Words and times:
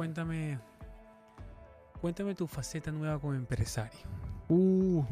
cuéntame. 0.00 0.58
Cuéntame 2.00 2.34
tu 2.34 2.46
faceta 2.46 2.90
nueva 2.90 3.18
como 3.18 3.34
empresario. 3.34 4.00
Uh, 4.48 5.04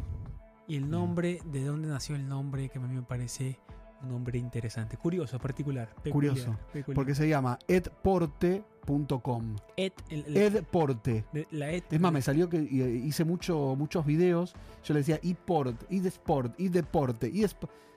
Y 0.67 0.77
el 0.77 0.89
nombre, 0.89 1.41
¿de 1.45 1.63
dónde 1.63 1.89
nació 1.89 2.17
el 2.17 2.27
nombre? 2.27 2.71
Que 2.71 2.79
a 2.79 2.81
mí 2.81 2.95
me 2.95 3.03
parece 3.03 3.59
un 4.03 4.09
nombre 4.09 4.39
interesante. 4.39 4.97
Curioso, 4.97 5.39
particular. 5.39 5.89
peculiar, 6.03 6.33
Curioso, 6.35 6.59
peculiar. 6.73 6.95
porque 6.95 7.15
se 7.15 7.29
llama 7.29 7.59
edporte.com. 7.69 9.57
Ed, 9.77 9.93
Edporte. 10.09 11.27
de- 11.35 11.47
la 11.51 11.71
ed- 11.71 11.85
Es 11.91 12.01
más, 12.01 12.11
me 12.11 12.23
salió 12.23 12.49
que 12.49 12.57
y- 12.63 12.81
hice 13.07 13.27
mucho, 13.27 13.75
muchos 13.77 14.07
videos. 14.07 14.55
Yo 14.85 14.95
le 14.95 15.01
decía 15.01 15.21
ePort, 15.23 15.83
eDesport, 15.91 16.59
eDeporte, 16.59 17.31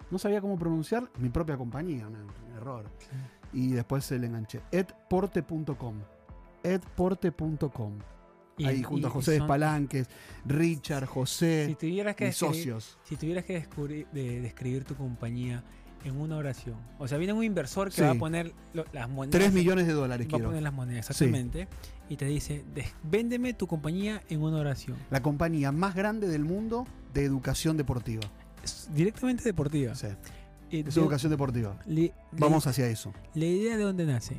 No 0.09 0.17
sabía 0.19 0.41
cómo 0.41 0.59
pronunciar 0.59 1.09
mi 1.19 1.29
propia 1.29 1.55
compañía, 1.55 2.05
un, 2.05 2.15
un 2.17 2.57
error. 2.57 2.83
Y 3.53 3.71
después 3.71 4.03
se 4.03 4.19
le 4.19 4.27
enganché. 4.27 4.59
Edporte.com. 4.73 5.95
Edporte.com. 6.63 7.99
y- 8.57 8.65
Ahí 8.65 8.83
junto 8.83 9.07
y- 9.07 9.09
a 9.09 9.13
José 9.13 9.37
son- 9.39 9.47
Palanques, 9.47 10.07
Richard, 10.45 11.05
José, 11.05 11.65
Si 11.69 11.75
tuvieras 11.75 12.15
que 12.15 12.25
mis 12.25 12.39
describir- 12.39 12.55
socios. 12.73 12.97
Si 13.03 13.15
tuvieras 13.15 13.45
que 13.45 13.53
descubrir- 13.55 14.07
de- 14.11 14.39
describir 14.41 14.83
tu 14.83 14.93
compañía 14.95 15.63
en 16.03 16.19
una 16.19 16.35
oración. 16.37 16.75
O 16.99 17.07
sea, 17.07 17.17
viene 17.17 17.33
un 17.33 17.43
inversor 17.43 17.89
que 17.89 17.95
Sí. 17.95 18.01
va 18.01 18.11
a 18.11 18.15
poner 18.15 18.53
lo- 18.73 18.85
las 18.91 19.09
monedas. 19.09 19.31
3 19.39 19.53
millones 19.53 19.87
de 19.87 19.93
dólares 19.93 20.27
Va 20.27 20.29
a 20.29 20.29
quiero. 20.31 20.45
poner 20.49 20.61
las 20.61 20.73
monedas, 20.73 21.09
exactamente. 21.09 21.67
Y 22.09 22.17
te 22.17 22.25
dice, 22.25 22.63
"Des- 22.75 22.93
véndeme 23.03 23.53
tu 23.53 23.65
compañía 23.67 24.21
en 24.29 24.41
una 24.43 24.57
oración. 24.57 24.97
La 25.09 25.21
compañía 25.23 25.71
más 25.71 25.95
grande 25.95 26.27
del 26.27 26.43
mundo 26.43 26.85
de 27.13 27.23
educación 27.23 27.77
deportiva. 27.77 28.23
Es 28.63 28.89
directamente 28.93 29.43
deportiva. 29.43 29.95
Sí, 29.95 30.07
Eh, 30.69 30.83
es 30.87 30.93
de- 30.93 31.01
educación 31.01 31.31
deportiva. 31.31 31.79
le- 31.87 32.13
Vamos 32.33 32.65
le- 32.65 32.69
hacia 32.71 32.87
eso. 32.87 33.11
La 33.33 33.45
idea 33.45 33.75
de 33.77 33.83
dónde 33.83 34.05
nace. 34.05 34.37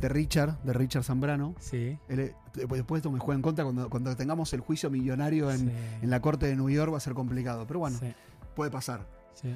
De 0.00 0.08
Richard, 0.08 0.62
de 0.62 0.72
Richard 0.72 1.04
Zambrano. 1.04 1.54
Sí. 1.60 1.98
Él, 2.08 2.34
después 2.54 3.00
esto 3.00 3.10
me 3.10 3.18
juega 3.18 3.36
en 3.36 3.42
contra 3.42 3.64
cuando, 3.64 3.90
cuando 3.90 4.16
tengamos 4.16 4.52
el 4.54 4.60
juicio 4.60 4.88
millonario 4.90 5.50
en, 5.50 5.58
sí, 5.58 5.72
en 6.02 6.10
la 6.10 6.20
corte 6.20 6.46
de 6.46 6.56
New 6.56 6.70
York 6.70 6.92
va 6.92 6.96
a 6.96 7.00
ser 7.00 7.14
complicado. 7.14 7.66
Pero 7.66 7.80
bueno, 7.80 7.98
sí, 7.98 8.12
puede 8.54 8.70
pasar. 8.70 9.06
sí. 9.34 9.54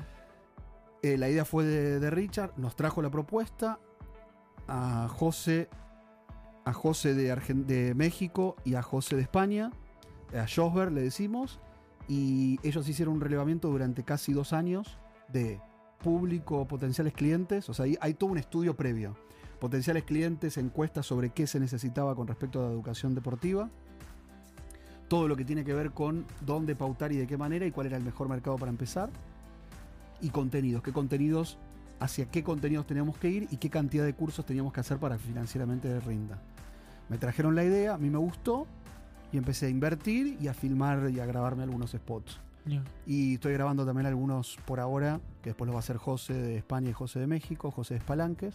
Eh, 1.02 1.18
la 1.18 1.28
idea 1.28 1.44
fue 1.44 1.64
de, 1.64 2.00
de 2.00 2.10
Richard, 2.10 2.52
nos 2.56 2.76
trajo 2.76 3.02
la 3.02 3.10
propuesta 3.10 3.78
a 4.68 5.06
José, 5.10 5.68
a 6.64 6.72
José 6.72 7.12
de, 7.14 7.30
Argen- 7.34 7.66
de 7.66 7.94
México 7.94 8.56
y 8.64 8.74
a 8.74 8.80
José 8.82 9.16
de 9.16 9.20
España, 9.22 9.70
a 10.34 10.46
Josber 10.48 10.90
le 10.90 11.02
decimos, 11.02 11.60
y 12.08 12.58
ellos 12.62 12.88
hicieron 12.88 13.16
un 13.16 13.20
relevamiento 13.20 13.68
durante 13.68 14.02
casi 14.02 14.32
dos 14.32 14.54
años 14.54 14.96
de 15.28 15.60
público, 16.02 16.66
potenciales 16.66 17.12
clientes, 17.12 17.68
o 17.68 17.74
sea, 17.74 17.84
hay, 17.84 17.98
hay 18.00 18.14
todo 18.14 18.30
un 18.30 18.38
estudio 18.38 18.74
previo. 18.74 19.14
Potenciales 19.64 20.04
clientes, 20.04 20.58
encuestas 20.58 21.06
sobre 21.06 21.30
qué 21.30 21.46
se 21.46 21.58
necesitaba 21.58 22.14
con 22.14 22.26
respecto 22.26 22.60
a 22.60 22.66
la 22.66 22.70
educación 22.70 23.14
deportiva, 23.14 23.70
todo 25.08 25.26
lo 25.26 25.36
que 25.36 25.46
tiene 25.46 25.64
que 25.64 25.72
ver 25.72 25.92
con 25.92 26.26
dónde 26.44 26.76
pautar 26.76 27.12
y 27.12 27.16
de 27.16 27.26
qué 27.26 27.38
manera 27.38 27.64
y 27.64 27.70
cuál 27.70 27.86
era 27.86 27.96
el 27.96 28.04
mejor 28.04 28.28
mercado 28.28 28.58
para 28.58 28.70
empezar 28.70 29.08
y 30.20 30.28
contenidos, 30.28 30.82
qué 30.82 30.92
contenidos, 30.92 31.56
hacia 31.98 32.26
qué 32.26 32.44
contenidos 32.44 32.86
teníamos 32.86 33.16
que 33.16 33.30
ir 33.30 33.48
y 33.50 33.56
qué 33.56 33.70
cantidad 33.70 34.04
de 34.04 34.12
cursos 34.12 34.44
teníamos 34.44 34.70
que 34.70 34.80
hacer 34.80 34.98
para 34.98 35.16
que 35.16 35.22
financieramente 35.22 35.98
rinda. 36.00 36.42
Me 37.08 37.16
trajeron 37.16 37.54
la 37.54 37.64
idea, 37.64 37.94
a 37.94 37.98
mí 37.98 38.10
me 38.10 38.18
gustó 38.18 38.66
y 39.32 39.38
empecé 39.38 39.64
a 39.64 39.68
invertir 39.70 40.36
y 40.42 40.48
a 40.48 40.52
filmar 40.52 41.08
y 41.08 41.20
a 41.20 41.24
grabarme 41.24 41.62
algunos 41.62 41.92
spots. 41.92 42.38
Y 43.06 43.34
estoy 43.36 43.54
grabando 43.54 43.86
también 43.86 44.04
algunos 44.08 44.58
por 44.66 44.78
ahora, 44.78 45.22
que 45.40 45.48
después 45.48 45.66
los 45.66 45.74
va 45.74 45.78
a 45.78 45.80
hacer 45.80 45.96
José 45.96 46.34
de 46.34 46.58
España 46.58 46.90
y 46.90 46.92
José 46.92 47.18
de 47.18 47.26
México, 47.26 47.70
José 47.70 47.94
de 47.94 48.00
Espalanques. 48.00 48.54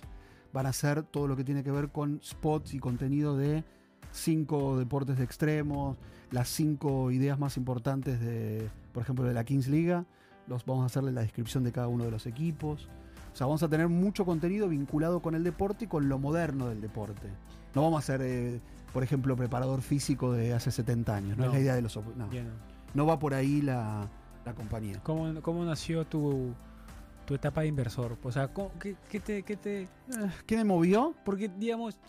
Van 0.53 0.65
a 0.65 0.69
hacer 0.69 1.03
todo 1.03 1.27
lo 1.27 1.35
que 1.35 1.43
tiene 1.43 1.63
que 1.63 1.71
ver 1.71 1.89
con 1.89 2.19
spots 2.23 2.73
y 2.73 2.79
contenido 2.79 3.37
de 3.37 3.63
cinco 4.11 4.77
deportes 4.77 5.17
de 5.17 5.23
extremos, 5.23 5.97
las 6.31 6.49
cinco 6.49 7.11
ideas 7.11 7.37
más 7.39 7.57
importantes 7.57 8.19
de, 8.19 8.69
por 8.93 9.03
ejemplo, 9.03 9.25
de 9.25 9.33
la 9.33 9.43
Kings 9.43 9.67
Liga. 9.67 10.05
Los 10.47 10.65
vamos 10.65 10.83
a 10.83 10.85
hacerle 10.87 11.11
la 11.11 11.21
descripción 11.21 11.63
de 11.63 11.71
cada 11.71 11.87
uno 11.87 12.05
de 12.05 12.11
los 12.11 12.25
equipos. 12.25 12.89
O 13.31 13.35
sea, 13.35 13.45
vamos 13.45 13.61
a 13.61 13.69
tener 13.69 13.87
mucho 13.87 14.25
contenido 14.25 14.67
vinculado 14.67 15.21
con 15.21 15.35
el 15.35 15.43
deporte 15.43 15.85
y 15.85 15.87
con 15.87 16.09
lo 16.09 16.17
moderno 16.17 16.67
del 16.67 16.81
deporte. 16.81 17.27
No 17.75 17.83
vamos 17.83 18.03
a 18.03 18.05
ser, 18.05 18.21
eh, 18.23 18.59
por 18.91 19.03
ejemplo, 19.03 19.35
preparador 19.35 19.81
físico 19.81 20.31
de 20.33 20.53
hace 20.53 20.71
70 20.71 21.15
años. 21.15 21.37
No, 21.37 21.43
No. 21.45 21.49
es 21.51 21.53
la 21.53 21.59
idea 21.61 21.75
de 21.75 21.83
los... 21.83 21.95
No, 21.95 22.03
no. 22.15 22.27
no 22.95 23.05
va 23.05 23.19
por 23.19 23.35
ahí 23.35 23.61
la, 23.61 24.07
la 24.43 24.53
compañía. 24.55 24.99
¿Cómo, 25.03 25.39
cómo 25.43 25.63
nació 25.63 26.05
tu, 26.07 26.55
tu 27.29 27.35
etapa 27.35 27.61
de 27.61 27.67
inversor? 27.67 28.17
O 28.23 28.31
sea, 28.31 28.47
¿cómo- 28.47 28.71
qué, 28.79 28.95
qué 29.07 29.19
te, 29.19 29.43
qué 29.43 29.55
te, 29.55 29.81
Eh, 29.83 29.87
¿Qué 30.47 30.57
me 30.57 30.63
movió? 30.63 31.13
Porque, 31.23 31.47
digamos, 31.47 31.99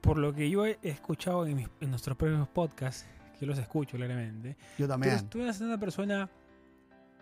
por 0.00 0.18
lo 0.18 0.32
que 0.32 0.48
yo 0.48 0.64
he 0.64 0.78
escuchado 0.82 1.44
en, 1.48 1.56
mis- 1.56 1.68
en 1.80 1.90
nuestros 1.90 2.16
propios 2.16 2.46
podcasts, 2.48 3.04
que 3.40 3.44
los 3.44 3.58
escucho 3.58 3.96
claramente, 3.96 4.56
Yo 4.78 4.86
tú 4.86 4.90
también. 4.92 5.14
eres, 5.14 5.28
tú 5.28 5.40
eres 5.42 5.60
una 5.60 5.78
persona 5.80 6.30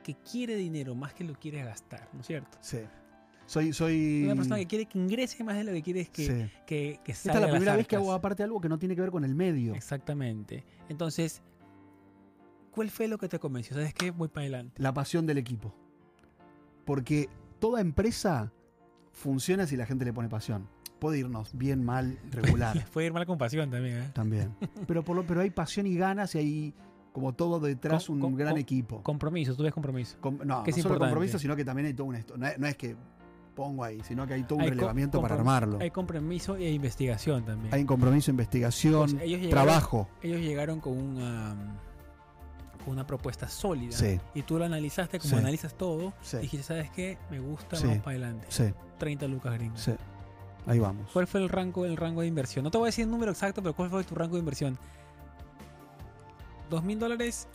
que 0.02 0.14
quiere 0.16 0.54
dinero 0.56 0.94
más 0.94 1.14
que 1.14 1.24
lo 1.24 1.32
quiere 1.32 1.64
gastar, 1.64 2.06
¿no 2.12 2.20
es 2.20 2.26
cierto? 2.26 2.58
Sí. 2.60 2.80
Soy, 3.46 3.72
soy. 3.72 4.24
Una 4.26 4.34
persona 4.36 4.56
que 4.58 4.66
quiere 4.66 4.84
que 4.84 4.98
ingrese 4.98 5.42
más 5.44 5.56
de 5.56 5.64
lo 5.64 5.72
que 5.72 5.82
quieres 5.82 6.10
que, 6.10 6.26
Sí. 6.26 6.50
que, 6.66 7.00
que 7.02 7.12
Esta 7.12 7.30
es 7.30 7.32
salga 7.34 7.40
la 7.46 7.52
primera 7.52 7.74
vez 7.76 7.86
que 7.86 7.96
hago 7.96 8.12
aparte 8.12 8.42
algo 8.42 8.60
que 8.60 8.68
no 8.68 8.78
tiene 8.78 8.94
que 8.94 9.00
ver 9.00 9.10
con 9.10 9.24
el 9.24 9.34
medio. 9.34 9.74
Exactamente. 9.74 10.62
Entonces, 10.90 11.40
¿cuál 12.70 12.90
fue 12.90 13.08
lo 13.08 13.16
que 13.16 13.28
te 13.28 13.38
convenció? 13.38 13.74
¿Sabes 13.76 13.94
qué? 13.94 14.10
Voy 14.10 14.28
para 14.28 14.42
adelante. 14.42 14.82
La 14.82 14.92
pasión 14.92 15.24
del 15.26 15.38
equipo. 15.38 15.74
Porque 16.84 17.28
toda 17.58 17.80
empresa 17.80 18.52
funciona 19.12 19.66
si 19.66 19.76
la 19.76 19.86
gente 19.86 20.04
le 20.04 20.12
pone 20.12 20.28
pasión. 20.28 20.68
Puede 20.98 21.18
irnos 21.18 21.56
bien, 21.56 21.84
mal, 21.84 22.18
regular. 22.30 22.84
Puede 22.92 23.08
ir 23.08 23.12
mal 23.12 23.26
con 23.26 23.36
pasión 23.38 23.70
también, 23.70 23.98
¿eh? 23.98 24.10
también. 24.14 24.54
Pero, 24.86 25.04
por 25.04 25.16
lo, 25.16 25.26
pero 25.26 25.40
hay 25.40 25.50
pasión 25.50 25.86
y 25.86 25.96
ganas 25.96 26.34
y 26.34 26.38
hay 26.38 26.74
como 27.12 27.32
todo 27.34 27.60
detrás 27.60 28.06
Con- 28.06 28.16
un 28.16 28.20
con- 28.22 28.36
gran 28.36 28.52
con- 28.52 28.60
equipo. 28.60 29.02
Compromiso, 29.02 29.54
tú 29.54 29.62
ves 29.62 29.72
compromiso. 29.72 30.16
Com- 30.20 30.38
no, 30.44 30.62
que 30.64 30.70
no 30.72 30.76
es 30.76 30.82
solo 30.82 30.98
compromiso, 30.98 31.38
sino 31.38 31.54
que 31.56 31.64
también 31.64 31.86
hay 31.86 31.94
todo 31.94 32.06
un 32.06 32.16
esto. 32.16 32.36
No 32.36 32.46
es, 32.46 32.58
no 32.58 32.66
es 32.66 32.76
que 32.76 32.96
pongo 33.54 33.84
ahí, 33.84 34.00
sino 34.02 34.26
que 34.26 34.34
hay 34.34 34.42
todo 34.44 34.56
un 34.56 34.62
Hay 34.64 34.70
relevamiento 34.70 35.20
para 35.20 35.34
armarlo. 35.36 35.78
Hay 35.80 35.90
compromiso 35.90 36.56
e 36.56 36.70
investigación 36.70 37.44
también. 37.44 37.72
Hay 37.72 37.82
un 37.82 37.86
compromiso, 37.86 38.30
investigación, 38.32 39.10
ellos 39.20 39.40
llegaron- 39.40 39.50
trabajo. 39.50 40.08
ellos 40.22 40.40
llegaron 40.40 40.80
con 40.80 40.98
una 40.98 41.54
con 42.84 42.92
una 42.92 43.06
propuesta 43.06 43.48
sólida 43.48 43.92
Sí. 43.92 44.20
y 44.34 44.42
tú 44.42 44.58
lo 44.58 44.64
analizaste 44.64 45.18
como 45.18 45.30
Sí. 45.34 45.36
analizas 45.40 45.74
todo 45.74 46.12
Sí. 46.22 46.36
dijiste 46.38 46.64
sabes 46.64 46.90
qué 46.90 47.18
me 47.30 47.40
gusta 47.40 47.78
vamos 47.80 47.98
para 47.98 48.10
adelante 48.10 48.46
Sí, 48.50 48.64
30 48.98 49.26
lucas 49.26 49.54
gringos 49.54 49.80
sí. 49.80 49.92
Ahí 50.66 50.78
vamos. 50.78 51.10
¿cuál 51.12 51.26
fue 51.26 51.40
el 51.42 51.48
rango 51.48 51.84
el 51.84 51.96
rango 51.96 52.20
de 52.22 52.26
inversión? 52.26 52.64
no 52.64 52.70
te 52.70 52.78
voy 52.78 52.86
a 52.86 52.88
decir 52.88 53.04
el 53.04 53.10
número 53.10 53.32
exacto 53.32 53.62
pero 53.62 53.74
¿cuál 53.74 53.90
fue 53.90 54.04
tu 54.04 54.14
rango 54.14 54.34
de 54.34 54.40
inversión? 54.40 54.78
¿dos 56.70 56.82
mil 56.82 56.98
dólares? 56.98 57.48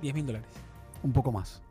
¿diez 0.00 0.14
mil 0.14 0.26
dólares? 0.26 0.48
Un 1.02 1.12
poco 1.12 1.32
más. 1.32 1.62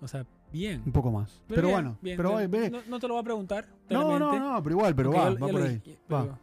O 0.00 0.08
sea 0.08 0.24
bien 0.50 0.82
Un 0.84 0.92
poco 0.92 1.10
más. 1.10 1.40
Pero, 1.48 1.62
bien, 1.62 1.72
bueno, 1.74 1.96
bien. 2.02 2.16
pero 2.16 2.82
no, 2.88 2.98
te 3.00 3.08
lo 3.08 3.14
voy 3.14 3.20
a 3.20 3.24
preguntar 3.24 3.66
no, 3.88 4.18
no, 4.18 4.38
no, 4.38 4.62
pero 4.62 4.76
igual, 4.76 4.94
pero 4.94 5.10
va, 5.12 5.16
ya- 5.16 5.38
va 5.38 5.46
ya 5.46 5.52
por 5.52 5.62
ahí. 5.62 5.74
dije, 5.84 5.98
Va. 6.12 6.38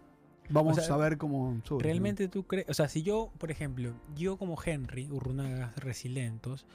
Vamos 0.50 0.78
o 0.78 0.82
sea, 0.82 0.96
a 0.96 0.98
ver 0.98 1.18
cómo 1.18 1.60
sube. 1.64 1.84
¿Realmente 1.84 2.28
tú 2.28 2.44
crees? 2.44 2.68
O 2.70 2.74
sea, 2.74 2.88
si 2.90 3.04
yo, 3.04 3.32
por 3.38 3.52
ejemplo, 3.52 3.94
yo 4.16 4.38
como 4.38 4.58
Henry 4.64 5.08
Urrunaga 5.12 5.74
Resilientos, 5.78 6.66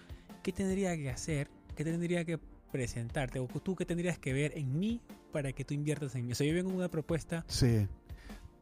¿qué 0.43 0.53
tendría 0.53 0.97
que 0.97 1.11
hacer? 1.11 1.51
¿Qué 1.75 1.85
tendría 1.85 2.25
que 2.25 2.39
presentarte? 2.71 3.39
¿O 3.41 3.47
tú 3.47 3.75
qué 3.77 3.85
tendrías 3.85 4.19
que 4.19 4.33
ver 4.33 4.53
en 4.57 4.79
mí 4.79 5.01
para 5.33 5.53
que 5.53 5.65
tú 5.65 5.75
inviertas 5.75 6.15
en 6.15 6.27
mí? 6.27 6.33
O 6.33 6.35
sea, 6.35 6.47
yo 6.47 6.55
vengo 6.55 6.69
con 6.71 6.79
una 6.79 6.89
propuesta. 6.89 7.45
Sí. 7.49 7.87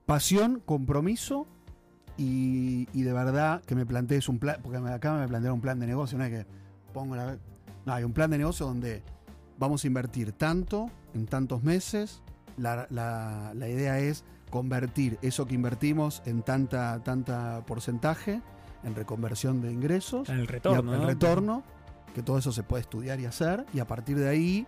Pasión, 0.06 0.60
compromiso 0.64 1.46
y, 2.16 2.88
y 2.92 3.02
de 3.02 3.12
verdad 3.12 3.62
que 3.64 3.74
me 3.74 3.86
plantees 3.86 4.28
un 4.28 4.38
plan, 4.38 4.56
porque 4.62 4.78
acá 4.78 5.14
me 5.18 5.28
plantearon 5.28 5.56
un 5.56 5.60
plan 5.62 5.78
de 5.78 5.86
negocio, 5.86 6.18
no 6.18 6.24
es 6.24 6.30
que 6.30 6.46
pongo 6.92 7.16
la... 7.16 7.38
No, 7.86 7.92
hay 7.94 8.04
un 8.04 8.12
plan 8.12 8.30
de 8.30 8.38
negocio 8.38 8.66
donde 8.66 9.02
vamos 9.58 9.84
a 9.84 9.86
invertir 9.86 10.32
tanto 10.32 10.90
en 11.14 11.26
tantos 11.26 11.62
meses. 11.62 12.22
La, 12.58 12.86
la- 12.90 13.52
la 13.54 13.68
idea 13.68 13.98
es 13.98 14.24
convertir 14.52 15.18
eso 15.22 15.46
que 15.46 15.54
invertimos 15.54 16.22
en 16.26 16.42
tanta, 16.42 17.00
tanta 17.02 17.62
porcentaje 17.66 18.42
en 18.84 18.94
reconversión 18.94 19.62
de 19.62 19.72
ingresos. 19.72 20.28
En 20.28 20.38
el 20.40 20.46
retorno. 20.46 20.92
a- 20.92 20.94
el 20.96 21.00
¿no? 21.00 21.06
retorno, 21.08 21.62
que 22.14 22.22
todo 22.22 22.36
eso 22.36 22.52
se 22.52 22.62
puede 22.62 22.82
estudiar 22.82 23.18
y 23.18 23.24
hacer, 23.24 23.64
y 23.72 23.80
a 23.80 23.86
partir 23.86 24.18
de 24.18 24.28
ahí, 24.28 24.66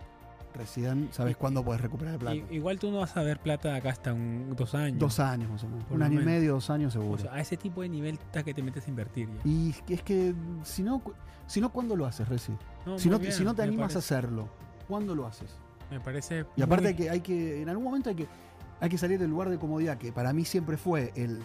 recién 0.55 1.09
sabes 1.11 1.37
cuándo 1.37 1.63
puedes 1.63 1.81
recuperar 1.81 2.15
el 2.15 2.19
plata. 2.19 2.35
Igual 2.51 2.79
tú 2.79 2.89
no 2.89 2.99
vas 2.99 3.15
a 3.15 3.21
ver 3.21 3.39
plata 3.39 3.75
acá 3.75 3.89
hasta 3.91 4.11
un, 4.11 4.55
dos 4.55 4.73
años. 4.73 4.97
Dos 4.99 5.19
años 5.19 5.51
más 5.51 5.63
o 5.63 5.67
menos. 5.67 5.83
Por 5.83 5.97
Un 5.97 6.03
año 6.03 6.19
y 6.19 6.25
medio, 6.25 6.53
dos 6.53 6.69
años 6.71 6.93
seguro. 6.93 7.13
O 7.13 7.17
sea, 7.19 7.33
a 7.33 7.39
ese 7.41 7.55
tipo 7.55 7.81
de 7.83 7.89
nivel 7.89 8.15
está 8.15 8.41
que 8.41 8.53
te 8.55 8.63
metes 8.63 8.87
a 8.87 8.89
invertir 8.89 9.27
ya. 9.29 9.41
y 9.49 9.75
es 9.89 10.01
que- 10.01 10.33
si 10.63 10.81
no, 10.81 11.01
si 11.45 11.61
no 11.61 11.71
¿cuándo 11.71 11.95
lo 11.95 12.07
haces, 12.07 12.27
Reci? 12.27 12.53
No, 12.87 12.97
si, 12.97 13.07
no, 13.09 13.19
bien, 13.19 13.33
si 13.33 13.43
no 13.43 13.53
te 13.53 13.61
animas 13.61 13.95
a 13.95 13.99
hacerlo, 13.99 14.49
¿cuándo 14.87 15.13
lo 15.13 15.27
haces? 15.27 15.55
Me 15.91 15.99
parece. 15.99 16.45
Y 16.55 16.63
aparte 16.63 16.85
muy- 16.87 16.95
que, 16.95 17.09
hay 17.11 17.19
que, 17.21 17.61
en 17.61 17.69
algún 17.69 17.83
momento 17.83 18.09
hay 18.09 18.15
que, 18.15 18.27
hay 18.79 18.89
que 18.89 18.97
salir 18.97 19.19
del 19.19 19.29
lugar 19.29 19.49
de 19.49 19.57
comodidad, 19.57 19.97
que 19.97 20.11
para 20.11 20.33
mí 20.33 20.45
siempre 20.45 20.77
fue 20.77 21.11
el 21.15 21.41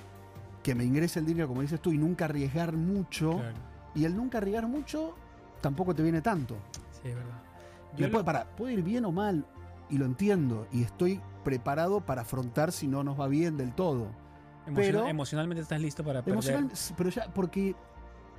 que 0.62 0.74
me 0.74 0.84
ingrese 0.84 1.20
el 1.20 1.26
dinero, 1.26 1.48
como 1.48 1.62
dices 1.62 1.80
tú, 1.80 1.92
y 1.92 1.98
nunca 1.98 2.26
arriesgar 2.26 2.72
mucho. 2.76 3.32
Claro, 3.36 3.56
Y 3.94 4.04
el 4.04 4.16
nunca 4.16 4.38
arriesgar 4.38 4.66
mucho 4.66 5.14
tampoco 5.60 5.94
te 5.94 6.02
viene 6.02 6.20
tanto. 6.20 6.56
sí, 7.02 7.08
es 7.08 7.14
verdad. 7.14 7.42
Yo 7.96 8.08
puede, 8.10 8.22
lo- 8.22 8.24
para, 8.24 8.44
puede 8.56 8.74
ir 8.74 8.82
bien 8.82 9.04
o 9.04 9.12
mal, 9.12 9.44
y 9.88 9.98
lo 9.98 10.04
entiendo, 10.04 10.66
y 10.72 10.82
estoy 10.82 11.20
preparado 11.44 12.00
para 12.00 12.22
afrontar 12.22 12.70
si 12.72 12.86
no 12.86 13.02
nos 13.02 13.18
va 13.18 13.26
bien 13.26 13.56
del 13.56 13.72
todo. 13.74 14.08
Pero 14.74 15.06
emocionalmente 15.08 15.62
estás 15.62 15.80
listo 15.80 16.04
para 16.04 16.20
perder. 16.22 16.34
emocional, 16.34 16.70
pero 16.96 17.10
ya 17.10 17.26
porque 17.34 17.74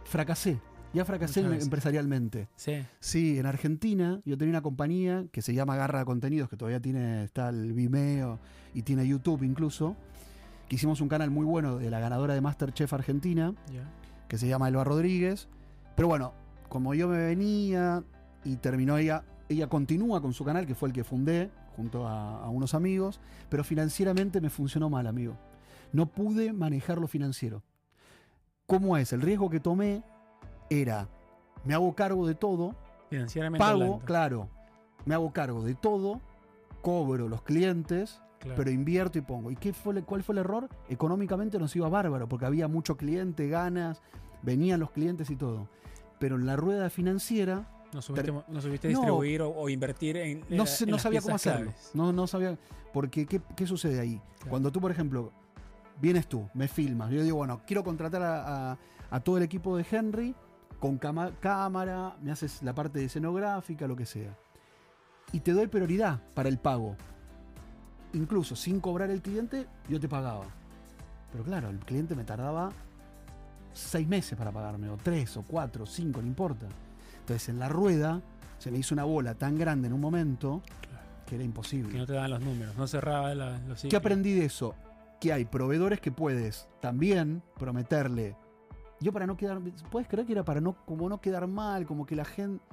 fracasé. 0.06 0.60
Ya 0.94 1.06
fracasé 1.06 1.42
veces. 1.44 1.64
empresarialmente. 1.64 2.50
Sí, 2.56 2.74
Sí, 3.00 3.40
en 3.40 3.46
Argentina 3.46 4.20
yo 4.26 4.38
tenía 4.38 4.52
una 4.52 4.62
compañía 4.62 5.26
que 5.32 5.42
se 5.42 5.54
llama 5.54 5.76
Garra 5.76 6.04
Contenidos, 6.06 6.50
que 6.50 6.58
todavía 6.58 6.82
tiene, 6.82 7.24
está 7.24 7.50
el 7.50 7.74
Vimeo 7.74 8.40
y 8.74 8.82
tiene 8.82 9.08
YouTube 9.08 9.44
incluso, 9.44 9.96
que 10.68 10.76
hicimos 10.76 11.00
un 11.02 11.08
canal 11.08 11.32
muy 11.32 11.46
bueno 11.46 11.78
de 11.78 11.90
la 11.90 12.00
ganadora 12.00 12.34
de 12.34 12.42
Masterchef 12.42 12.92
Argentina, 12.94 13.54
que 14.28 14.38
se 14.38 14.48
llama 14.48 14.68
Elba 14.68 14.84
Rodríguez. 14.84 15.48
Pero 15.96 16.08
bueno, 16.08 16.34
como 16.68 16.94
yo 16.94 17.08
me 17.08 17.18
venía 17.18 18.04
y 18.44 18.58
terminó 18.58 18.98
ella, 18.98 19.24
ella 19.50 19.68
continúa 19.68 20.22
con 20.22 20.34
su 20.34 20.44
canal, 20.44 20.66
que 20.66 20.76
fue 20.76 20.90
el 20.90 20.94
que 20.94 21.04
fundé 21.04 21.50
junto 21.76 22.08
a, 22.08 22.44
a 22.44 22.50
unos 22.50 22.74
amigos, 22.74 23.22
pero 23.50 23.64
financieramente 23.64 24.42
me 24.42 24.50
funcionó 24.50 24.90
mal, 24.90 25.08
amigo. 25.08 25.38
No 25.94 26.06
pude 26.06 26.54
manejar 26.54 26.98
lo 27.00 27.08
financiero. 27.08 27.64
¿Cómo 28.66 28.96
es? 28.96 29.12
El 29.12 29.22
riesgo 29.22 29.50
que 29.50 29.60
tomé 29.60 30.02
era, 30.72 31.08
me 31.66 31.74
hago 31.74 31.94
cargo 31.94 32.26
de 32.26 32.34
todo, 32.36 32.76
Financieramente 33.10 33.60
pago, 33.60 33.74
hablando. 33.84 34.06
claro, 34.06 34.50
me 35.06 35.14
hago 35.14 35.32
cargo 35.34 35.64
de 35.64 35.76
todo, 35.76 36.22
cobro 36.82 37.28
los 37.28 37.42
clientes, 37.42 38.22
Claro. 38.40 38.56
pero 38.58 38.72
invierto 38.72 39.20
y 39.20 39.22
pongo. 39.22 39.52
¿Y 39.52 39.56
qué 39.56 39.74
fue, 39.74 39.94
el- 39.96 40.04
cuál 40.06 40.24
fue 40.24 40.34
el 40.34 40.40
error? 40.40 40.70
Económicamente 40.90 41.60
nos 41.60 41.76
iba 41.76 41.88
bárbaro, 41.90 42.28
porque 42.28 42.46
había 42.46 42.68
mucho 42.68 42.96
cliente, 42.98 43.48
ganas, 43.50 44.02
venían 44.42 44.80
los 44.80 44.92
clientes 44.92 45.30
y 45.30 45.36
todo. 45.36 45.68
Pero 46.20 46.38
en 46.38 46.46
la 46.46 46.56
rueda 46.56 46.90
financiera 46.90 47.68
no 47.94 48.02
supiste, 48.02 48.32
no 48.32 48.62
distribuir 48.62 49.42
o, 49.42 49.50
o 49.54 49.68
invertir 49.70 50.16
en. 50.18 50.40
no, 50.50 50.64
en 50.80 50.90
no 50.90 50.98
sabía 50.98 51.22
cómo 51.22 51.36
hacerlo. 51.36 51.66
claves. 51.72 51.92
No, 51.94 52.14
no 52.14 52.26
sabía. 52.26 52.58
Porque, 52.94 53.26
¿qué, 53.26 53.42
qué 53.56 53.68
sucede 53.68 54.00
ahí? 54.00 54.20
Claro. 54.38 54.50
Cuando 54.50 54.72
tú, 54.72 54.80
por 54.82 54.90
ejemplo, 54.92 55.32
vienes 56.02 56.28
tú, 56.28 56.48
me 56.54 56.68
filmas, 56.68 57.12
yo 57.12 57.22
digo, 57.24 57.38
bueno, 57.38 57.62
quiero 57.68 57.84
contratar 57.84 58.24
a, 58.24 58.72
a- 58.72 58.78
a 59.12 59.20
todo 59.20 59.38
el 59.38 59.44
equipo 59.44 59.76
de 59.78 59.86
Henry 59.92 60.34
con 60.82 60.98
cámara, 60.98 62.18
me 62.22 62.32
haces 62.32 62.62
la 62.64 62.74
parte 62.76 63.00
de 63.00 63.06
escenográfica, 63.06 63.88
lo 63.88 63.96
que 63.96 64.06
sea. 64.06 64.36
Y 65.32 65.40
te 65.40 65.54
doy 65.54 65.68
prioridad 65.68 66.20
para 66.34 66.50
el 66.50 66.58
pago. 66.58 66.98
Incluso 68.14 68.56
sin 68.58 68.82
cobrar 68.82 69.10
el 69.10 69.22
cliente, 69.22 69.68
yo 69.88 70.00
te 70.00 70.10
pagaba. 70.10 70.46
Pero 71.32 71.44
claro, 71.46 71.70
el 71.70 71.80
cliente 71.80 72.16
me 72.16 72.26
tardaba 72.26 72.72
seis 73.74 74.06
meses 74.08 74.38
para 74.38 74.52
pagarme, 74.52 74.90
o 74.90 74.98
tres, 74.98 75.38
o 75.38 75.44
cuatro, 75.44 75.84
o 75.86 75.88
cinco, 75.88 76.20
no 76.22 76.28
importa. 76.28 76.66
Entonces 77.20 77.48
en 77.48 77.60
la 77.60 77.70
rueda 77.70 78.20
se 78.58 78.70
me 78.72 78.80
hizo 78.80 78.94
una 78.94 79.06
bola 79.06 79.36
tan 79.36 79.58
grande 79.58 79.88
en 79.88 79.94
un 79.94 80.02
momento 80.02 80.62
Claro. 80.82 81.06
que 81.26 81.36
era 81.36 81.44
imposible. 81.46 81.92
Que 81.92 81.98
no 82.00 82.06
te 82.06 82.14
daban 82.14 82.32
los 82.32 82.42
números, 82.42 82.76
no 82.76 82.86
cerraba 82.88 83.34
la- 83.34 83.60
los 83.60 83.78
¿Qué 83.78 83.82
ciclos. 83.84 84.00
aprendí 84.00 84.34
de 84.34 84.46
eso? 84.46 84.76
Que 85.22 85.32
hay 85.32 85.46
proveedores 85.46 86.02
que 86.02 86.12
puedes 86.12 86.68
también 86.82 87.44
prometerle. 87.58 88.36
Yo 89.02 89.12
para 89.12 89.26
no 89.28 89.36
quedar, 89.36 89.60
puedes 89.92 90.08
creer 90.08 90.26
que 90.26 90.34
era 90.34 90.44
para 90.46 90.62
no, 90.62 90.74
como 90.86 91.10
no 91.10 91.20
quedar 91.20 91.48
mal, 91.48 91.86
como 91.86 92.06
que 92.06 92.16
la 92.16 92.24
gente, 92.26 92.64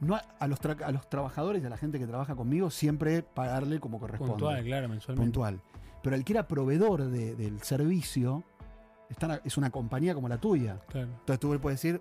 no 0.00 0.14
a, 0.16 0.22
a 0.38 0.48
los 0.48 0.60
tra- 0.60 0.82
a 0.82 0.90
los 0.90 1.08
trabajadores 1.08 1.62
y 1.62 1.66
a 1.66 1.70
la 1.70 1.76
gente 1.76 1.98
que 1.98 2.06
trabaja 2.06 2.34
conmigo 2.34 2.70
siempre 2.70 3.22
pagarle 3.22 3.78
como 3.80 4.00
corresponde, 4.00 4.32
Puntual, 4.34 4.64
claro, 4.64 4.88
mensualmente. 4.88 5.24
puntual. 5.24 5.60
Pero 6.02 6.16
el 6.16 6.24
que 6.24 6.32
era 6.32 6.48
proveedor 6.48 7.04
de- 7.04 7.34
del 7.36 7.60
servicio 7.62 8.42
es 9.44 9.56
una 9.56 9.70
compañía 9.70 10.14
como 10.14 10.28
la 10.28 10.38
tuya. 10.38 10.80
Claro. 10.88 11.08
Entonces 11.08 11.38
tú 11.40 11.52
le 11.52 11.58
puedes 11.58 11.80
decir, 11.80 12.00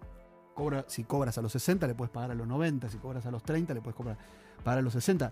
cobra, 0.54 0.86
si 0.88 1.04
cobras 1.04 1.38
a 1.38 1.42
los 1.42 1.52
60 1.52 1.86
le 1.88 1.96
puedes 1.96 2.12
pagar 2.12 2.32
a 2.32 2.36
los 2.36 2.48
90, 2.48 2.90
si 2.90 2.98
cobras 2.98 3.26
a 3.26 3.32
los 3.32 3.44
30 3.44 3.74
le 3.74 3.82
puedes 3.82 3.96
cobrar, 3.96 4.18
pagar 4.64 4.80
a 4.80 4.82
los 4.82 4.94
60. 4.94 5.32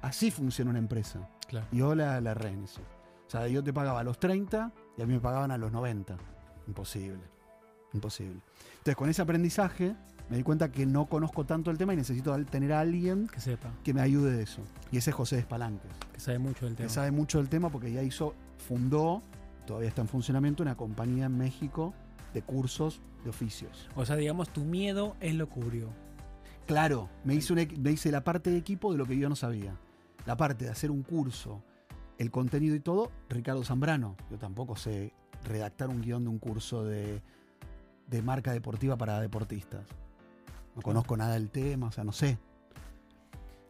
Así 0.00 0.30
funciona 0.30 0.70
una 0.70 0.78
empresa. 0.80 1.28
Claro. 1.46 1.66
Y 1.70 1.76
yo 1.78 1.94
la, 1.94 2.20
la 2.20 2.30
erré 2.32 2.50
en 2.50 2.64
eso. 2.64 2.80
O 3.26 3.30
sea, 3.30 3.46
yo 3.48 3.62
te 3.62 3.72
pagaba 3.72 4.00
a 4.00 4.04
los 4.04 4.18
30 4.18 4.72
y 4.96 5.02
a 5.02 5.06
mí 5.06 5.12
me 5.14 5.20
pagaban 5.20 5.50
a 5.52 5.58
los 5.58 5.70
90. 5.72 6.16
Imposible. 6.66 7.20
Imposible. 7.92 8.40
Entonces, 8.72 8.96
con 8.96 9.08
ese 9.10 9.22
aprendizaje, 9.22 9.94
me 10.30 10.36
di 10.36 10.42
cuenta 10.42 10.70
que 10.72 10.86
no 10.86 11.06
conozco 11.06 11.44
tanto 11.44 11.70
el 11.70 11.78
tema 11.78 11.92
y 11.92 11.96
necesito 11.96 12.34
tener 12.46 12.72
a 12.72 12.80
alguien 12.80 13.26
Que 13.28 13.40
sepa, 13.40 13.70
que 13.84 13.92
me 13.92 14.00
ayude 14.00 14.32
de 14.36 14.42
eso. 14.42 14.62
Y 14.90 14.96
ese 14.96 15.10
es 15.10 15.16
José 15.16 15.36
Despalanques, 15.36 15.90
que 16.12 16.20
sabe 16.20 16.38
mucho 16.38 16.64
del 16.66 16.74
tema. 16.76 16.86
que 16.88 16.92
sabe 16.94 17.10
mucho 17.10 17.38
del 17.38 17.48
tema 17.48 17.68
porque 17.70 17.92
ya 17.92 18.02
hizo, 18.02 18.34
fundó, 18.58 19.22
todavía 19.66 19.88
está 19.88 20.02
en 20.02 20.08
funcionamiento, 20.08 20.62
una 20.62 20.76
compañía 20.76 21.26
en 21.26 21.36
México 21.36 21.92
de 22.34 22.42
cursos 22.42 23.00
de 23.24 23.30
oficios. 23.30 23.88
O 23.94 24.04
sea, 24.06 24.16
digamos, 24.16 24.48
tu 24.48 24.64
miedo 24.64 25.16
él 25.20 25.36
lo 25.38 25.48
cubrió. 25.48 25.88
Claro, 26.66 27.08
me 27.24 27.34
hice, 27.34 27.52
un 27.52 27.58
equ- 27.58 27.76
me 27.78 27.90
hice 27.92 28.10
la 28.10 28.24
parte 28.24 28.50
de 28.50 28.56
equipo 28.56 28.92
de 28.92 28.98
lo 28.98 29.04
que 29.06 29.16
yo 29.18 29.28
no 29.28 29.36
sabía. 29.36 29.76
La 30.26 30.36
parte 30.36 30.64
de 30.64 30.70
hacer 30.70 30.90
un 30.90 31.02
curso, 31.02 31.62
el 32.18 32.30
contenido 32.30 32.74
y 32.76 32.80
todo, 32.80 33.10
Ricardo 33.28 33.64
Zambrano. 33.64 34.16
Yo 34.30 34.38
tampoco 34.38 34.76
sé 34.76 35.12
redactar 35.44 35.88
un 35.88 36.00
guion 36.00 36.22
de 36.22 36.30
un 36.30 36.38
curso 36.38 36.84
de, 36.84 37.20
de 38.12 38.22
marca 38.22 38.52
deportiva 38.52 38.96
para 38.96 39.18
deportistas. 39.20 39.86
No 40.76 40.82
conozco 40.82 41.16
nada 41.16 41.34
del 41.34 41.50
tema, 41.50 41.88
o 41.88 41.92
sea, 41.92 42.04
no 42.04 42.12
sé. 42.12 42.38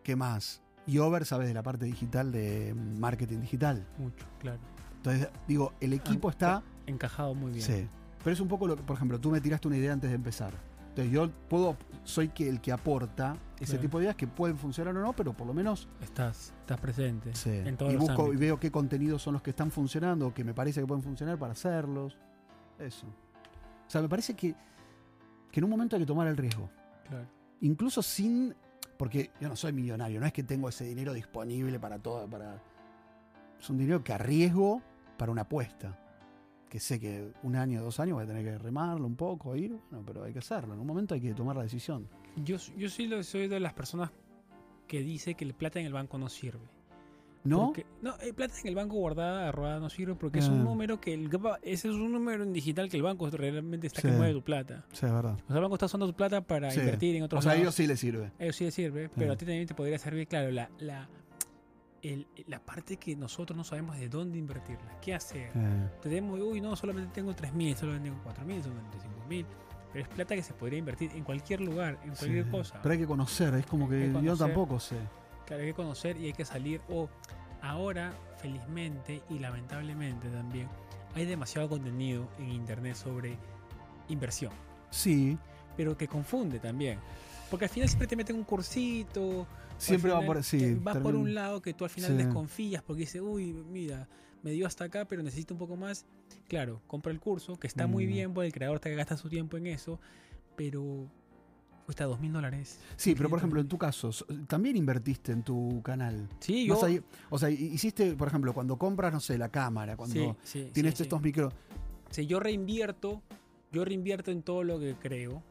¿Qué 0.03 0.17
más? 0.17 0.61
Y 0.87 0.99
Over 0.99 1.25
sabe 1.25 1.47
de 1.47 1.55
la 1.55 1.63
parte 1.63 1.85
digital 1.87 2.33
de 2.33 2.75
marketing 2.75 3.39
digital. 3.41 3.87
Mucho, 3.99 4.27
claro. 4.41 4.59
Entonces, 4.97 5.29
digo, 5.49 5.73
el 5.81 5.93
equipo 5.95 6.29
Ah, 6.29 6.33
está 6.33 6.63
Encajado 6.87 7.35
muy 7.35 7.53
bien. 7.53 7.65
Sí. 7.65 7.89
Pero 8.25 8.35
es 8.35 8.41
un 8.41 8.49
poco 8.49 8.67
lo 8.67 8.77
que, 8.77 8.83
por 8.83 8.97
ejemplo, 8.97 9.21
tú 9.21 9.31
me 9.31 9.41
tiraste 9.41 9.69
una 9.69 9.77
idea 9.77 9.93
antes 9.93 10.11
de 10.11 10.17
empezar. 10.17 10.53
Entonces 10.89 11.13
yo 11.13 11.31
puedo, 11.49 11.77
soy 12.05 12.29
que 12.29 12.49
el 12.49 12.61
que 12.61 12.73
aporta 12.73 13.37
ese 13.57 13.73
Claro. 13.73 13.81
tipo 13.83 13.99
de 13.99 14.05
ideas 14.05 14.17
que 14.17 14.27
pueden 14.27 14.57
funcionar 14.59 14.95
o 14.97 15.01
no, 15.01 15.13
pero 15.13 15.33
por 15.33 15.47
lo 15.47 15.55
menos 15.55 15.89
Estás, 16.03 16.53
estás 16.61 16.79
presente 16.81 17.35
sí. 17.35 17.51
en 17.51 17.77
todos 17.77 17.93
y 17.93 17.97
los 17.97 18.05
busco 18.09 18.33
y 18.33 18.37
veo 18.37 18.59
qué 18.61 18.71
contenidos 18.71 19.23
son 19.23 19.33
los 19.35 19.43
que 19.43 19.51
están 19.51 19.71
funcionando 19.71 20.35
que 20.35 20.45
me 20.45 20.53
parece 20.53 20.81
que 20.81 20.87
pueden 20.87 21.03
funcionar 21.05 21.39
para 21.39 21.53
hacerlos. 21.53 22.19
Eso. 22.79 23.07
O 23.93 23.95
sea, 23.95 24.01
me 24.01 24.09
parece 24.09 24.33
que, 24.35 24.55
que 25.51 25.61
en 25.61 25.65
un 25.65 25.71
momento 25.71 25.97
hay 25.97 26.03
que 26.03 26.07
tomar 26.07 26.27
el 26.27 26.35
riesgo. 26.39 26.71
Claro. 27.07 27.27
Incluso 27.61 28.01
sin. 28.03 28.55
Porque 28.97 29.31
yo 29.39 29.51
no 29.51 29.57
soy 29.57 29.75
millonario, 29.75 30.19
no 30.19 30.25
es 30.25 30.33
que 30.33 30.43
tengo 30.43 30.67
ese 30.71 30.85
dinero 30.85 31.13
disponible 31.13 31.79
para 31.79 31.99
todo. 31.99 32.27
Para, 32.27 32.59
es 33.61 33.69
un 33.69 33.77
dinero 33.77 34.03
que 34.03 34.15
arriesgo 34.15 34.81
para 35.19 35.31
una 35.31 35.43
apuesta. 35.43 35.99
Que 36.71 36.81
sé 36.81 36.99
que 36.99 37.35
un 37.43 37.55
año, 37.55 37.83
dos 37.83 38.01
años 38.01 38.15
voy 38.15 38.25
a 38.25 38.27
tener 38.27 38.43
que 38.47 38.57
remarlo 38.57 39.07
un 39.07 39.15
poco, 39.15 39.55
ir, 39.57 39.79
bueno, 39.91 40.03
pero 40.07 40.25
hay 40.25 40.33
que 40.33 40.39
hacerlo. 40.39 40.73
En 40.73 40.81
un 40.81 40.87
momento 40.87 41.13
hay 41.15 41.21
que 41.21 41.35
tomar 41.35 41.55
la 41.55 41.63
decisión. 41.65 42.09
Yo, 42.37 42.57
yo 42.79 42.89
sí 42.89 43.07
lo- 43.07 43.23
soy 43.23 43.47
de 43.47 43.61
las 43.61 43.75
personas 43.75 44.11
que 44.89 45.01
dice 45.03 45.35
que 45.35 45.45
el 45.45 45.53
plata 45.53 45.81
en 45.81 45.85
el 45.87 45.93
banco 45.93 46.17
no 46.17 46.31
sirve. 46.31 46.67
¿No? 47.45 47.67
Porque- 47.67 47.87
no, 48.03 48.17
el 48.19 48.35
plata 48.35 48.55
en 48.61 48.69
el 48.69 48.75
banco 48.77 48.95
guardada, 48.97 49.49
arrobada 49.49 49.81
no 49.81 49.91
sirve 49.91 50.15
porque 50.15 50.39
es 50.39 50.49
Ah. 50.49 50.53
un 50.53 50.63
número 50.63 51.01
que 51.01 51.13
el, 51.15 51.29
ese 51.63 51.89
es 51.89 51.95
un 51.95 52.13
número 52.13 52.45
en 52.45 52.53
digital 52.53 52.89
que 52.89 52.97
el 52.97 53.03
banco 53.03 53.29
realmente 53.31 53.89
está 53.89 54.01
que 54.03 54.09
mueve 54.09 54.33
tu 54.33 54.43
plata. 54.43 54.85
Sí, 54.93 55.07
es 55.07 55.13
verdad. 55.13 55.35
O 55.35 55.47
sea, 55.49 55.57
el 55.57 55.63
banco 55.63 55.75
está 55.75 55.87
usando 55.87 56.07
tu 56.07 56.15
plata 56.15 56.41
para 56.41 56.71
Sí. 56.71 56.79
invertir 56.81 57.17
en 57.17 57.23
O 57.23 57.27
otros 57.27 57.43
sea, 57.43 57.53
a 57.53 57.57
ellos 57.57 57.75
sí 57.75 57.87
les 57.87 57.99
sirve. 57.99 58.31
A 58.39 58.45
ellos 58.45 58.57
sí 58.57 58.65
les 58.65 58.75
sirve, 58.75 59.09
pero 59.17 59.33
a 59.33 59.37
ti 59.37 59.45
también 59.45 59.67
te 59.67 59.75
podría 59.75 59.99
servir, 59.99 60.29
claro, 60.29 60.51
la, 60.53 60.71
la, 60.79 61.09
el- 62.03 62.27
la 62.47 62.59
parte 62.61 62.97
que 62.97 63.15
nosotros 63.17 63.57
no 63.57 63.65
sabemos 63.65 63.99
de 63.99 64.09
dónde 64.09 64.39
invertirla, 64.39 64.99
qué 65.01 65.15
hacer. 65.15 65.51
Eh, 65.55 65.89
Tenemos, 66.01 66.39
uy, 66.41 66.61
no, 66.61 66.75
solamente 66.77 67.11
tengo 67.13 67.33
3.000, 67.35 67.77
solamente 67.77 68.09
tengo 68.11 68.23
4.000, 68.23 68.63
solamente 68.63 68.99
5.000. 68.99 69.47
Pero 69.93 70.05
es 70.07 70.09
plata 70.15 70.35
que 70.35 70.43
se 70.43 70.55
podría 70.55 70.79
invertir 70.79 71.11
en 71.15 71.23
cualquier 71.23 71.61
lugar, 71.61 71.99
en 72.05 72.15
cualquier 72.15 72.45
sí. 72.45 72.51
cosa. 72.51 72.81
Pero 72.83 72.93
hay 72.93 72.99
que 72.99 73.07
conocer, 73.07 73.53
es 73.55 73.67
como 73.67 73.89
que 73.89 74.11
que 74.13 74.23
yo 74.23 74.37
tampoco 74.37 74.81
sé. 74.81 74.97
Claro, 75.47 75.63
hay 75.63 75.69
que 75.71 75.75
conocer 75.75 76.17
y 76.17 76.27
hay 76.27 76.33
que 76.33 76.45
salir. 76.45 76.81
O 76.89 77.09
ahora, 77.61 78.13
felizmente 78.39 79.23
y 79.31 79.39
lamentablemente 79.39 80.29
también, 80.29 80.69
hay 81.15 81.27
demasiado 81.27 81.69
contenido 81.69 82.29
en 82.39 82.51
internet 82.51 82.97
sobre 82.97 83.37
inversión, 84.09 84.53
Sí, 84.91 85.37
pero 85.77 85.97
que 85.97 86.07
confunde 86.09 86.59
también. 86.59 86.99
Porque 87.51 87.67
al 87.67 87.71
final 87.71 87.89
siempre 87.89 88.07
te 88.09 88.17
meten 88.17 88.37
un 88.37 88.45
cursito. 88.45 89.47
siempre 89.79 90.11
al 90.11 90.17
va 90.17 90.21
final 90.23 90.37
por. 90.37 90.45
Sí, 90.45 90.59
que 90.59 90.75
va 90.77 90.95
por 90.95 91.15
un 91.15 91.35
lado 91.35 91.61
que 91.63 91.75
tú 91.75 91.85
al 91.85 91.91
final 91.91 92.11
Sí. 92.13 92.17
desconfías 92.17 92.83
porque 92.83 93.01
dices, 93.01 93.21
uy, 93.23 93.53
mira, 93.53 94.09
me 94.43 94.51
dio 94.53 94.67
hasta 94.67 94.85
acá, 94.85 95.05
pero 95.07 95.23
necesito 95.23 95.55
un 95.55 95.59
poco 95.59 95.77
más. 95.77 96.05
Claro, 96.49 96.81
compra 96.87 97.13
el 97.13 97.21
curso, 97.21 97.57
que 97.59 97.67
está 97.67 97.87
muy 97.87 98.05
Mm. 98.07 98.09
bien, 98.09 98.35
porque 98.35 98.47
el 98.49 98.53
creador 98.53 98.81
te 98.81 98.95
gasta 98.95 99.17
su 99.17 99.29
tiempo 99.29 99.57
en 99.57 99.67
eso, 99.67 100.01
pero 100.57 101.07
cuesta 101.85 102.05
dos 102.05 102.21
mil 102.21 102.33
dólares. 102.33 102.79
Sí, 102.97 103.15
pero 103.15 103.29
por 103.29 103.39
500 103.39 103.39
ejemplo, 103.41 103.61
en 103.61 103.69
tu 103.69 103.79
caso, 103.79 104.11
también 104.47 104.77
invertiste 104.77 105.33
en 105.33 105.43
tu 105.43 105.83
canal. 105.83 106.29
Sí, 106.41 106.67
yo. 106.67 106.83
Ahí- 106.85 107.03
o 107.31 107.39
sea, 107.39 107.51
hi- 107.51 107.71
hiciste, 107.75 108.15
por 108.15 108.29
ejemplo, 108.29 108.53
cuando 108.55 108.77
compras, 108.79 109.13
no 109.13 109.21
sé, 109.21 109.37
la 109.39 109.49
cámara, 109.49 109.97
cuando 109.97 110.15
sí, 110.15 110.63
sí, 110.65 110.71
tienes 110.73 110.95
sí, 110.95 111.03
estos 111.05 111.21
micros. 111.21 111.53
Sí, 112.11 112.27
yo 112.27 112.41
reinvierto, 112.41 113.23
yo 113.73 113.85
reinvierto 113.85 114.31
en 114.31 114.43
todo 114.43 114.65
lo 114.65 114.79
que 114.79 114.95
creo 115.01 115.43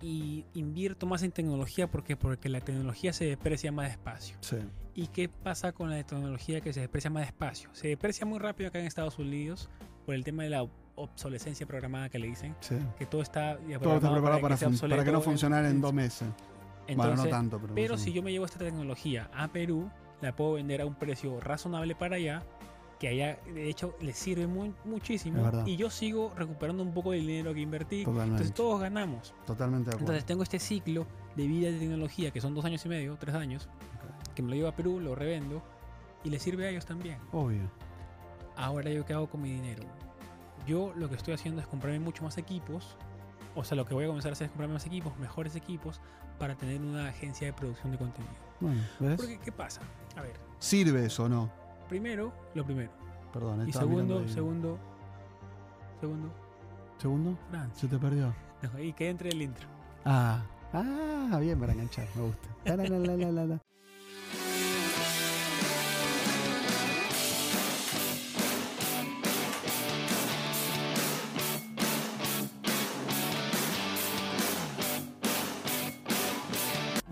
y 0.00 0.44
invierto 0.54 1.06
más 1.06 1.22
en 1.22 1.30
tecnología 1.30 1.88
porque 1.88 2.16
porque 2.16 2.48
la 2.48 2.60
tecnología 2.60 3.12
se 3.12 3.24
deprecia 3.24 3.70
más 3.72 3.88
despacio. 3.88 4.36
Sí. 4.40 4.56
¿Y 4.94 5.06
qué 5.08 5.28
pasa 5.28 5.72
con 5.72 5.90
la 5.90 6.02
tecnología 6.04 6.60
que 6.60 6.72
se 6.72 6.80
deprecia 6.80 7.08
más 7.10 7.24
despacio? 7.24 7.70
Se 7.72 7.88
deprecia 7.88 8.26
muy 8.26 8.38
rápido 8.38 8.68
acá 8.68 8.78
en 8.80 8.86
Estados 8.86 9.18
Unidos 9.18 9.68
por 10.04 10.14
el 10.14 10.24
tema 10.24 10.42
de 10.42 10.50
la 10.50 10.68
obsolescencia 10.96 11.66
programada 11.66 12.08
que 12.08 12.18
le 12.18 12.26
dicen, 12.28 12.54
sí. 12.60 12.76
que 12.98 13.06
todo 13.06 13.22
está 13.22 13.56
Todo 13.80 13.96
está 13.96 14.10
preparado 14.12 14.40
para, 14.40 14.56
sea 14.56 14.70
fun- 14.70 14.88
para 14.90 15.04
que 15.04 15.12
no 15.12 15.20
funcionara 15.20 15.68
en 15.68 15.76
en- 15.76 15.80
dos 15.80 15.92
meses. 15.92 16.28
bueno, 16.86 17.04
no 17.04 17.10
Entonces, 17.10 17.30
tanto, 17.30 17.58
pero. 17.60 17.74
pero 17.74 17.98
si 17.98 18.12
yo 18.12 18.22
me 18.22 18.30
llevo 18.32 18.44
esta 18.44 18.58
tecnología 18.58 19.30
a 19.34 19.48
Perú, 19.48 19.90
la 20.20 20.34
puedo 20.36 20.54
vender 20.54 20.80
a 20.82 20.86
un 20.86 20.94
precio 20.94 21.40
razonable 21.40 21.94
para 21.94 22.16
allá, 22.16 22.42
que 22.98 23.08
allá 23.08 23.38
de 23.52 23.68
hecho 23.68 23.96
les 24.00 24.16
sirve 24.16 24.46
muy, 24.46 24.72
muchísimo 24.84 25.50
y 25.66 25.76
yo 25.76 25.90
sigo 25.90 26.32
recuperando 26.36 26.82
un 26.84 26.92
poco 26.94 27.10
del 27.12 27.26
dinero 27.26 27.52
que 27.52 27.60
invertí. 27.60 28.04
Totalmente. 28.04 28.30
Entonces 28.34 28.54
todos 28.54 28.80
ganamos. 28.80 29.34
Totalmente 29.46 29.86
de 29.86 29.90
acuerdo. 29.96 30.00
Entonces 30.12 30.24
tengo 30.24 30.42
este 30.44 30.58
ciclo 30.60 31.06
de 31.34 31.46
vida 31.48 31.70
de 31.70 31.78
tecnología 31.78 32.30
que 32.30 32.40
son 32.40 32.54
dos 32.54 32.64
años 32.64 32.84
y 32.86 32.88
medio, 32.88 33.16
tres 33.16 33.34
años, 33.34 33.68
que 34.36 34.42
me 34.42 34.50
lo 34.50 34.54
llevo 34.54 34.68
a 34.68 34.76
Perú, 34.76 35.00
lo 35.00 35.14
revendo 35.16 35.62
y 36.22 36.30
les 36.30 36.40
sirve 36.42 36.66
a 36.66 36.70
ellos 36.70 36.86
también. 36.86 37.18
Obvio. 37.32 37.62
Ahora 38.56 38.90
yo 38.90 39.04
qué 39.04 39.14
hago 39.14 39.28
con 39.28 39.42
mi 39.42 39.50
dinero. 39.50 39.82
Yo 40.66 40.92
lo 40.96 41.08
que 41.08 41.16
estoy 41.16 41.34
haciendo 41.34 41.60
es 41.60 41.66
comprarme 41.66 41.98
mucho 42.00 42.24
más 42.24 42.38
equipos. 42.38 42.96
O 43.54 43.64
sea, 43.64 43.76
lo 43.76 43.84
que 43.84 43.94
voy 43.94 44.04
a 44.04 44.06
comenzar 44.06 44.30
a 44.30 44.32
hacer 44.32 44.46
es 44.46 44.50
comprarme 44.50 44.74
más 44.74 44.86
equipos, 44.86 45.16
mejores 45.18 45.54
equipos, 45.56 46.00
para 46.38 46.54
tener 46.54 46.80
una 46.80 47.08
agencia 47.08 47.46
de 47.46 47.52
producción 47.52 47.92
de 47.92 47.98
contenido. 47.98 48.32
Bueno, 48.60 48.80
¿ves? 49.00 49.16
Porque, 49.16 49.38
¿qué 49.38 49.52
pasa? 49.52 49.80
A 50.16 50.22
ver, 50.22 50.34
¿Sirve 50.58 51.04
eso 51.06 51.24
o 51.24 51.28
no? 51.28 51.50
primero, 51.88 52.32
lo 52.54 52.64
primero. 52.64 52.90
Perdón, 53.32 53.68
Y 53.68 53.72
segundo, 53.72 54.26
segundo, 54.28 54.78
segundo, 56.00 56.32
¿Segundo? 56.98 57.36
Francia. 57.50 57.80
Se 57.80 57.88
te 57.88 57.98
perdió. 57.98 58.34
No, 58.62 58.78
y 58.78 58.92
que 58.92 59.08
entre 59.10 59.30
el 59.30 59.42
intro. 59.42 59.66
Ah. 60.04 60.40
Ah, 60.72 61.38
bien 61.40 61.58
para 61.58 61.72
enganchar, 61.72 62.06
me 62.14 62.22
gusta. 62.22 62.48
La, 62.64 62.76
la, 62.76 63.42
la, 63.44 63.60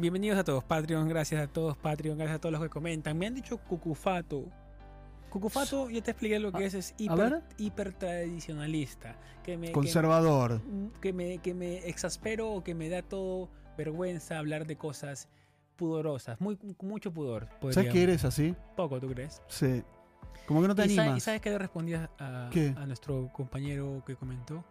Bienvenidos 0.01 0.39
a 0.39 0.45
todos, 0.45 0.65
Patreon. 0.65 1.09
Gracias 1.09 1.43
a 1.43 1.47
todos, 1.53 1.77
Patreon. 1.77 2.17
Gracias 2.17 2.37
a 2.37 2.41
todos 2.41 2.53
los 2.55 2.63
que 2.63 2.69
comentan. 2.71 3.19
Me 3.19 3.27
han 3.27 3.35
dicho 3.35 3.59
cucufato. 3.59 4.45
Cucufato, 5.29 5.91
ya 5.91 6.03
te 6.03 6.11
expliqué 6.13 6.39
lo 6.39 6.51
que 6.53 6.65
A- 6.65 6.67
es. 6.67 6.75
Es 6.75 6.93
a 6.93 6.95
hiper, 7.03 7.17
ver. 7.31 7.43
hiper 7.59 7.93
tradicionalista. 7.93 9.17
Que 9.45 9.57
me, 9.59 9.67
que- 9.69 9.73
Conservador. 9.73 10.61
que 11.01 11.13
me, 11.13 11.39
que 11.39 11.55
me 11.55 11.79
exaspero 11.89 12.51
o 12.51 12.65
que 12.65 12.75
me 12.75 12.89
da 12.89 13.03
todo 13.03 13.49
vergüenza 13.77 14.39
hablar 14.39 14.67
de 14.67 14.77
cosas 14.77 15.29
pudorosas, 15.77 16.41
muy, 16.41 16.59
mucho 16.83 17.11
pudor. 17.13 17.49
¿Sabes 17.71 17.91
que 17.93 18.03
eres 18.03 18.25
así? 18.25 18.55
Poco, 18.77 19.01
¿tú 19.01 19.09
crees? 19.09 19.41
Sí. 19.49 19.83
Como 20.47 20.61
que 20.63 20.69
no 20.69 20.75
te 20.75 20.83
¿Y, 20.87 20.99
animas. 20.99 21.19
y 21.19 21.21
sabes 21.21 21.41
qué 21.41 21.51
le 21.51 21.59
respondí 21.59 21.95
a, 21.95 22.11
a 22.19 22.87
nuestro 22.87 23.31
compañero 23.33 24.03
que 24.07 24.17
comentó? 24.17 24.65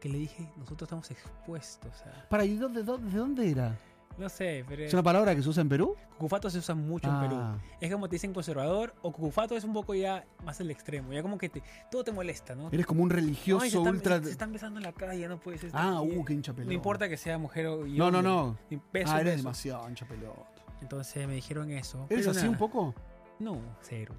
Que 0.00 0.08
le 0.10 0.18
dije, 0.18 0.48
nosotros 0.56 0.86
estamos 0.86 1.10
expuestos 1.10 1.92
a... 2.02 2.28
Para, 2.28 2.44
¿y 2.44 2.56
dónde, 2.56 2.82
dónde, 2.82 3.10
de 3.10 3.18
dónde 3.18 3.50
era? 3.50 3.76
No 4.16 4.28
sé, 4.28 4.64
pero... 4.68 4.84
¿Es 4.84 4.92
una 4.92 5.02
palabra 5.02 5.34
que 5.34 5.42
se 5.42 5.48
usa 5.48 5.60
en 5.60 5.68
Perú? 5.68 5.96
Cucufato 6.16 6.48
se 6.48 6.58
usa 6.58 6.74
mucho 6.76 7.08
en 7.10 7.20
Perú. 7.20 7.36
Ah, 7.36 7.58
Es 7.80 7.92
como 7.92 8.08
te 8.08 8.14
dicen 8.14 8.32
conservador 8.32 8.94
o 9.02 9.10
cucufato 9.12 9.56
es 9.56 9.64
un 9.64 9.72
poco 9.72 9.92
ya 9.94 10.24
más 10.44 10.60
el 10.60 10.70
extremo. 10.70 11.12
Ya 11.12 11.20
como 11.22 11.36
que 11.36 11.48
te, 11.48 11.62
todo 11.90 12.04
te 12.04 12.12
molesta, 12.12 12.54
¿no? 12.54 12.68
Eres 12.70 12.86
como 12.86 13.02
un 13.02 13.10
Ay, 13.10 13.16
religioso 13.16 13.60
se, 13.62 13.76
están, 13.76 13.88
ultra. 13.88 14.22
se 14.22 14.30
están 14.30 14.52
besando 14.52 14.78
en 14.78 14.84
la 14.84 14.92
calle, 14.92 15.26
no 15.26 15.40
puede 15.40 15.58
ser. 15.58 15.70
Ah, 15.74 16.00
Y- 16.04 16.16
uh, 16.16 16.24
qué 16.24 16.32
hincha 16.34 16.52
pelota. 16.52 16.68
No 16.68 16.72
importa 16.74 17.08
que 17.08 17.16
sea 17.16 17.38
mujer 17.38 17.66
o 17.66 17.84
No, 17.86 18.10
no, 18.12 18.22
no. 18.22 18.56
Ni 18.70 18.80
beso, 18.92 19.10
Ah, 19.12 19.20
eres 19.20 19.34
beso. 19.34 19.42
demasiado 19.44 19.88
hincha 19.88 20.06
pelota. 20.06 20.46
Entonces 20.80 21.26
me 21.26 21.34
dijeron 21.34 21.70
eso. 21.72 22.06
¿Eres 22.08 22.28
así 22.28 22.38
nada. 22.38 22.50
un 22.50 22.58
poco? 22.58 22.94
No, 23.40 23.58
cero. 23.82 24.14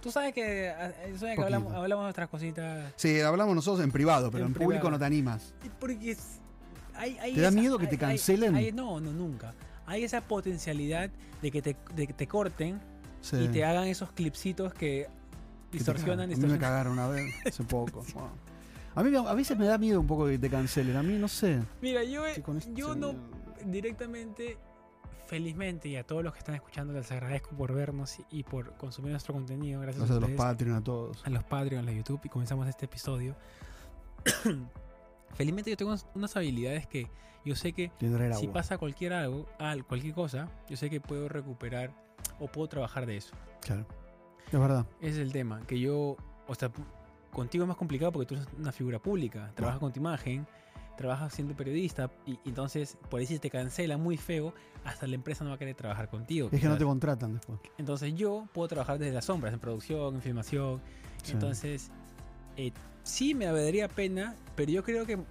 Tú 0.00 0.10
sabes 0.10 0.32
que, 0.32 0.70
ah, 0.70 0.92
tú 1.12 1.18
sabes 1.18 1.36
que 1.36 1.42
hablamos, 1.42 1.72
hablamos 1.74 2.04
de 2.06 2.10
otras 2.10 2.28
cositas. 2.28 2.92
Sí, 2.96 3.20
hablamos 3.20 3.54
nosotros 3.54 3.84
en 3.84 3.90
privado, 3.90 4.30
pero 4.30 4.44
En 4.44 4.48
en, 4.48 4.54
público 4.54 4.68
privado. 4.82 4.90
no 4.92 4.98
te 4.98 5.04
animas. 5.04 5.54
Porque 5.80 6.12
es- 6.12 6.40
hay, 6.98 7.18
hay 7.18 7.34
¿Te 7.34 7.40
da 7.40 7.48
esa- 7.48 7.58
miedo 7.60 7.78
que 7.78 7.86
te 7.86 7.98
cancelen? 7.98 8.74
no, 8.76 9.00
no, 9.00 9.12
nunca. 9.12 9.54
Hay 9.86 10.02
esa 10.04 10.20
potencialidad 10.20 11.10
de 11.42 11.50
que 11.50 11.62
te, 11.62 11.76
de 11.94 12.06
que 12.06 12.12
te 12.12 12.26
corten 12.26 12.80
Sí. 13.20 13.36
y 13.36 13.48
te 13.48 13.64
hagan 13.64 13.86
esos 13.88 14.12
clipsitos 14.12 14.72
que 14.74 15.06
Que 15.70 15.78
distorsionan, 15.78 16.28
cagan. 16.28 16.44
A 16.44 16.46
mí 16.46 16.52
me 16.52 16.58
cagaron 16.58 16.92
una 16.94 17.08
vez, 17.08 17.34
hace 17.46 17.64
poco. 17.64 18.04
Wow. 18.14 18.28
A 18.94 19.02
mí 19.02 19.14
a 19.14 19.34
veces 19.34 19.58
me 19.58 19.66
da 19.66 19.76
miedo 19.78 20.00
un 20.00 20.06
poco 20.06 20.26
que 20.26 20.38
te 20.38 20.48
cancelen. 20.48 20.96
A 20.96 21.02
mí 21.02 21.14
no 21.18 21.28
sé. 21.28 21.60
Mira, 21.82 22.02
yo, 22.04 22.24
Sí, 22.26 22.40
esto 22.40 22.54
yo 22.74 22.94
no 22.94 23.12
me- 23.12 23.70
directamente, 23.72 24.56
felizmente, 25.26 25.88
y 25.88 25.96
a 25.96 26.04
todos 26.04 26.22
los 26.24 26.32
que 26.32 26.38
están 26.38 26.54
escuchando, 26.54 26.92
les 26.94 27.10
agradezco 27.12 27.50
por 27.56 27.74
vernos 27.74 28.18
y, 28.30 28.38
y 28.38 28.42
por 28.42 28.72
consumir 28.76 29.10
nuestro 29.10 29.34
contenido. 29.34 29.80
Gracias, 29.80 29.98
Gracias 30.08 30.16
a 30.16 30.20
los 30.20 30.30
ustedes. 30.30 30.38
Patreon, 30.52 30.76
a 30.76 30.84
todos. 30.84 31.22
a 31.26 31.30
los 31.30 31.44
Patreon, 31.44 31.88
a 31.88 31.92
YouTube 31.92 32.20
y 32.24 32.28
comenzamos 32.28 32.66
este 32.68 32.86
episodio. 32.86 33.34
Felizmente 35.34 35.70
yo 35.70 35.76
tengo 35.76 35.94
unas- 36.14 36.36
habilidades 36.36 36.86
que 36.86 37.08
yo 37.44 37.54
sé 37.54 37.72
que 37.72 37.90
si 38.38 38.48
pasa 38.48 38.78
cualquier 38.78 39.12
algo, 39.12 39.46
al- 39.58 39.84
cualquier 39.84 40.14
cosa, 40.14 40.48
yo 40.68 40.76
sé 40.76 40.90
que 40.90 41.00
puedo 41.00 41.28
recuperar 41.28 41.92
o 42.40 42.48
puedo 42.48 42.68
trabajar 42.68 43.06
de 43.06 43.16
eso. 43.18 43.34
Claro. 43.60 43.86
Es 44.50 44.58
verdad. 44.58 44.86
Ese 45.00 45.10
es 45.10 45.18
el 45.18 45.32
tema, 45.32 45.60
que 45.66 45.78
yo, 45.78 46.16
o 46.46 46.54
sea, 46.54 46.70
contigo 47.32 47.64
es 47.64 47.68
más 47.68 47.76
complicado 47.76 48.12
porque 48.12 48.26
tú 48.26 48.34
eres 48.34 48.46
una 48.58 48.72
figura 48.72 48.98
pública, 48.98 49.52
trabajas 49.54 49.80
con 49.80 49.92
tu 49.92 50.00
imagen, 50.00 50.46
trabajas 50.96 51.34
siendo 51.34 51.54
periodista 51.54 52.10
y, 52.24 52.38
entonces 52.46 52.96
por 53.10 53.20
ahí 53.20 53.26
si 53.26 53.38
te 53.38 53.50
cancela 53.50 53.98
muy 53.98 54.16
feo, 54.16 54.54
hasta 54.84 55.06
la 55.06 55.14
empresa 55.16 55.44
no 55.44 55.50
va 55.50 55.56
a 55.56 55.58
querer 55.58 55.74
trabajar 55.74 56.08
contigo. 56.08 56.46
Es 56.46 56.52
que 56.52 56.56
no 56.66 56.70
quizás. 56.72 56.78
te 56.78 56.84
contratan 56.84 57.34
después. 57.34 57.58
Entonces 57.76 58.14
yo 58.14 58.48
puedo 58.54 58.68
trabajar 58.68 58.98
desde 58.98 59.12
las 59.12 59.24
sombras, 59.26 59.52
en 59.52 59.60
producción, 59.60 60.14
en 60.14 60.22
filmación, 60.22 60.80
Sí. 61.22 61.32
entonces, 61.32 61.90
eh, 62.56 62.72
sí 63.06 63.34
me 63.34 63.46
daría 63.46 63.88
pena, 63.88 64.34
pero 64.54 64.70
yo 64.72 64.82
creo 64.82 65.06
que. 65.06 65.16
¿Nos 65.16 65.26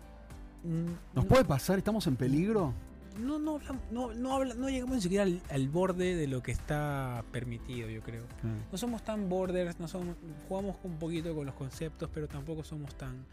no- 1.13 1.25
puede 1.25 1.46
pasar? 1.46 1.77
¿Estamos 1.77 2.08
en 2.08 2.15
peligro? 2.15 2.74
No, 3.20 3.39
no, 3.39 3.60
no, 3.91 4.13
no, 4.13 4.34
habla- 4.34 4.55
no 4.55 4.67
llegamos 4.70 4.96
ni 4.98 5.01
siquiera 5.01 5.24
al, 5.24 5.41
al 5.50 5.70
borde 5.70 6.15
de 6.15 6.27
lo 6.27 6.44
que 6.44 6.51
está 6.51 7.24
permitido, 7.32 7.89
yo 7.89 8.01
creo. 8.01 8.25
No 8.72 8.77
somos 8.77 9.03
tan 9.03 9.29
borders, 9.29 9.79
no 9.79 9.88
somos, 9.88 10.15
jugamos 10.50 10.75
un 10.84 10.98
poquito 10.98 11.34
con 11.34 11.46
los 11.46 11.55
conceptos, 11.55 12.10
pero 12.13 12.27
tampoco 12.27 12.63
somos 12.63 12.94
tan 12.98 13.25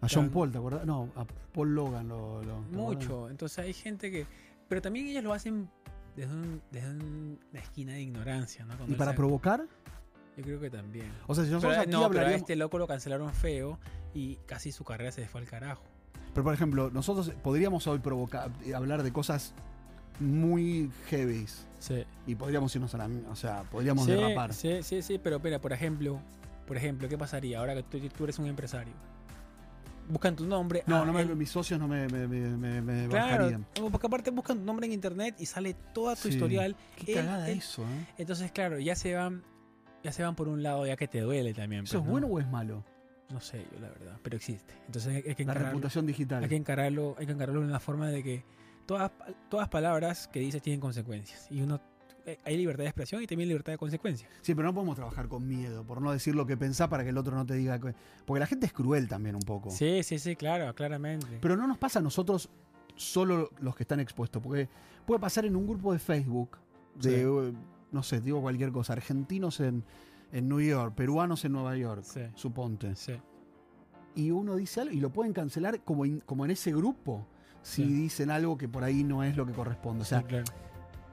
A 0.00 0.06
John. 0.10 0.30
Paul, 0.30 0.50
¿te 0.52 0.58
acuerdas? 0.58 0.86
No, 0.86 1.10
a 1.14 1.24
Paul 1.52 1.74
Logan 1.74 2.08
lo. 2.08 2.42
mucho. 2.72 3.28
Entonces 3.28 3.58
hay 3.58 3.72
gente 3.74 4.10
que. 4.10 4.26
Pero 4.68 4.80
también 4.80 5.06
ellos 5.08 5.24
lo 5.24 5.32
hacen 5.34 5.68
desde, 6.16 6.32
un- 6.32 6.62
desde 6.70 6.90
un- 6.90 7.38
una 7.50 7.60
esquina 7.60 7.92
de 7.94 8.02
ignorancia, 8.02 8.64
¿no? 8.64 8.76
Cuando 8.76 8.94
¿Y 8.94 8.96
para 8.98 9.10
sabe- 9.10 9.16
provocar? 9.16 9.64
Yo 10.38 10.44
creo 10.44 10.60
que 10.60 10.70
también. 10.70 11.10
O 11.26 11.34
sea, 11.34 11.44
si 11.44 11.50
nosotros 11.50 11.72
Pero, 11.72 11.82
aquí 11.82 11.90
no, 11.90 11.98
pero 11.98 12.04
a 12.04 12.06
hablaríamos. 12.22 12.36
este 12.42 12.56
loco 12.56 12.78
lo 12.78 12.86
cancelaron 12.86 13.32
feo 13.34 13.78
y 14.14 14.36
casi 14.46 14.72
su 14.72 14.84
carrera 14.84 15.12
se 15.12 15.26
fue 15.26 15.40
al 15.40 15.46
carajo. 15.48 15.82
Pero 16.32 16.44
por 16.44 16.54
ejemplo, 16.54 16.90
nosotros 16.90 17.32
podríamos 17.42 17.86
hoy 17.88 17.98
provocar, 17.98 18.50
eh, 18.64 18.74
hablar 18.74 19.02
de 19.02 19.12
cosas 19.12 19.52
muy 20.20 20.90
heavies. 21.08 21.66
Sí. 21.78 22.04
Y 22.26 22.34
podríamos 22.34 22.74
irnos 22.74 22.94
a 22.94 22.98
la. 22.98 23.08
O 23.30 23.36
sea, 23.36 23.62
podríamos 23.64 24.04
sí, 24.06 24.12
derrapar. 24.12 24.54
Sí, 24.54 24.82
sí, 24.82 25.02
sí, 25.02 25.18
pero 25.18 25.36
espera, 25.36 25.60
por 25.60 25.72
ejemplo, 25.72 26.20
por 26.66 26.76
ejemplo, 26.76 27.08
¿qué 27.08 27.18
pasaría 27.18 27.58
ahora 27.58 27.74
que 27.74 27.82
tú, 27.82 27.98
tú 28.08 28.24
eres 28.24 28.38
un 28.38 28.46
empresario? 28.46 28.92
Buscan 30.08 30.34
tu 30.36 30.46
nombre. 30.46 30.82
No, 30.86 31.02
ah, 31.02 31.04
no 31.04 31.12
me- 31.12 31.24
mis 31.34 31.50
socios 31.50 31.78
no 31.78 31.86
me, 31.86 32.08
me, 32.08 32.26
me- 32.26 32.80
me- 32.80 33.08
Claro, 33.08 33.44
bajarían. 33.44 33.66
porque 33.92 34.06
aparte 34.06 34.30
buscan 34.30 34.58
tu 34.58 34.64
nombre 34.64 34.86
en 34.86 34.92
internet 34.94 35.34
y 35.38 35.44
sale 35.46 35.74
toda 35.92 36.16
tu 36.16 36.22
Sí. 36.22 36.28
historial. 36.30 36.74
Qué 36.96 37.12
Él- 37.12 37.18
cagada 37.18 37.50
eso, 37.50 37.82
¿eh? 37.82 38.06
Entonces, 38.16 38.50
claro, 38.50 38.78
ya 38.78 38.94
se 38.96 39.14
van, 39.14 39.42
ya 40.02 40.12
se 40.12 40.22
van 40.22 40.34
por 40.34 40.48
un 40.48 40.62
lado 40.62 40.86
ya 40.86 40.96
que 40.96 41.08
te 41.08 41.20
duele 41.20 41.52
también. 41.54 41.84
¿Eso 41.84 41.94
pues, 41.98 42.02
es 42.02 42.06
¿no? 42.06 42.10
bueno 42.12 42.26
o 42.28 42.38
es 42.40 42.46
malo? 42.48 42.84
No 43.30 43.40
sé, 43.40 43.66
yo 43.72 43.78
la 43.80 43.88
verdad, 43.90 44.16
pero 44.22 44.36
existe. 44.36 44.74
Entonces 44.86 45.16
hay, 45.16 45.22
que 45.22 45.28
La 45.28 45.42
encararlo, 45.42 45.68
reputación 45.68 46.06
digital. 46.06 46.42
hay 46.42 46.48
que 46.48 46.56
encararlo, 46.56 47.14
hay 47.18 47.26
que 47.26 47.32
encararlo 47.32 47.60
de 47.60 47.66
una 47.66 47.80
forma 47.80 48.08
de 48.08 48.22
que 48.22 48.44
todas, 48.86 49.10
todas 49.50 49.68
palabras 49.68 50.28
que 50.28 50.40
dices 50.40 50.62
tienen 50.62 50.80
consecuencias 50.80 51.46
y 51.50 51.60
uno 51.60 51.78
eh, 52.24 52.38
hay 52.44 52.56
libertad 52.56 52.84
de 52.84 52.88
expresión 52.88 53.22
y 53.22 53.26
también 53.26 53.48
libertad 53.48 53.72
de 53.72 53.78
consecuencias. 53.78 54.30
Sí, 54.42 54.54
pero 54.54 54.68
no 54.68 54.74
podemos 54.74 54.96
trabajar 54.96 55.28
con 55.28 55.46
miedo, 55.46 55.84
por 55.84 56.00
no 56.00 56.10
decir 56.12 56.34
lo 56.34 56.46
que 56.46 56.56
pensás 56.56 56.88
para 56.88 57.02
que 57.04 57.10
el 57.10 57.18
otro 57.18 57.34
no 57.36 57.44
te 57.44 57.54
diga. 57.54 57.78
que- 57.78 57.94
Porque 58.26 58.40
la 58.40 58.46
gente 58.46 58.66
es 58.66 58.72
cruel 58.72 59.08
también 59.08 59.34
un 59.34 59.42
poco. 59.42 59.70
Sí, 59.70 60.02
sí, 60.02 60.18
sí, 60.18 60.34
claro, 60.36 60.74
claramente. 60.74 61.38
Pero 61.40 61.56
no 61.56 61.66
nos 61.66 61.76
pasa 61.78 61.98
a 61.98 62.02
nosotros 62.02 62.48
solo 62.96 63.50
los 63.60 63.76
que 63.76 63.82
están 63.84 64.00
expuestos, 64.00 64.42
porque 64.42 64.68
puede 65.06 65.20
pasar 65.20 65.44
en 65.46 65.54
un 65.56 65.66
grupo 65.66 65.92
de 65.92 65.98
Facebook 65.98 66.58
de, 66.94 67.22
Sí. 67.52 67.56
No 67.92 68.02
sé, 68.02 68.20
digo 68.20 68.40
cualquier 68.40 68.70
cosa, 68.72 68.92
argentinos 68.92 69.60
en, 69.60 69.84
en 70.32 70.48
New 70.48 70.60
York, 70.60 70.94
peruanos 70.94 71.44
en 71.44 71.52
Nueva 71.52 71.76
York, 71.76 72.02
Sí, 72.04 72.20
suponte. 72.34 72.94
sí. 72.96 73.12
Y 74.14 74.30
uno 74.30 74.56
dice 74.56 74.80
algo 74.80 74.94
y 74.94 75.00
lo 75.00 75.10
pueden 75.10 75.32
cancelar 75.32 75.80
como, 75.84 76.04
in- 76.04 76.20
como 76.26 76.44
en 76.44 76.50
ese 76.50 76.72
grupo 76.72 77.26
si 77.62 77.84
Sí. 77.84 77.92
dicen 77.92 78.30
algo 78.30 78.56
que 78.58 78.68
por 78.68 78.82
ahí 78.84 79.04
no 79.04 79.22
es 79.22 79.36
lo 79.36 79.46
que 79.46 79.52
corresponde. 79.52 80.02
O 80.02 80.04
sea, 80.04 80.22
claro. 80.22 80.44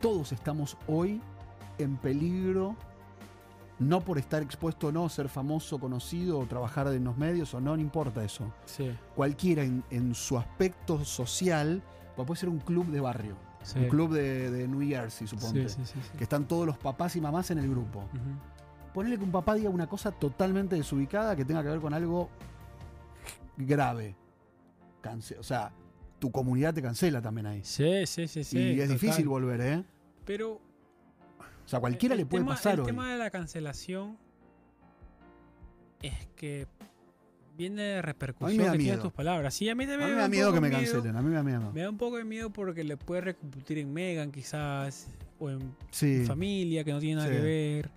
todos 0.01 0.31
estamos 0.31 0.77
hoy 0.87 1.21
en 1.77 1.97
peligro, 1.97 2.75
no 3.79 3.99
por 4.01 4.17
estar 4.17 4.41
expuesto 4.41 4.87
o 4.87 4.91
no, 4.91 5.09
ser 5.09 5.27
famoso, 5.29 5.79
conocido, 5.79 6.39
o 6.39 6.45
trabajar 6.45 6.87
en 6.93 7.03
los 7.03 7.17
medios 7.17 7.53
o 7.53 7.59
no, 7.61 7.75
no 7.75 7.81
importa 7.81 8.23
eso. 8.23 8.51
Cualquiera 9.15 9.63
en, 9.63 9.83
en 9.89 10.15
su 10.15 10.37
aspecto 10.37 11.03
social, 11.03 11.83
pues 12.15 12.25
puede 12.25 12.39
ser 12.39 12.49
un 12.49 12.59
club 12.59 12.87
de 12.87 13.01
barrio, 13.01 13.35
sí. 13.65 13.79
un 13.79 13.89
club 13.89 14.13
de, 14.13 14.49
de 14.51 14.67
New 14.67 14.87
Jersey, 14.87 15.27
suponte, 15.27 15.67
Sí, 15.69 15.75
sí, 15.83 15.93
sí, 15.93 15.99
sí. 16.11 16.17
que 16.17 16.23
están 16.23 16.47
todos 16.47 16.65
los 16.65 16.77
papás 16.77 17.15
y 17.15 17.21
mamás 17.21 17.51
en 17.51 17.57
el 17.57 17.69
grupo. 17.69 17.99
Ujú. 17.99 18.93
Ponerle 18.93 19.17
que 19.17 19.23
un 19.25 19.31
papá 19.31 19.55
diga 19.55 19.69
una 19.69 19.87
cosa 19.87 20.11
totalmente 20.11 20.75
desubicada 20.75 21.35
que 21.35 21.43
tenga 21.43 21.61
que 21.63 21.69
ver 21.69 21.79
con 21.81 21.93
algo 21.93 22.29
grave. 23.57 24.15
O 25.39 25.43
sea, 25.43 25.71
tu 26.19 26.31
comunidad 26.31 26.73
te 26.73 26.81
cancela 26.81 27.21
también 27.21 27.45
ahí. 27.45 27.63
Sí, 27.63 28.05
sí, 28.07 28.27
sí, 28.27 28.43
sí. 28.43 28.57
y 28.57 28.79
es 28.79 28.87
total. 28.87 28.99
difícil 28.99 29.27
volver, 29.27 29.61
¿eh? 29.61 29.83
Pero 30.25 30.53
O 30.53 31.67
sea, 31.67 31.77
a 31.77 31.79
cualquiera 31.81 32.15
le 32.15 32.25
puede 32.25 32.43
tema- 32.43 32.55
pasar 32.55 32.73
el 32.75 32.79
hoy. 32.81 32.85
tema 32.87 33.11
de 33.11 33.17
la 33.19 33.29
cancelación 33.29 34.17
Es 36.01 36.27
que 36.35 36.67
viene 37.57 37.81
de 37.83 37.99
A 37.99 38.01
repercusión 38.01 38.51
mí 38.51 38.57
me 38.57 38.65
da 38.87 38.95
que 38.97 39.01
tus 39.01 39.11
palabras. 39.13 39.53
Sí, 39.53 39.69
a 39.69 39.75
mí 39.75 39.83
A 39.85 39.87
también 39.87 40.09
mí 40.09 40.15
me 40.15 40.21
da 40.21 40.27
miedo 40.27 40.53
que 40.53 40.61
me 40.61 40.69
miedo. 40.69 40.81
cancelen, 40.93 41.15
a 41.15 41.21
mí 41.21 41.29
me 41.29 41.35
da 41.35 41.43
miedo. 41.43 41.71
Me 41.73 41.81
da 41.81 41.89
un 41.89 41.97
poco 41.97 42.17
de 42.17 42.23
miedo 42.25 42.49
porque 42.51 42.83
le 42.83 42.97
puede 42.97 43.21
repercutir 43.21 43.77
en 43.79 43.93
Megan 43.93 44.31
quizás, 44.31 45.07
o 45.39 45.49
en 45.49 45.59
Sí. 45.91 46.23
familia 46.25 46.83
que 46.83 46.91
no 46.91 46.99
tiene 46.99 47.15
nada 47.15 47.27
Sí. 47.27 47.35
que 47.35 47.41
ver. 47.41 47.89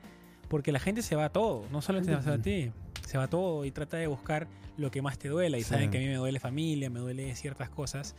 Porque 0.48 0.72
la 0.72 0.80
gente 0.80 1.02
se 1.02 1.14
va 1.14 1.26
a 1.26 1.28
todo, 1.30 1.64
no 1.70 1.82
solo 1.82 2.00
te 2.00 2.06
Gente 2.10 2.28
va 2.30 2.36
a 2.36 2.40
ti, 2.40 2.70
se 3.06 3.18
va 3.18 3.24
a 3.24 3.28
todo 3.28 3.64
y 3.64 3.70
trata 3.70 3.96
de 3.98 4.06
buscar 4.06 4.48
lo 4.78 4.90
que 4.90 5.02
más 5.02 5.18
te 5.18 5.28
duela. 5.28 5.58
Y 5.58 5.62
Sí. 5.62 5.68
saben 5.70 5.90
que 5.90 5.98
a 5.98 6.00
mí 6.00 6.06
me 6.06 6.14
duele 6.16 6.40
familia, 6.40 6.88
me 6.88 7.00
duele 7.00 7.34
ciertas 7.36 7.68
cosas. 7.68 8.14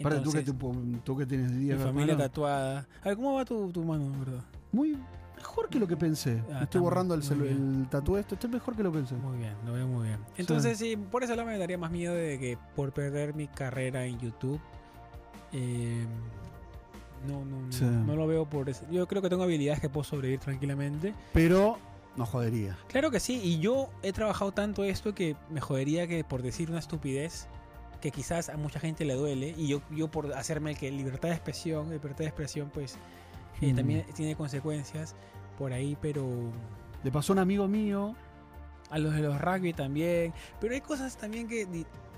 Aparte, 0.00 0.20
tú 0.20 0.32
que, 0.32 0.38
Entonces, 0.38 1.02
tú, 1.04 1.16
que 1.16 1.26
tienes 1.26 1.56
10 1.58 1.76
mi 1.76 1.82
familia 1.84 2.12
hermanos, 2.12 2.30
tatuada. 2.30 2.88
A 3.02 3.08
ver, 3.08 3.16
¿cómo 3.16 3.34
va 3.34 3.44
tu, 3.44 3.70
tu 3.72 3.82
mano, 3.84 4.10
verdad? 4.18 4.44
Muy 4.72 4.96
mejor 5.38 5.68
que 5.68 5.78
lo 5.78 5.86
que 5.86 5.96
pensé. 5.96 6.42
Ah, 6.52 6.60
estoy 6.64 6.80
borrando 6.80 7.14
el, 7.14 7.22
el 7.22 7.86
tatuaje. 7.88 8.20
Esto 8.22 8.34
está 8.34 8.48
mejor 8.48 8.76
que 8.76 8.82
lo 8.82 8.92
pensé. 8.92 9.14
Muy 9.14 9.38
bien, 9.38 9.54
lo 9.66 9.72
veo 9.72 9.86
muy 9.86 10.06
bien. 10.08 10.18
Entonces, 10.36 10.78
sí, 10.78 10.96
por 10.96 11.22
eso 11.24 11.34
me 11.44 11.58
daría 11.58 11.78
más 11.78 11.90
miedo 11.90 12.14
de 12.14 12.38
que 12.38 12.58
por 12.76 12.92
perder 12.92 13.34
mi 13.34 13.46
carrera 13.48 14.04
en 14.04 14.18
YouTube. 14.18 14.60
eh, 15.52 16.04
no, 17.26 17.44
no, 17.44 17.62
no, 17.62 17.72
Sí. 17.72 17.84
no 17.84 18.14
lo 18.14 18.26
veo 18.26 18.44
por 18.48 18.68
eso. 18.68 18.84
Yo 18.90 19.08
creo 19.08 19.20
que 19.22 19.28
tengo 19.28 19.42
habilidades 19.42 19.80
que 19.80 19.88
puedo 19.88 20.04
sobrevivir 20.04 20.38
tranquilamente. 20.40 21.14
Pero 21.32 21.78
no 22.16 22.24
jodería. 22.26 22.76
Claro 22.88 23.10
que 23.10 23.18
sí, 23.18 23.40
y 23.42 23.58
yo 23.58 23.88
he 24.02 24.12
trabajado 24.12 24.52
tanto 24.52 24.84
esto 24.84 25.14
que 25.14 25.34
me 25.50 25.60
jodería 25.60 26.06
que 26.06 26.22
por 26.24 26.42
decir 26.42 26.70
una 26.70 26.78
estupidez 26.78 27.48
que 28.00 28.12
quizás 28.12 28.48
a 28.48 28.56
mucha 28.56 28.78
gente 28.78 29.04
le 29.04 29.14
duele 29.14 29.52
y 29.56 29.66
yo, 29.66 29.80
yo 29.90 30.08
por 30.08 30.32
hacerme 30.34 30.70
el 30.72 30.78
que 30.78 30.90
libertad 30.92 31.28
de 31.30 31.34
expresión, 31.34 31.90
libertad 31.90 32.18
de 32.18 32.26
expresión 32.26 32.70
pues 32.72 32.96
Mm. 33.60 33.74
también 33.76 34.06
tiene 34.14 34.34
consecuencias 34.36 35.14
por 35.58 35.72
ahí, 35.72 35.96
pero 36.00 36.24
Le 37.02 37.10
pasó 37.10 37.32
a 37.32 37.34
un 37.34 37.38
amigo 37.40 37.66
mío. 37.68 38.14
a 38.90 38.98
los 38.98 39.12
de 39.14 39.20
los 39.20 39.40
rugby 39.40 39.72
también, 39.72 40.32
pero 40.60 40.72
hay 40.74 40.80
cosas 40.80 41.16
también 41.16 41.46
que 41.48 41.66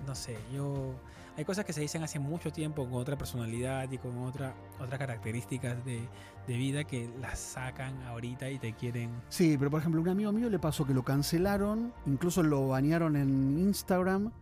no 0.07 0.15
sé, 0.15 0.39
yo 0.55 0.95
hay 1.37 1.45
cosas 1.45 1.65
que 1.65 1.73
se 1.73 1.81
dicen 1.81 2.03
hace 2.03 2.19
mucho 2.19 2.53
tiempo 2.53 2.85
con 2.85 2.95
otra 3.01 3.17
personalidad 3.17 3.91
y 3.91 3.99
con 3.99 4.17
otra 4.19 4.55
otras 4.79 4.99
características 4.99 5.85
de, 5.85 6.07
de 6.47 6.57
vida 6.57 6.85
que 6.85 7.11
las 7.21 7.39
sacan 7.39 8.01
ahorita 8.03 8.49
y 8.51 8.59
te 8.59 8.73
quieren 8.75 9.11
Sí, 9.31 9.57
pero 9.59 9.71
por 9.71 9.81
ejemplo, 9.81 10.01
a 10.01 10.03
un 10.03 10.09
amigo 10.11 10.33
mío 10.33 10.49
le 10.51 10.59
pasó 10.59 10.87
que 10.87 10.95
lo 10.95 11.03
cancelaron, 11.03 11.93
incluso 12.07 12.43
lo 12.43 12.69
banearon 12.69 13.17
en 13.17 13.59
Instagram, 13.59 14.33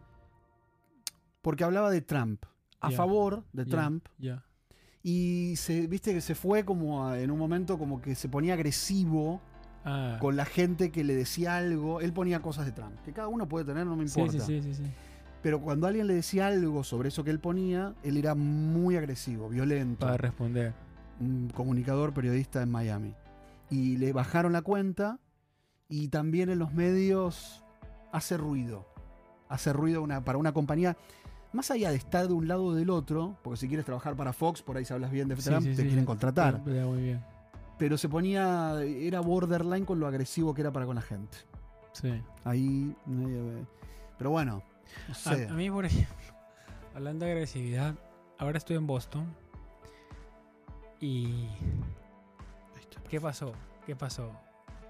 porque 1.42 1.64
hablaba 1.64 1.90
de 1.90 2.00
Trump, 2.02 2.44
a 2.80 2.90
favor 2.90 3.44
de. 3.52 3.64
Trump, 3.64 4.06
ya. 4.18 4.44
Y 5.02 5.54
se, 5.56 5.86
viste 5.86 6.12
que 6.12 6.20
se 6.20 6.34
fue 6.34 6.64
como 6.64 7.06
a- 7.06 7.20
en 7.20 7.30
un 7.30 7.38
momento 7.38 7.78
como 7.78 8.00
que 8.00 8.14
se 8.14 8.28
ponía 8.28 8.54
agresivo 8.54 9.40
Ah, 9.84 10.18
con 10.20 10.36
la 10.36 10.44
gente 10.44 10.90
que 10.90 11.02
le 11.04 11.14
decía 11.14 11.56
algo. 11.56 12.00
Él 12.00 12.12
ponía 12.12 12.42
cosas 12.42 12.66
de 12.66 12.72
Trump, 12.72 12.96
que 13.04 13.12
cada 13.12 13.28
uno 13.28 13.48
puede 13.48 13.64
tener, 13.64 13.86
no 13.86 13.96
me 13.96 14.06
sí, 14.08 14.20
importa. 14.20 14.44
sí, 14.44 14.60
sí, 14.60 14.74
sí, 14.74 14.82
sí. 14.84 14.90
Pero 15.40 15.60
cuando 15.60 15.86
alguien 15.86 16.08
le 16.08 16.14
decía 16.14 16.48
algo 16.48 16.82
sobre 16.84 17.08
eso 17.08 17.22
que 17.24 17.30
él 17.30 17.38
ponía, 17.38 17.94
él 18.02 18.16
era 18.16 18.34
muy 18.34 18.96
agresivo, 18.96 19.48
violento. 19.48 20.04
Para 20.04 20.16
responder. 20.18 20.74
un 21.20 21.48
comunicador 21.54 22.12
periodista 22.12 22.60
en 22.60 22.70
Miami. 22.70 23.14
Y 23.70 23.96
le 23.98 24.12
bajaron 24.12 24.52
la 24.52 24.62
cuenta 24.62 25.20
y 25.88 26.08
también 26.08 26.50
en 26.50 26.58
los 26.58 26.74
medios 26.74 27.64
hace 28.12 28.36
ruido. 28.36 28.84
Hace 29.48 29.72
ruido 29.72 30.02
una, 30.02 30.22
para 30.24 30.38
una 30.38 30.52
compañía. 30.52 30.96
Más 31.52 31.70
allá 31.70 31.90
de 31.90 31.96
estar 31.96 32.28
de 32.28 32.34
un 32.34 32.46
lado 32.46 32.64
o 32.66 32.74
del 32.74 32.90
otro, 32.90 33.36
porque 33.42 33.56
si 33.58 33.68
quieres 33.68 33.86
trabajar 33.86 34.14
para 34.16 34.32
Fox, 34.32 34.60
por 34.62 34.76
ahí 34.76 34.84
si 34.84 34.92
hablas 34.92 35.10
bien 35.10 35.28
de 35.28 35.36
Trump, 35.36 35.62
sí, 35.62 35.70
te 35.70 35.76
sí. 35.76 35.86
quieren 35.88 36.04
contratar. 36.04 36.62
Ya, 36.66 36.84
muy 36.84 37.02
bien. 37.02 37.24
Pero 37.78 37.96
se 37.96 38.08
ponía, 38.08 38.80
era 38.82 39.20
borderline 39.20 39.84
con 39.86 39.98
lo 40.00 40.06
agresivo 40.06 40.52
que 40.52 40.60
era 40.62 40.72
para 40.72 40.84
con 40.84 40.96
la 40.96 41.02
gente. 41.02 41.38
Sí. 41.92 42.22
Ahí, 42.44 42.94
eh, 43.08 43.64
pero 44.18 44.30
bueno, 44.30 44.62
no 45.08 45.12
A, 45.12 45.16
sé. 45.16 45.48
a 45.48 45.52
mí, 45.54 45.70
por 45.70 45.84
ejemplo, 45.86 46.14
hablando 46.94 47.24
de 47.24 47.32
agresividad, 47.32 47.94
ahora 48.38 48.58
estoy 48.58 48.76
en 48.76 48.86
Boston. 48.86 49.26
Y. 51.00 51.48
¿Qué 53.08 53.20
pasó? 53.20 53.52
¿Qué 53.86 53.96
pasó? 53.96 54.32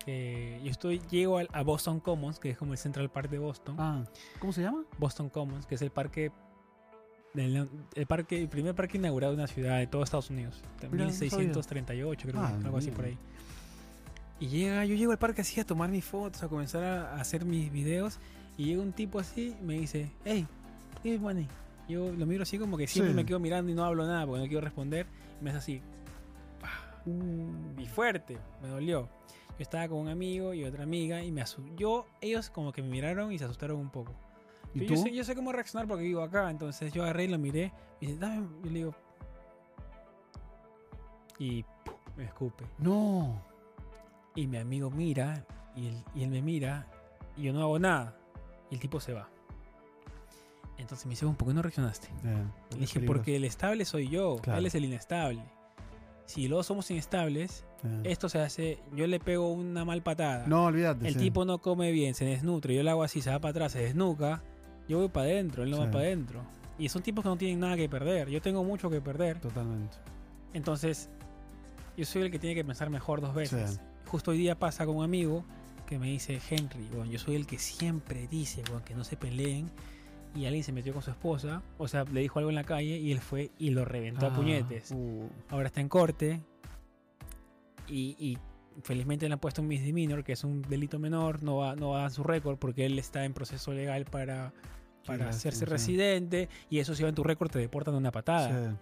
Que 0.04 0.60
yo 0.64 0.70
estoy, 0.70 1.00
llego 1.10 1.38
al- 1.38 1.48
a 1.52 1.62
Boston 1.62 2.00
Commons, 2.00 2.38
que 2.40 2.50
es 2.50 2.58
como 2.58 2.72
el 2.72 2.78
Central 2.78 3.10
Park 3.10 3.28
de 3.30 3.38
Boston. 3.38 3.76
Ah, 3.78 4.02
¿Cómo 4.40 4.52
se 4.52 4.62
llama? 4.62 4.82
Boston 4.98 5.28
Commons, 5.28 5.66
que 5.66 5.74
es 5.76 5.82
el 5.82 5.90
parque. 5.90 6.32
Del- 7.34 7.68
el 7.94 8.06
parque, 8.06 8.40
el 8.40 8.48
primer 8.48 8.74
parque 8.74 8.98
inaugurado 8.98 9.32
de 9.32 9.38
una 9.38 9.46
ciudad 9.46 9.78
de 9.78 9.86
todo 9.86 10.02
Estados 10.02 10.30
Unidos. 10.30 10.62
Sabía. 10.80 11.04
1638, 11.06 12.28
creo, 12.28 12.40
Ah, 12.40 12.54
algo 12.64 12.78
así 12.78 12.90
por 12.90 13.04
ahí. 13.04 13.16
Y 14.40 14.46
llega, 14.48 14.84
yo 14.84 14.94
llego 14.94 15.12
al 15.12 15.18
parque 15.18 15.40
así 15.40 15.58
a 15.60 15.64
tomar 15.66 15.90
mis 15.90 16.04
fotos, 16.04 16.42
a 16.42 16.48
comenzar 16.48 16.82
a, 16.84 17.20
hacer 17.20 17.44
mis 17.44 17.72
videos. 17.72 18.18
Y 18.56 18.66
llega 18.66 18.82
un 18.82 18.92
tipo 18.92 19.18
así 19.18 19.54
y 19.60 19.64
me 19.64 19.74
dice, 19.74 20.10
hey, 20.24 20.46
¿qué 21.02 21.14
es 21.14 21.20
money? 21.20 21.46
Yo 21.88 22.12
lo 22.12 22.26
miro 22.26 22.42
así 22.42 22.58
como 22.58 22.76
que 22.76 22.86
siempre 22.86 23.12
Sí. 23.12 23.16
me 23.16 23.24
quedo 23.24 23.38
mirando 23.40 23.70
y 23.70 23.74
no 23.74 23.84
hablo 23.84 24.06
nada 24.06 24.26
porque 24.26 24.42
no 24.42 24.46
quiero 24.48 24.60
responder. 24.62 25.06
Y 25.40 25.44
me 25.44 25.50
hace 25.50 25.58
así. 25.58 25.82
Uh, 27.06 27.80
Y 27.80 27.86
fuerte, 27.86 28.36
me 28.62 28.68
dolió. 28.68 29.08
Yo 29.50 29.62
estaba 29.62 29.88
con 29.88 29.98
un 29.98 30.08
amigo 30.08 30.54
y 30.54 30.64
otra 30.64 30.84
amiga 30.84 31.22
y 31.24 31.32
me 31.32 31.40
asustó. 31.40 31.74
Yo, 31.76 32.06
ellos 32.20 32.50
como 32.50 32.72
que 32.72 32.82
me 32.82 32.88
miraron 32.88 33.32
y 33.32 33.38
se 33.38 33.44
asustaron 33.44 33.78
un 33.78 33.90
poco. 33.90 34.12
¿Y 34.74 34.80
Yo 34.80 34.86
tú? 34.94 34.96
sé, 35.02 35.12
yo 35.14 35.24
sé 35.24 35.34
cómo 35.34 35.50
reaccionar 35.52 35.86
porque 35.88 36.04
vivo 36.04 36.22
acá, 36.22 36.50
entonces 36.50 36.92
yo 36.92 37.02
agarré 37.02 37.24
y 37.24 37.28
lo 37.28 37.38
miré. 37.38 37.72
Y 38.00 38.06
dice, 38.06 38.18
dame. 38.18 38.46
Yo 38.62 38.70
le 38.70 38.78
digo. 38.78 38.94
Y 41.38 41.62
¡pum! 41.62 41.94
me 42.16 42.24
escupe. 42.24 42.64
No. 42.78 43.40
Y 44.34 44.46
mi 44.46 44.58
amigo 44.58 44.90
mira, 44.90 45.44
y 45.74 45.88
él, 45.88 46.04
y 46.14 46.22
él 46.24 46.30
me 46.30 46.42
mira, 46.42 46.86
y 47.36 47.44
yo 47.44 47.52
no 47.52 47.60
hago 47.62 47.78
nada. 47.78 48.16
Y 48.70 48.74
el 48.74 48.80
tipo 48.80 49.00
se 49.00 49.12
va. 49.12 49.28
Entonces 50.76 51.06
me 51.06 51.10
dice, 51.10 51.24
"Bueno, 51.24 51.38
¿por 51.38 51.48
qué 51.48 51.54
no 51.54 51.62
reaccionaste? 51.62 52.08
Eh, 52.24 52.44
Le 52.72 52.78
dije, 52.78 53.00
porque 53.00 53.34
el 53.36 53.44
estable 53.44 53.84
soy 53.84 54.08
yo, 54.08 54.36
Claro. 54.36 54.58
él 54.60 54.66
es 54.66 54.74
el 54.74 54.84
inestable. 54.84 55.42
Si 56.26 56.46
los 56.46 56.66
somos 56.66 56.90
inestables, 56.90 57.64
Eh. 57.82 58.02
esto 58.04 58.28
se 58.28 58.38
hace, 58.40 58.78
yo 58.94 59.06
le 59.06 59.18
pego 59.18 59.50
una 59.52 59.84
mal 59.84 60.02
patada. 60.02 60.46
No, 60.46 60.66
olvídate. 60.66 61.08
el 61.08 61.14
sí. 61.14 61.20
tipo 61.20 61.44
no 61.44 61.58
come 61.58 61.90
bien, 61.90 62.14
se 62.14 62.24
desnutre, 62.26 62.74
yo 62.76 62.82
le 62.82 62.90
hago 62.90 63.02
así, 63.02 63.22
se 63.22 63.30
va 63.30 63.40
para 63.40 63.50
atrás, 63.50 63.72
se 63.72 63.80
desnuca, 63.80 64.42
yo 64.88 64.98
voy 64.98 65.08
para 65.08 65.26
adentro, 65.26 65.62
él 65.62 65.70
no 65.70 65.78
va 65.78 65.86
Sí. 65.86 65.92
para 65.92 66.04
adentro. 66.04 66.40
Y 66.78 66.88
son 66.88 67.02
tipos 67.02 67.22
que 67.24 67.28
no 67.28 67.36
tienen 67.36 67.60
nada 67.60 67.76
que 67.76 67.88
perder, 67.88 68.28
yo 68.28 68.40
tengo 68.40 68.62
mucho 68.64 68.88
que 68.90 69.00
perder. 69.00 69.40
Totalmente. 69.40 69.96
Entonces, 70.54 71.08
yo 71.96 72.04
soy 72.04 72.22
el 72.22 72.30
que 72.30 72.38
tiene 72.38 72.54
que 72.54 72.64
pensar 72.64 72.88
mejor 72.90 73.20
dos 73.20 73.34
veces. 73.34 73.72
Sí. 73.72 73.80
Justo 74.06 74.30
hoy 74.30 74.38
día 74.38 74.58
pasa 74.58 74.86
con 74.86 74.96
un 74.96 75.04
amigo 75.04 75.44
que 75.86 75.98
me 75.98 76.06
dice, 76.08 76.40
Henry, 76.50 76.86
bueno, 76.94 77.10
yo 77.10 77.18
soy 77.18 77.34
el 77.34 77.46
que 77.46 77.58
siempre 77.58 78.28
dice 78.28 78.62
bueno, 78.70 78.84
que 78.84 78.94
no 78.94 79.04
se 79.04 79.16
peleen. 79.16 79.70
Y 80.34 80.44
alguien 80.44 80.62
se 80.62 80.72
metió 80.72 80.92
con 80.92 81.02
su 81.02 81.10
esposa, 81.10 81.62
o 81.78 81.88
sea, 81.88 82.04
le 82.04 82.20
dijo 82.20 82.38
algo 82.38 82.50
en 82.50 82.54
la 82.54 82.62
calle 82.64 82.98
y 82.98 83.10
él 83.12 83.18
fue 83.20 83.50
y 83.58 83.70
lo 83.70 83.84
reventó 83.86 84.26
a 84.26 84.28
Ah, 84.28 84.34
puñetes. 84.34 84.92
uh, 84.92 85.26
Ahora 85.48 85.66
está 85.68 85.80
en 85.80 85.88
corte 85.88 86.40
y, 87.88 88.14
y 88.18 88.38
felizmente 88.82 89.28
le 89.28 89.34
han 89.34 89.40
puesto 89.40 89.62
un 89.62 89.68
misdemeanor, 89.68 90.24
que 90.24 90.32
es 90.32 90.44
un 90.44 90.62
delito 90.62 90.98
menor, 90.98 91.42
no 91.42 91.56
va, 91.56 91.76
no 91.76 91.90
va 91.90 92.06
a 92.06 92.10
su 92.10 92.22
récord 92.22 92.58
porque 92.58 92.86
él 92.86 92.98
está 92.98 93.24
en 93.24 93.32
proceso 93.32 93.72
legal 93.72 94.04
para, 94.04 94.52
para 95.06 95.28
hacerse 95.28 95.60
sí. 95.60 95.64
residente 95.64 96.48
y 96.70 96.78
eso 96.78 96.94
si 96.94 97.02
va 97.02 97.08
en 97.08 97.14
tu 97.14 97.24
récord 97.24 97.50
te 97.50 97.58
deportan 97.58 97.94
de 97.94 97.98
una 97.98 98.12
patada. 98.12 98.76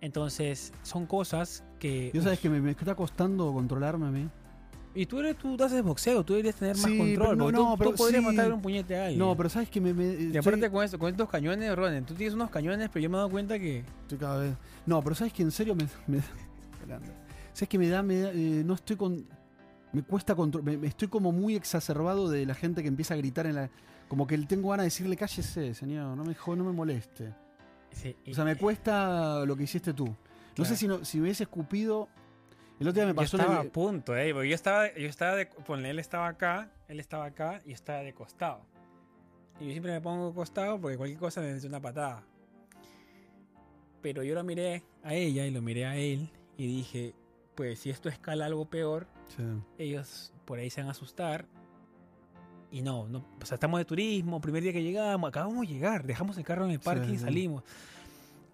Entonces, 0.00 0.72
son 0.82 1.06
cosas 1.06 1.64
que... 1.78 2.10
Yo 2.12 2.22
sabes 2.22 2.38
que 2.38 2.50
me, 2.50 2.60
me 2.60 2.72
está 2.72 2.94
costando 2.94 3.52
controlarme 3.52 4.06
a 4.06 4.10
mí. 4.10 4.28
Y 4.94 5.04
tú 5.04 5.18
eres, 5.20 5.36
tú 5.36 5.56
haces 5.62 5.82
boxeo, 5.82 6.24
tú 6.24 6.32
deberías 6.32 6.54
tener 6.54 6.74
más 6.76 6.86
control. 6.86 7.36
pero 7.36 7.36
no, 7.36 7.52
no, 7.52 7.72
tú, 7.72 7.78
pero 7.78 7.90
tú 7.90 7.96
podrías 7.96 8.22
matar 8.22 8.50
un 8.50 8.62
puñete 8.62 8.96
a 8.96 9.02
alguien. 9.04 9.18
No, 9.18 9.36
pero 9.36 9.50
sabes 9.50 9.68
que 9.68 9.78
me. 9.78 9.92
me- 9.92 10.14
Y 10.14 10.32
con, 10.70 10.82
esto, 10.84 10.98
con 10.98 11.10
estos 11.10 11.28
cañones, 11.28 11.76
Ronen, 11.76 12.06
tú 12.06 12.14
tienes 12.14 12.32
unos 12.32 12.48
cañones, 12.48 12.88
pero 12.90 13.02
yo 13.02 13.10
me 13.10 13.16
he 13.16 13.18
dado 13.18 13.28
cuenta 13.28 13.58
que... 13.58 13.84
estoy 14.02 14.16
cada 14.16 14.38
vez. 14.38 14.54
No, 14.86 15.02
pero 15.02 15.14
sabes 15.14 15.34
que 15.34 15.42
en 15.42 15.50
serio 15.50 15.74
me. 15.74 15.86
sabes 17.56 17.68
que 17.68 17.78
me 17.78 17.88
da. 17.88 18.02
Me 18.02 18.18
da- 18.20 18.32
eh, 18.32 18.62
no 18.64 18.74
estoy 18.74 18.96
con. 18.96 19.26
Me 19.92 20.02
cuesta 20.02 20.34
control. 20.34 20.62
Me, 20.64 20.86
estoy 20.86 21.08
como 21.08 21.32
muy 21.32 21.54
exacerbado 21.56 22.28
de 22.28 22.44
la 22.46 22.54
gente 22.54 22.82
que 22.82 22.88
empieza 22.88 23.14
a 23.14 23.16
gritar 23.16 23.46
en 23.46 23.54
la. 23.56 23.70
Como 24.08 24.26
que 24.26 24.36
tengo 24.38 24.70
ganas 24.70 24.84
de 24.84 24.88
decirle, 24.88 25.16
cállese, 25.16 25.74
señor, 25.74 26.16
no 26.16 26.24
me, 26.24 26.34
no 26.56 26.64
me 26.64 26.72
moleste. 26.72 27.32
Sí, 27.90 28.14
O 28.30 28.34
sea, 28.34 28.44
me 28.44 28.56
cuesta 28.56 29.44
lo 29.46 29.56
que 29.56 29.62
hiciste 29.64 29.92
tú. 29.94 30.06
No 30.06 30.14
Claro. 30.54 30.68
sé 30.70 30.76
si, 30.76 30.86
no, 30.88 31.04
si 31.04 31.20
hubiese 31.20 31.44
escupido. 31.44 32.08
El 32.78 32.88
otro 32.88 33.00
día 33.00 33.06
me 33.06 33.12
yo 33.12 33.16
pasó 33.16 33.36
en 33.36 33.40
estaba 33.42 33.62
el- 33.62 33.68
a 33.68 33.72
punto, 33.72 34.16
eh, 34.16 34.32
porque 34.34 34.48
yo 34.50 34.54
estaba, 34.54 34.94
yo 34.94 35.08
estaba 35.08 35.34
de, 35.34 35.46
ponle, 35.46 35.88
él 35.90 35.98
estaba 35.98 36.28
acá, 36.28 36.70
él 36.88 37.00
estaba 37.00 37.24
acá 37.24 37.62
y 37.64 37.70
yo 37.70 37.74
estaba 37.74 38.00
de 38.00 38.12
costado. 38.12 38.60
Y 39.58 39.64
yo 39.64 39.70
siempre 39.70 39.92
me 39.92 40.00
pongo 40.02 40.28
de 40.28 40.34
costado 40.34 40.78
porque 40.78 40.98
cualquier 40.98 41.18
cosa 41.18 41.40
me 41.40 41.50
hace 41.52 41.66
una 41.66 41.80
patada. 41.80 42.22
Pero 44.02 44.22
yo 44.22 44.34
lo 44.34 44.44
miré 44.44 44.82
a 45.02 45.14
ella 45.14 45.46
y 45.46 45.50
lo 45.50 45.62
miré 45.62 45.86
a 45.86 45.96
él 45.96 46.30
y 46.56 46.66
dije, 46.66 47.14
pues 47.56 47.80
si 47.80 47.90
esto 47.90 48.08
escala 48.08 48.46
algo 48.46 48.66
peor, 48.66 49.08
Sí. 49.36 49.42
ellos 49.78 50.32
por 50.44 50.58
ahí 50.60 50.70
se 50.70 50.80
van 50.80 50.88
a 50.88 50.92
asustar. 50.92 51.46
Y 52.70 52.82
no, 52.82 53.08
no, 53.08 53.24
o 53.40 53.46
sea, 53.46 53.54
estamos 53.56 53.78
de 53.78 53.84
turismo, 53.84 54.40
primer 54.40 54.62
día 54.62 54.72
que 54.72 54.82
llegamos, 54.82 55.28
acabamos 55.28 55.60
de 55.66 55.74
llegar, 55.74 56.04
dejamos 56.04 56.36
el 56.36 56.44
carro 56.44 56.64
en 56.66 56.72
el 56.72 56.80
parque 56.80 57.06
Sí, 57.06 57.14
y 57.14 57.18
salimos. 57.18 57.62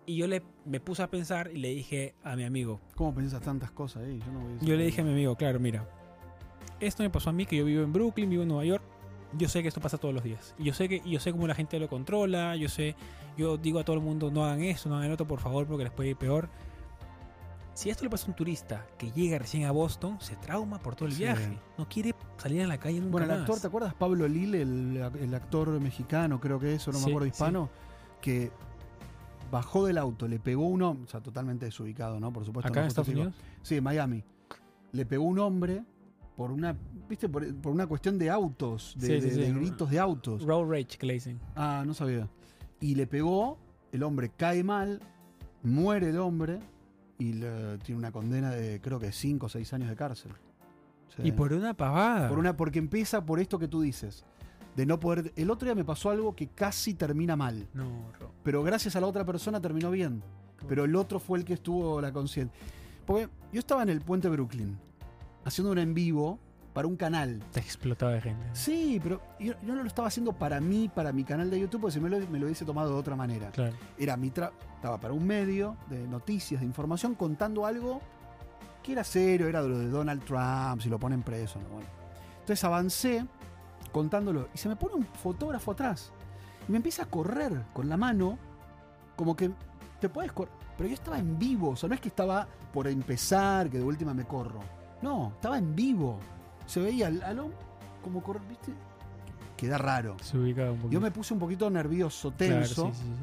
Y 0.07 0.17
yo 0.17 0.27
le, 0.27 0.43
me 0.65 0.81
puse 0.81 1.03
a 1.03 1.09
pensar 1.11 1.51
y 1.53 1.59
le 1.59 1.69
dije 1.69 2.15
a 2.23 2.37
mi 2.37 2.45
amigo, 2.45 2.81
¿Cómo 2.95 3.15
piensas 3.15 3.41
tantas 3.41 3.71
cosas 3.71 4.05
ahí? 4.05 4.19
Yo, 4.19 4.33
no 4.33 4.41
voy 4.41 4.53
a 4.61 4.65
yo 4.65 4.77
le 4.77 4.85
dije 4.85 5.01
a 5.01 5.05
mi 5.05 5.11
amigo, 5.13 5.35
claro, 5.37 5.59
mira, 5.61 5.89
esto 6.81 7.03
me 7.03 7.11
pasó 7.11 7.31
a 7.31 7.33
mí, 7.33 7.47
que 7.47 7.57
yo 7.57 7.65
vivo 7.65 7.83
en 7.83 7.93
Brooklyn, 7.93 8.29
vivo 8.29 8.43
en 8.43 8.49
Nueva 8.49 8.65
York, 8.65 8.83
yo 9.39 9.49
sé 9.49 9.63
que 9.63 9.69
esto 9.69 9.81
pasa 9.81 9.99
todos 9.99 10.13
los 10.15 10.23
días. 10.25 10.55
Y 10.59 10.65
yo 10.65 10.75
sé 10.75 10.89
que 10.89 11.01
yo 11.09 11.19
sé 11.21 11.33
cómo 11.33 11.47
la 11.47 11.55
gente 11.55 11.79
lo 11.79 11.89
controla, 11.89 12.55
yo 12.57 12.69
sé, 12.69 12.95
yo 13.39 13.57
digo 13.57 13.79
a 13.79 13.85
todo 13.85 13.97
el 13.97 14.03
mundo, 14.03 14.31
no 14.31 14.45
hagan 14.45 14.63
esto, 14.63 14.89
no 14.89 14.97
hagan 14.99 15.11
esto, 15.11 15.27
por 15.27 15.41
favor, 15.41 15.67
porque 15.67 15.85
les 15.85 15.93
puede 15.93 16.11
ir 16.11 16.17
peor. 16.17 16.49
Si 17.75 17.89
esto 17.89 18.05
le 18.05 18.11
pasa 18.11 18.27
a 18.27 18.29
un 18.31 18.37
turista 18.37 18.87
que 18.99 19.11
llega 19.13 19.39
recién 19.39 19.65
a 19.65 19.71
Boston, 19.71 20.19
se 20.21 20.37
trauma 20.37 20.79
por 20.79 20.95
todo 20.95 21.07
el 21.09 21.15
Sí. 21.15 21.21
viaje. 21.23 21.59
No 21.79 21.89
quiere 21.89 22.15
salir 22.37 22.63
a 22.63 22.67
la 22.67 22.79
calle 22.79 22.99
nunca 23.01 23.13
Bueno, 23.13 23.27
el 23.27 23.33
más. 23.33 23.41
actor, 23.41 23.61
¿te 23.61 23.67
acuerdas? 23.67 23.95
Pablo 23.95 24.29
Lille, 24.29 24.61
el, 24.63 24.97
el 25.21 25.35
actor 25.35 25.69
mexicano, 25.81 26.39
creo 26.39 26.59
que 26.59 26.75
eso, 26.75 26.93
no 26.93 26.99
me 26.99 27.07
acuerdo, 27.07 27.25
sí. 27.25 27.31
hispano, 27.31 27.71
que 28.21 28.51
bajó 29.51 29.87
del 29.87 29.97
auto, 29.99 30.29
le 30.29 30.39
pegó 30.39 30.67
un 30.67 30.83
hombre, 30.83 31.05
o 31.07 31.09
sea, 31.11 31.21
totalmente 31.23 31.65
desubicado, 31.67 32.21
¿no? 32.21 32.33
Por 32.33 32.45
supuesto. 32.45 32.69
Acá 32.69 32.81
no 32.81 32.85
en 32.85 32.89
Estados. 32.89 33.09
Unidos. 33.09 33.35
Sí, 33.63 33.77
en 33.77 33.85
Miami. 33.85 34.23
Le 34.93 35.07
pegó 35.07 35.25
un 35.25 35.39
hombre 35.39 35.83
por 36.37 36.51
una, 36.51 36.77
¿viste? 37.09 37.29
Por, 37.29 37.55
por 37.57 37.73
una 37.73 37.87
cuestión 37.87 38.19
de 38.19 38.29
autos, 38.31 38.95
de, 38.99 39.19
gritos 39.53 39.91
de 39.91 39.99
autos. 39.99 40.43
Road 40.45 40.69
rage 40.71 40.99
que 40.99 41.07
le 41.07 41.15
dicen. 41.15 41.41
Ah, 41.57 41.85
no 41.87 41.95
sabía. 41.95 42.29
Y 42.81 42.95
le 42.97 43.07
pegó, 43.07 43.59
el 43.93 44.03
hombre 44.03 44.31
cae 44.37 44.63
mal, 44.63 45.01
muere 45.63 46.11
el 46.11 46.19
hombre 46.19 46.59
y 47.29 47.33
le- 47.35 47.79
tiene 47.79 47.99
una 47.99 48.13
condena 48.13 48.51
de 48.51 48.81
creo 48.81 48.99
que 48.99 49.13
5 49.13 49.47
o 49.47 49.49
6 49.49 49.73
años 49.73 49.89
de 49.89 49.97
cárcel. 49.97 50.33
Sí. 51.17 51.23
Y 51.25 51.33
por 51.33 51.53
una 51.53 51.75
pavada. 51.75 52.29
Por 52.29 52.39
una, 52.39 52.57
porque 52.57 52.79
empieza 52.79 53.25
por 53.25 53.39
esto 53.41 53.59
que 53.59 53.69
tú 53.69 53.81
dices. 53.83 54.25
De 54.77 54.87
no 54.87 54.99
poder. 54.99 55.33
El 55.37 55.51
otro 55.51 55.67
día 55.67 55.75
me 55.75 55.85
pasó 55.85 56.09
algo 56.11 56.35
que 56.35 56.49
casi 56.49 56.95
termina 56.95 57.37
mal. 57.37 57.69
No, 57.75 58.11
Ro. 58.19 58.33
Pero 58.43 58.63
gracias 58.63 58.97
a 58.97 59.01
la 59.01 59.07
otra 59.07 59.25
persona 59.27 59.61
terminó 59.61 59.91
bien. 59.91 60.23
Pero 60.69 60.85
el 60.85 60.97
otro 60.97 61.19
fue 61.19 61.39
el 61.39 61.45
que 61.45 61.53
estuvo 61.55 62.01
la 62.01 62.13
conciencia. 62.13 62.57
Porque 63.05 63.29
yo 63.53 63.59
estaba 63.59 63.83
en 63.83 63.91
el 63.91 64.01
puente 64.01 64.29
Brooklyn. 64.31 64.79
Haciendo 65.45 65.73
un 65.73 65.79
en 65.79 65.93
vivo 65.93 66.39
para 66.73 66.89
un 66.89 66.97
canal. 66.97 67.41
Te 67.53 67.61
explotaba 67.61 68.13
de 68.13 68.21
gente. 68.21 68.45
Sí, 68.53 69.01
pero 69.03 69.21
yo, 69.39 69.55
yo 69.63 69.75
no 69.75 69.83
lo 69.83 69.89
estaba 69.89 70.09
haciendo 70.09 70.33
para 70.33 70.61
mí, 70.61 70.91
para 70.93 71.13
mi 71.13 71.25
canal 71.25 71.51
de 71.51 71.61
YouTube, 71.61 71.83
porque 71.83 71.95
si 71.95 72.01
me 72.01 72.09
lo, 72.09 72.19
me 72.29 72.39
lo 72.39 72.47
hubiese 72.47 72.65
tomado 72.65 72.91
de 72.91 72.97
otra 72.97 73.17
manera. 73.17 73.51
Claro. 73.51 73.75
Era 73.99 74.17
mi 74.17 74.31
tra 74.31 74.53
estaba 74.75 74.99
para 74.99 75.15
un 75.15 75.25
medio 75.25 75.77
de 75.89 76.09
noticias, 76.09 76.61
de 76.61 76.67
información, 76.67 77.15
contando 77.15 77.65
algo 77.65 78.01
que 78.83 78.93
era 78.93 79.05
serio, 79.05 79.47
era 79.47 79.63
de 79.63 79.69
lo 79.69 79.79
de 79.79 79.89
Donald 79.89 80.25
Trump, 80.25 80.83
si 80.83 80.89
lo 80.89 80.99
ponen 80.99 81.23
preso. 81.23 81.61
¿no? 81.61 81.69
Bueno. 81.69 81.89
Entonces 82.41 82.65
avancé 82.65 83.25
contándolo 83.93 84.49
y 84.53 84.59
se 84.59 84.69
me 84.69 84.75
pone 84.75 84.95
un 84.95 85.05
fotógrafo 85.05 85.71
atrás 85.73 86.13
y 86.67 86.73
me 86.73 86.79
empieza 86.79 87.05
a 87.05 87.07
correr 87.07 87.63
con 87.73 87.89
la 87.89 87.97
mano, 87.97 88.39
como 89.15 89.37
que 89.37 89.51
te 90.01 90.09
puedes 90.09 90.33
correr. 90.33 90.53
Pero 90.77 90.89
yo 90.89 90.95
estaba 90.95 91.19
en 91.19 91.39
vivo, 91.39 91.71
o 91.71 91.77
sea, 91.77 91.89
no 91.89 91.95
es 91.95 92.01
que 92.01 92.09
estaba 92.09 92.49
por 92.73 92.89
empezar, 92.89 93.71
que 93.71 93.79
de 93.79 93.85
última 93.85 94.15
me 94.15 94.25
corro. 94.25 94.61
No, 95.03 95.33
estaba 95.35 95.59
en 95.59 95.75
vivo. 95.77 96.19
Se 96.67 96.81
veía 96.81 97.09
al, 97.09 97.23
al 97.23 97.39
hombre 97.41 97.57
como 98.03 98.23
correr, 98.23 98.43
¿viste? 98.49 98.73
Queda 99.57 99.79
raro. 99.79 100.17
Se 100.23 100.37
ubicaba 100.39 100.71
un 100.73 100.79
poquito. 100.79 100.93
Yo 100.93 101.01
me 101.01 101.11
puse 101.11 101.35
un 101.35 101.41
poquito 101.41 101.71
nervioso, 101.71 102.33
Claro, 102.37 102.55
tenso. 102.61 102.87
sí, 102.87 102.99
sí, 102.99 103.05
sí. 103.05 103.23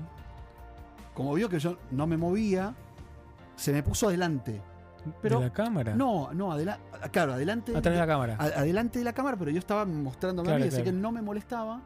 Como 1.13 1.33
vio 1.33 1.49
que 1.49 1.59
yo 1.59 1.77
no 1.91 2.07
me 2.07 2.15
movía, 2.17 2.73
se 3.55 3.73
me 3.73 3.83
puso 3.83 4.07
adelante. 4.07 4.61
Pero 5.21 5.39
de 5.39 5.45
la 5.47 5.53
cámara. 5.53 5.95
no, 5.95 6.31
no, 6.33 6.51
adelante, 6.51 6.81
claro, 7.11 7.33
adelante, 7.33 7.75
Atrás 7.75 7.93
de 7.95 7.99
la 8.01 8.07
cámara. 8.07 8.35
a- 8.39 8.43
adelante 8.59 8.99
de 8.99 9.05
la 9.05 9.13
cámara, 9.13 9.37
pero 9.37 9.49
yo 9.51 9.59
estaba 9.59 9.85
mostrándome 9.85 10.49
a 10.49 10.55
Claro, 10.55 10.65
mí, 10.65 10.67
así 10.73 10.83
que 10.83 10.91
no 10.91 11.11
me 11.11 11.21
molestaba. 11.21 11.81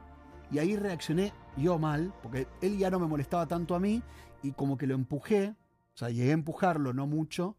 Y 0.51 0.59
ahí 0.59 0.75
reaccioné 0.75 1.31
yo 1.57 1.79
mal, 1.79 2.11
porque 2.21 2.47
él 2.61 2.77
ya 2.77 2.89
no 2.91 2.99
me 2.99 3.07
molestaba 3.07 3.47
tanto 3.47 3.75
a 3.75 3.79
mí, 3.79 4.03
y 4.43 4.51
como 4.51 4.77
que 4.77 4.85
lo 4.87 4.93
empujé, 4.95 5.49
o 5.93 5.97
sea, 5.97 6.09
llegué 6.09 6.31
a 6.31 6.33
empujarlo, 6.33 6.91
no 6.93 7.07
mucho, 7.07 7.55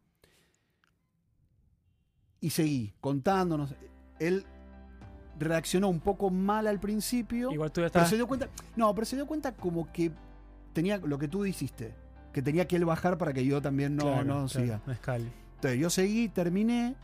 y 2.45 2.51
seguí 2.51 2.93
contándonos. 3.01 3.75
Él 4.19 4.45
reaccionó 5.39 5.89
un 5.89 6.01
poco 6.01 6.31
mal 6.31 6.67
al 6.67 6.79
principio. 6.79 7.51
Igual 7.51 7.73
tú 7.73 7.81
ya 7.81 7.85
Pero 7.85 7.87
estabas. 7.87 8.11
se 8.11 8.17
dio 8.17 8.27
cuenta. 8.27 8.49
No, 8.77 8.95
pero 8.95 9.05
se 9.07 9.17
dio 9.17 9.27
cuenta 9.27 9.53
como 9.53 9.91
que 9.93 10.13
tenía 10.73 10.99
lo 10.99 11.19
que 11.19 11.27
tú 11.29 11.43
dijiste. 11.43 11.95
Que 12.33 12.43
tenía 12.43 12.67
que 12.67 12.77
él 12.77 12.85
bajar 12.85 13.17
para 13.17 13.33
que 13.33 13.45
yo 13.45 13.63
también 13.63 13.97
no, 13.97 14.03
Claro, 14.05 14.25
no 14.25 14.33
claro, 14.35 14.49
siga. 14.49 14.81
No 14.87 14.93
escale. 14.93 15.27
Entonces 15.57 15.81
yo 15.81 15.89
seguí, 15.91 16.29
terminé. 16.29 16.97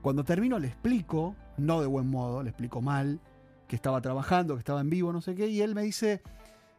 Cuando 0.00 0.24
termino 0.24 0.58
le 0.58 0.66
explico, 0.68 1.36
no 1.58 1.80
de 1.80 1.86
buen 1.86 2.08
modo, 2.08 2.42
le 2.42 2.50
explico 2.50 2.80
mal, 2.82 3.20
que 3.68 3.76
estaba 3.76 4.00
trabajando, 4.00 4.54
que 4.54 4.58
estaba 4.58 4.80
en 4.80 4.90
vivo, 4.90 5.12
no 5.12 5.20
sé 5.20 5.34
qué, 5.36 5.46
y 5.46 5.60
él 5.60 5.76
me 5.76 5.82
dice, 5.82 6.22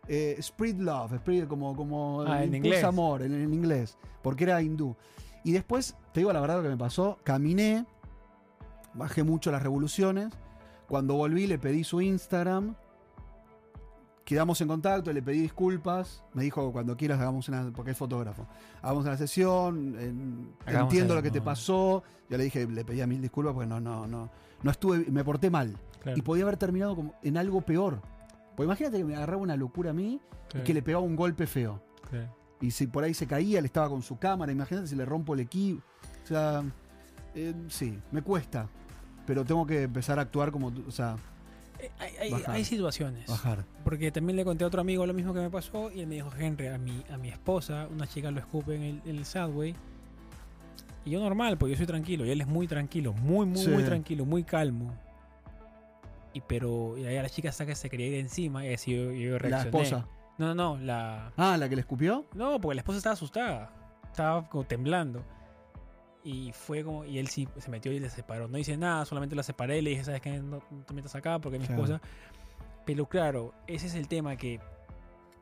eh, 0.10 0.38
spread 0.42 0.76
love, 0.76 1.16
spread 1.20 1.48
como, 1.48 1.74
como 1.76 2.24
Ah, 2.24 2.44
en 2.44 2.54
inglés. 2.54 2.84
amor, 2.84 3.22
en, 3.22 3.34
en 3.34 3.54
inglés, 3.54 3.98
porque 4.22 4.44
era 4.44 4.62
hindú. 4.62 4.98
Y 5.46 5.54
después, 5.54 5.96
te 6.12 6.20
digo 6.20 6.34
la 6.34 6.42
verdad 6.42 6.58
lo 6.58 6.64
que 6.64 6.70
me 6.70 6.78
pasó, 6.78 7.18
caminé, 7.24 7.86
bajé 8.94 9.24
mucho 9.24 9.52
las 9.52 9.62
revoluciones, 9.64 10.34
cuando 10.88 11.16
volví 11.16 11.48
le 11.48 11.58
pedí 11.58 11.84
su 11.84 12.02
Instagram, 12.02 12.76
quedamos 14.26 14.60
en 14.62 14.68
contacto, 14.68 15.12
le 15.12 15.22
pedí 15.22 15.42
disculpas, 15.42 16.24
me 16.34 16.44
dijo 16.44 16.72
cuando 16.72 16.96
quieras 16.96 17.20
hagamos 17.20 17.50
una, 17.50 17.72
porque 17.76 17.92
es 17.92 17.98
fotógrafo, 17.98 18.48
hagamos 18.82 19.06
una 19.06 19.18
sesión, 19.18 19.96
en- 20.00 20.54
entiendo 20.84 21.16
lo 21.16 21.22
que 21.22 21.32
te 21.32 21.42
pasó, 21.46 22.04
yo 22.30 22.38
le 22.38 22.44
dije, 22.46 22.66
le 22.68 22.86
pedía 22.86 23.06
mil 23.06 23.22
disculpas 23.22 23.54
porque 23.54 23.68
no, 23.68 23.80
no, 23.80 24.08
no, 24.08 24.30
no 24.62 24.72
estuve, 24.72 25.06
me 25.12 25.24
porté 25.24 25.50
mal. 25.50 25.76
Claro, 26.02 26.18
y 26.18 26.22
podía 26.22 26.44
haber 26.44 26.58
terminado 26.58 26.96
como 26.96 27.14
en 27.22 27.38
algo 27.38 27.62
peor. 27.62 28.02
Pues 28.56 28.66
imagínate 28.68 28.98
que 28.98 29.06
me 29.06 29.16
agarraba 29.16 29.42
una 29.42 29.56
locura 29.56 29.92
a 29.92 29.94
mí 29.94 30.20
y 30.54 30.64
que 30.64 30.74
le 30.74 30.82
pegaba 30.82 31.04
un 31.04 31.16
golpe 31.16 31.48
feo. 31.48 31.82
Y 32.62 32.72
si 32.72 32.88
por 32.88 33.04
ahí 33.04 33.14
se 33.14 33.26
caía, 33.28 33.60
él 33.60 33.66
estaba 33.66 33.90
con 33.90 34.02
su 34.02 34.18
cámara, 34.18 34.52
imagínate 34.52 34.88
si 34.88 34.96
le 34.96 35.06
rompo 35.06 35.34
el 35.34 35.40
equipo. 35.42 35.82
O 36.24 36.28
sea, 36.28 36.64
eh, 37.36 37.54
sí, 37.68 37.98
me 38.12 38.22
cuesta. 38.22 38.68
Pero 39.26 39.46
tengo 39.46 39.66
que 39.66 39.84
empezar 39.84 40.20
a 40.20 40.24
actuar 40.24 40.52
como, 40.52 40.72
o 40.88 40.92
sea, 40.92 41.16
Eh, 41.80 41.92
Hay, 42.00 42.32
hay- 42.34 42.44
hay 42.48 42.64
situaciones. 42.66 43.28
bajar. 43.28 43.66
Porque 43.84 44.10
también 44.12 44.38
le 44.38 44.46
conté 44.46 44.64
a 44.64 44.68
otro 44.68 44.80
amigo 44.80 45.06
lo 45.06 45.14
mismo 45.14 45.34
que 45.34 45.42
me 45.42 45.50
pasó 45.50 45.92
y 45.92 46.00
él 46.00 46.08
me 46.08 46.16
dijo, 46.16 46.30
Henry, 46.38 46.68
a 46.68 46.78
mi, 46.78 47.04
a 47.12 47.18
mi 47.18 47.28
esposa, 47.28 47.88
una 47.92 48.08
chica 48.08 48.32
lo 48.32 48.40
escupe 48.40 48.76
en 48.76 48.84
el, 48.84 49.02
el 49.06 49.26
subway. 49.26 49.76
Y 51.04 51.10
yo 51.12 51.20
normal, 51.20 51.58
porque 51.58 51.72
yo 51.72 51.78
soy 51.78 51.86
tranquilo. 51.88 52.26
Y 52.26 52.32
él 52.32 52.40
es 52.40 52.48
muy 52.48 52.68
tranquilo, 52.68 53.12
muy, 53.12 53.46
muy, 53.46 53.58
Sí. 53.58 53.70
muy 53.70 53.84
tranquilo, 53.84 54.24
muy 54.26 54.44
calmo. 54.44 54.94
Y 56.32 56.40
pero 56.42 56.98
y 56.98 57.06
ahí 57.06 57.18
a 57.18 57.22
la 57.24 57.30
chica 57.30 57.50
hasta 57.50 57.66
que 57.66 57.76
se 57.76 57.90
quería 57.90 58.08
ir 58.08 58.14
encima 58.16 58.66
y 58.66 58.74
así 58.74 58.96
yo, 58.96 59.12
yo 59.12 59.34
La 59.34 59.38
reaccioné. 59.40 59.66
esposa. 59.84 60.08
No, 60.38 60.56
no, 60.56 60.56
no, 60.56 60.78
la... 60.84 61.32
Ah, 61.38 61.58
la 61.58 61.68
que 61.68 61.76
le 61.76 61.82
escupió. 61.82 62.26
No, 62.34 62.60
porque 62.62 62.76
la 62.76 62.82
esposa 62.82 62.98
estaba 63.00 63.14
asustada. 63.14 63.72
Estaba 64.06 64.48
como 64.50 64.64
temblando. 64.64 65.22
Y 66.24 66.52
fue 66.54 66.84
como. 66.84 67.04
Y 67.06 67.18
él 67.20 67.28
sí 67.28 67.48
se 67.58 67.70
metió 67.70 67.92
y 67.92 68.00
le 68.00 68.10
separó. 68.10 68.48
No 68.48 68.58
dice 68.58 68.78
nada, 68.78 69.06
solamente 69.06 69.36
la 69.36 69.44
separé 69.44 69.80
y 69.80 69.82
le 69.82 69.90
dije, 69.92 70.04
¿sabes 70.06 70.22
qué? 70.22 70.40
No, 70.40 70.62
no 70.72 70.84
te 70.86 70.94
metas 70.94 71.14
acá 71.16 71.40
porque 71.40 71.58
es 71.58 71.62
mi 71.62 71.68
Claro. 71.68 71.84
esposa. 71.84 72.02
Pero 72.86 73.06
claro, 73.08 73.54
ese 73.68 73.88
es 73.88 73.96
el 73.96 74.08
tema 74.08 74.36
que 74.38 74.60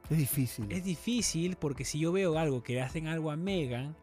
Es 0.09 0.17
difícil. 0.17 0.71
es 0.71 0.83
difícil 0.83 1.55
porque 1.55 1.85
si 1.85 1.99
yo 1.99 2.11
veo 2.11 2.37
algo 2.37 2.61
que 2.63 2.73
le 2.73 2.81
hacen 2.81 3.07
algo 3.07 3.31
a 3.31 3.35
Megan, 3.35 3.95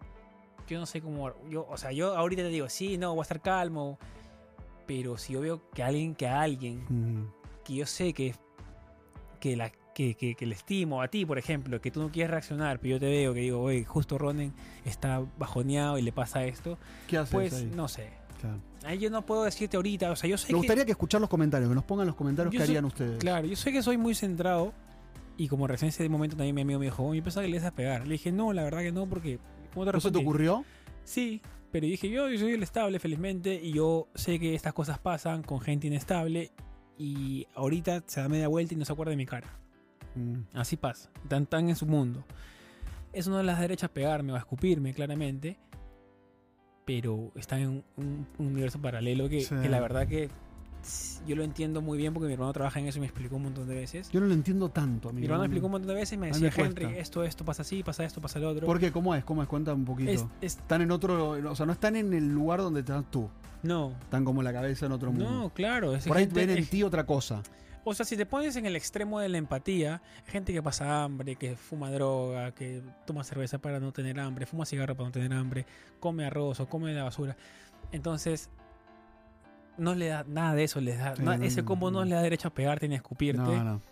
yo 0.69 0.79
no 0.79 0.87
sé 0.87 1.01
cómo. 1.01 1.33
Yo, 1.49 1.67
o 1.69 1.77
sea, 1.77 1.93
yo 1.93 2.17
ahorita 2.17 2.43
te 2.43 2.49
digo, 2.49 2.69
sí, 2.69 2.97
no, 2.99 3.11
voy 3.15 3.21
a 3.21 3.23
estar 3.23 3.41
calmo. 3.41 3.99
Pero 4.87 5.19
si 5.19 5.35
yo 5.35 5.41
veo 5.41 5.61
que 5.75 5.83
alguien, 5.83 6.15
que 6.15 6.27
a 6.27 6.41
alguien 6.41 7.29
que 7.65 7.75
yo 7.75 7.85
sé 7.87 8.13
que, 8.15 8.35
que, 9.41 9.55
la, 9.57 9.71
que, 9.99 10.15
que, 10.15 10.37
que 10.37 10.47
le 10.47 10.55
estimo 10.55 11.03
a 11.03 11.09
ti, 11.09 11.27
por 11.27 11.39
ejemplo, 11.39 11.81
que 11.81 11.91
tú 11.91 12.01
no 12.01 12.09
quieres 12.13 12.31
reaccionar, 12.31 12.79
pero 12.79 12.93
yo 12.95 13.01
te 13.01 13.07
veo 13.07 13.35
que 13.35 13.41
digo, 13.41 13.61
oye, 13.61 13.85
justo 13.85 14.17
Ronen 14.17 14.53
está 14.85 15.21
bajoneado 15.41 15.99
y 15.99 16.03
le 16.03 16.13
pasa 16.13 16.45
esto, 16.45 16.79
¿Qué 17.09 17.19
haces 17.19 17.33
pues 17.35 17.53
ahí? 17.55 17.73
no 17.75 17.89
sé. 17.89 18.11
Claro. 18.41 18.61
Ahí 18.85 19.01
yo 19.01 19.11
no 19.11 19.27
puedo 19.27 19.43
decirte 19.43 19.77
ahorita, 19.77 20.13
o 20.13 20.15
sea, 20.15 20.31
yo 20.31 20.39
sé 20.39 20.45
Me 20.47 20.51
que... 20.51 20.57
gustaría 20.59 20.85
que 20.85 20.93
escuchar 20.93 21.21
los 21.21 21.29
comentarios, 21.29 21.69
que 21.69 21.75
nos 21.75 21.83
pongan 21.83 22.07
los 22.07 22.15
comentarios 22.15 22.53
que 22.53 22.59
soy- 22.59 22.69
harían 22.69 22.85
ustedes. 22.85 23.19
Claro, 23.19 23.49
yo 23.49 23.57
sé 23.57 23.73
que 23.73 23.83
soy 23.83 23.97
muy 23.99 24.15
centrado 24.15 24.73
y 25.37 25.49
como 25.49 25.67
recién 25.67 25.89
ese 25.89 26.09
momento 26.09 26.37
también 26.37 26.55
mi 26.55 26.63
amigo 26.63 26.79
me 26.79 26.85
dijo, 26.87 27.03
oye, 27.03 27.19
yo 27.19 27.25
pensaba 27.25 27.43
que 27.45 27.51
le 27.51 27.57
ibas 27.57 27.67
a 27.67 27.75
pegar. 27.75 28.07
Le 28.07 28.13
dije, 28.13 28.31
no, 28.31 28.53
la 28.53 28.63
verdad 28.63 28.83
que 28.83 28.93
no, 28.93 29.05
porque... 29.07 29.41
¿Cómo 29.75 29.85
te 29.85 29.91
¿No 29.93 29.99
se 30.01 30.13
te 30.13 30.19
ocurrió? 30.19 30.65
Sí, 31.03 31.43
pero 31.73 31.87
dije 31.89 32.09
yo, 32.09 32.29
yo 32.31 32.39
soy 32.39 32.53
el 32.53 32.63
estable, 32.63 33.01
felizmente, 33.01 33.53
y 33.61 33.73
yo 33.73 34.07
sé 34.15 34.39
que 34.39 34.55
estas 34.55 34.73
cosas 34.75 35.01
pasan 35.01 35.43
con 35.43 35.61
gente 35.61 35.89
inestable 35.89 36.53
y 36.97 37.49
ahorita 37.57 38.05
se 38.07 38.21
da 38.21 38.29
media 38.29 38.47
vuelta 38.47 38.75
y 38.75 38.77
no 38.77 38.85
se 38.85 38.93
acuerda 38.93 39.11
de 39.11 39.17
mi 39.17 39.27
cara. 39.27 39.49
Mm, 40.19 40.45
Así 40.55 40.77
pasa, 40.77 41.11
tan 41.29 41.47
tan 41.47 41.69
en 41.69 41.77
su 41.77 41.87
mundo. 41.87 42.25
Eso 43.13 43.31
no 43.31 43.43
las 43.43 43.59
derechas 43.61 43.91
pegarme 43.91 44.33
o 44.33 44.37
a 44.37 44.39
escupirme, 44.39 44.93
claramente, 44.93 45.57
pero 46.85 47.33
están 47.35 47.61
en 47.61 47.69
un, 47.97 48.27
un 48.39 48.47
universo 48.47 48.81
paralelo 48.81 49.29
que, 49.29 49.43
Sí. 49.43 49.55
que 49.63 49.69
la 49.69 49.81
verdad 49.81 50.07
que 50.07 50.29
yo 51.27 51.37
lo 51.37 51.43
entiendo 51.43 51.83
muy 51.83 51.99
bien 51.99 52.15
porque 52.15 52.29
mi 52.29 52.33
hermano 52.35 52.53
trabaja 52.53 52.79
en 52.81 52.87
eso 52.87 52.99
y 52.99 53.01
me 53.01 53.07
explicó 53.07 53.37
un 53.37 53.43
montón 53.43 53.69
de 53.69 53.75
veces. 53.75 54.09
Yo 54.11 54.21
no 54.21 54.27
lo 54.27 54.33
entiendo 54.33 54.71
tanto, 54.71 55.09
amigo. 55.11 55.21
Mi 55.21 55.25
hermano 55.27 55.41
me 55.43 55.47
explicó 55.47 55.67
un 55.67 55.73
montón 55.73 55.89
de 55.89 55.95
veces 55.95 56.13
y 56.15 56.17
me 56.17 56.29
decía, 56.29 56.51
me. 56.57 56.63
Henry, 56.65 56.85
esto, 56.99 57.25
esto 57.25 57.45
pasa 57.45 57.63
así, 57.63 57.83
pasa 57.83 58.05
esto, 58.05 58.21
pasa 58.21 58.39
lo 58.39 58.51
otro. 58.51 58.67
¿Por 58.67 58.79
qué? 58.79 58.91
¿Cómo 58.93 59.15
es? 59.15 59.25
¿Cómo 59.25 59.43
es? 59.43 59.49
Cuenta 59.49 59.75
un 59.75 59.85
poquito. 59.85 60.11
Es- 60.11 60.25
es- 60.41 60.57
Están 60.59 60.81
en 60.83 60.91
otro, 60.91 61.31
o 61.51 61.55
sea, 61.57 61.67
no 61.67 61.73
están 61.73 61.97
en 61.97 62.15
el 62.15 62.29
lugar 62.29 62.61
donde 62.61 62.81
estás 62.81 63.05
tú. 63.11 63.29
no, 63.63 63.91
Están 64.03 64.25
como 64.25 64.43
la 64.43 64.53
cabeza 64.53 64.87
en 64.87 64.93
otro 64.93 65.11
mundo. 65.11 65.29
no, 65.31 65.51
claro. 65.51 65.95
Es 65.95 66.07
Por 66.07 66.17
ahí 66.17 66.25
gente- 66.27 66.47
ven 66.47 66.57
en 66.59 66.67
ti 66.67 66.83
otra 66.85 67.05
cosa. 67.05 67.43
O 67.89 67.95
sea, 67.95 68.05
si 68.05 68.17
te 68.17 68.27
pones 68.27 68.55
en 68.57 68.67
el 68.67 68.77
extremo 68.77 69.19
de 69.21 69.29
la 69.29 69.39
empatía, 69.39 70.03
gente 70.27 70.53
que 70.53 70.63
pasa 70.63 71.03
hambre, 71.05 71.37
que 71.37 71.57
fuma 71.57 71.91
droga, 71.91 72.53
que 72.53 72.83
toma 73.07 73.25
cerveza 73.25 73.59
para 73.59 73.81
no 73.81 73.93
tener 73.93 74.19
hambre, 74.21 74.47
fuma 74.47 74.67
cigarro 74.67 74.95
para 74.95 75.09
no 75.09 75.13
tener 75.13 75.33
hambre, 75.33 75.65
come 76.01 76.25
arroz 76.25 76.61
o 76.61 76.69
come 76.69 76.93
la 76.93 77.05
basura. 77.05 77.37
Entonces, 77.93 78.51
no 79.79 79.95
le 79.95 80.09
da 80.09 80.25
nada 80.25 80.55
de 80.55 80.65
eso, 80.65 80.81
les 80.81 80.99
da, 80.99 81.17
Sí, 81.17 81.23
no- 81.23 81.33
ese 81.33 81.65
combo 81.65 81.91
no, 81.91 82.01
no. 82.01 82.05
le 82.05 82.15
da 82.15 82.23
derecho 82.23 82.49
a 82.49 82.51
pegarte 82.55 82.89
ni 82.89 82.95
a 82.95 82.99
escupirte. 82.99 83.41
No, 83.41 83.65
no. 83.65 83.83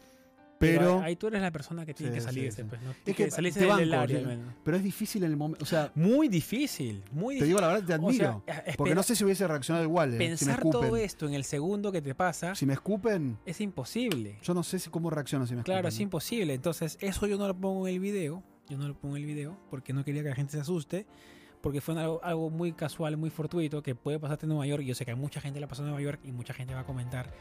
Pero, 0.58 0.78
Pero, 0.80 1.00
ahí 1.02 1.16
tú 1.16 1.26
eres 1.26 1.42
la 1.42 1.50
persona 1.50 1.84
que 1.84 1.92
tiene 1.92 2.12
Sí, 2.12 2.18
que 2.18 2.20
salir 2.22 2.50
sí, 2.50 2.62
sí. 2.62 2.68
pues, 2.68 2.80
¿no? 2.80 2.90
Es 2.90 2.96
que, 3.16 3.26
te 3.28 3.42
del 3.60 3.90
banco, 3.90 4.02
área, 4.02 4.20
menos. 4.26 4.54
pero 4.64 4.76
es 4.78 4.82
difícil 4.82 5.22
en 5.24 5.30
el 5.32 5.36
momento. 5.36 5.62
O 5.62 5.66
sea, 5.66 5.92
Muy 5.94 6.28
difícil, 6.28 7.02
muy 7.12 7.34
te 7.38 7.44
difícil. 7.44 7.46
digo 7.48 7.60
la 7.60 7.68
verdad, 7.68 7.84
te 7.86 7.92
O 7.92 7.96
admiro. 7.96 8.14
sea, 8.24 8.42
porque 8.54 8.70
espera- 8.70 8.94
no 8.94 9.02
sé 9.02 9.16
si 9.16 9.24
hubiese 9.24 9.46
reaccionado 9.46 9.84
igual. 9.84 10.10
eh, 10.10 10.12
si 10.12 10.18
pensar 10.18 10.58
escupen. 10.60 10.80
todo 10.80 10.96
esto 10.96 11.26
en 11.28 11.34
el 11.34 11.44
segundo 11.44 11.92
que 11.92 12.00
te 12.00 12.14
pasa 12.14 12.54
Si 12.54 12.64
me 12.64 12.72
escupen, 12.72 13.36
es 13.44 13.60
imposible. 13.60 14.38
yo 14.42 14.54
no 14.54 14.62
sé 14.62 14.78
si 14.78 14.88
cómo 14.88 15.10
reacciono 15.10 15.46
si 15.46 15.54
me 15.54 15.62
Claro, 15.62 15.88
es 15.88 15.94
escupen. 15.94 16.02
imposible. 16.04 16.54
Entonces, 16.54 16.96
eso 17.02 17.26
yo 17.26 17.36
no 17.36 17.46
lo 17.48 17.54
pongo 17.54 17.86
en 17.86 17.94
el 17.94 18.00
video. 18.00 18.42
Yo 18.68 18.78
no 18.78 18.88
lo 18.88 18.94
pongo 18.98 19.16
en 19.16 19.22
el 19.22 19.26
video 19.28 19.58
porque 19.70 19.92
no 19.92 20.04
quería 20.04 20.22
que 20.22 20.30
la 20.30 20.34
gente 20.36 20.52
se 20.52 20.60
asuste. 20.60 21.06
Porque 21.60 21.80
fue 21.80 21.98
algo, 22.00 22.20
algo 22.22 22.48
muy 22.50 22.72
casual, 22.72 23.16
muy 23.16 23.28
fortuito, 23.30 23.82
que 23.82 23.94
puede 23.94 24.18
pasarte 24.20 24.46
en 24.46 24.50
Nueva 24.50 24.66
York. 24.66 24.82
y 24.84 24.86
Yo 24.86 24.94
sé 24.94 25.04
que 25.04 25.10
a 25.10 25.16
mucha 25.16 25.40
gente 25.40 25.58
le 25.58 25.64
ha 25.66 25.68
pasado 25.68 25.88
en 25.88 25.92
Nueva 25.94 26.02
York 26.04 26.20
y 26.24 26.32
mucha 26.32 26.54
gente 26.54 26.74
va 26.74 26.80
a 26.80 26.84
comentar 26.86 27.32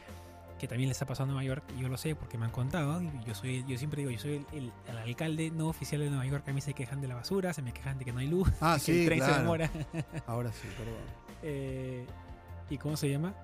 que 0.58 0.66
también 0.68 0.88
les 0.88 1.00
ha 1.02 1.06
pasado 1.06 1.24
en 1.28 1.34
Nueva 1.34 1.44
York. 1.44 1.64
Y 1.76 1.82
yo 1.82 1.88
lo 1.88 1.96
sé 1.98 2.14
porque 2.14 2.38
me 2.38 2.46
han 2.46 2.50
contado. 2.50 3.02
Y 3.02 3.10
yo 3.26 3.34
soy, 3.34 3.64
yo 3.68 3.76
siempre 3.78 4.00
digo, 4.02 4.10
yo 4.10 4.18
soy 4.18 4.36
el, 4.52 4.58
el- 4.64 4.72
el 4.88 4.98
alcalde 4.98 5.50
no 5.50 5.68
oficial 5.68 6.00
de 6.00 6.08
Nueva 6.10 6.24
York. 6.26 6.48
A 6.48 6.52
mí 6.52 6.60
se 6.60 6.72
quejan 6.74 7.00
de 7.00 7.08
la 7.08 7.14
basura, 7.16 7.52
se 7.52 7.62
me 7.62 7.72
quejan 7.72 7.98
de 7.98 8.04
que 8.04 8.12
no 8.12 8.20
hay 8.20 8.26
luz, 8.28 8.50
Ah, 8.60 8.78
que 8.84 8.92
el 8.92 8.98
sí, 9.00 9.04
tren 9.06 9.20
se 9.22 9.32
demora. 9.32 9.70
Ahora 10.26 10.50
sí, 10.52 10.68
perdón. 10.76 10.94
Eh, 11.42 12.06
¿Y 12.70 12.78
cómo 12.78 12.96
se 12.96 13.10
llama? 13.10 13.34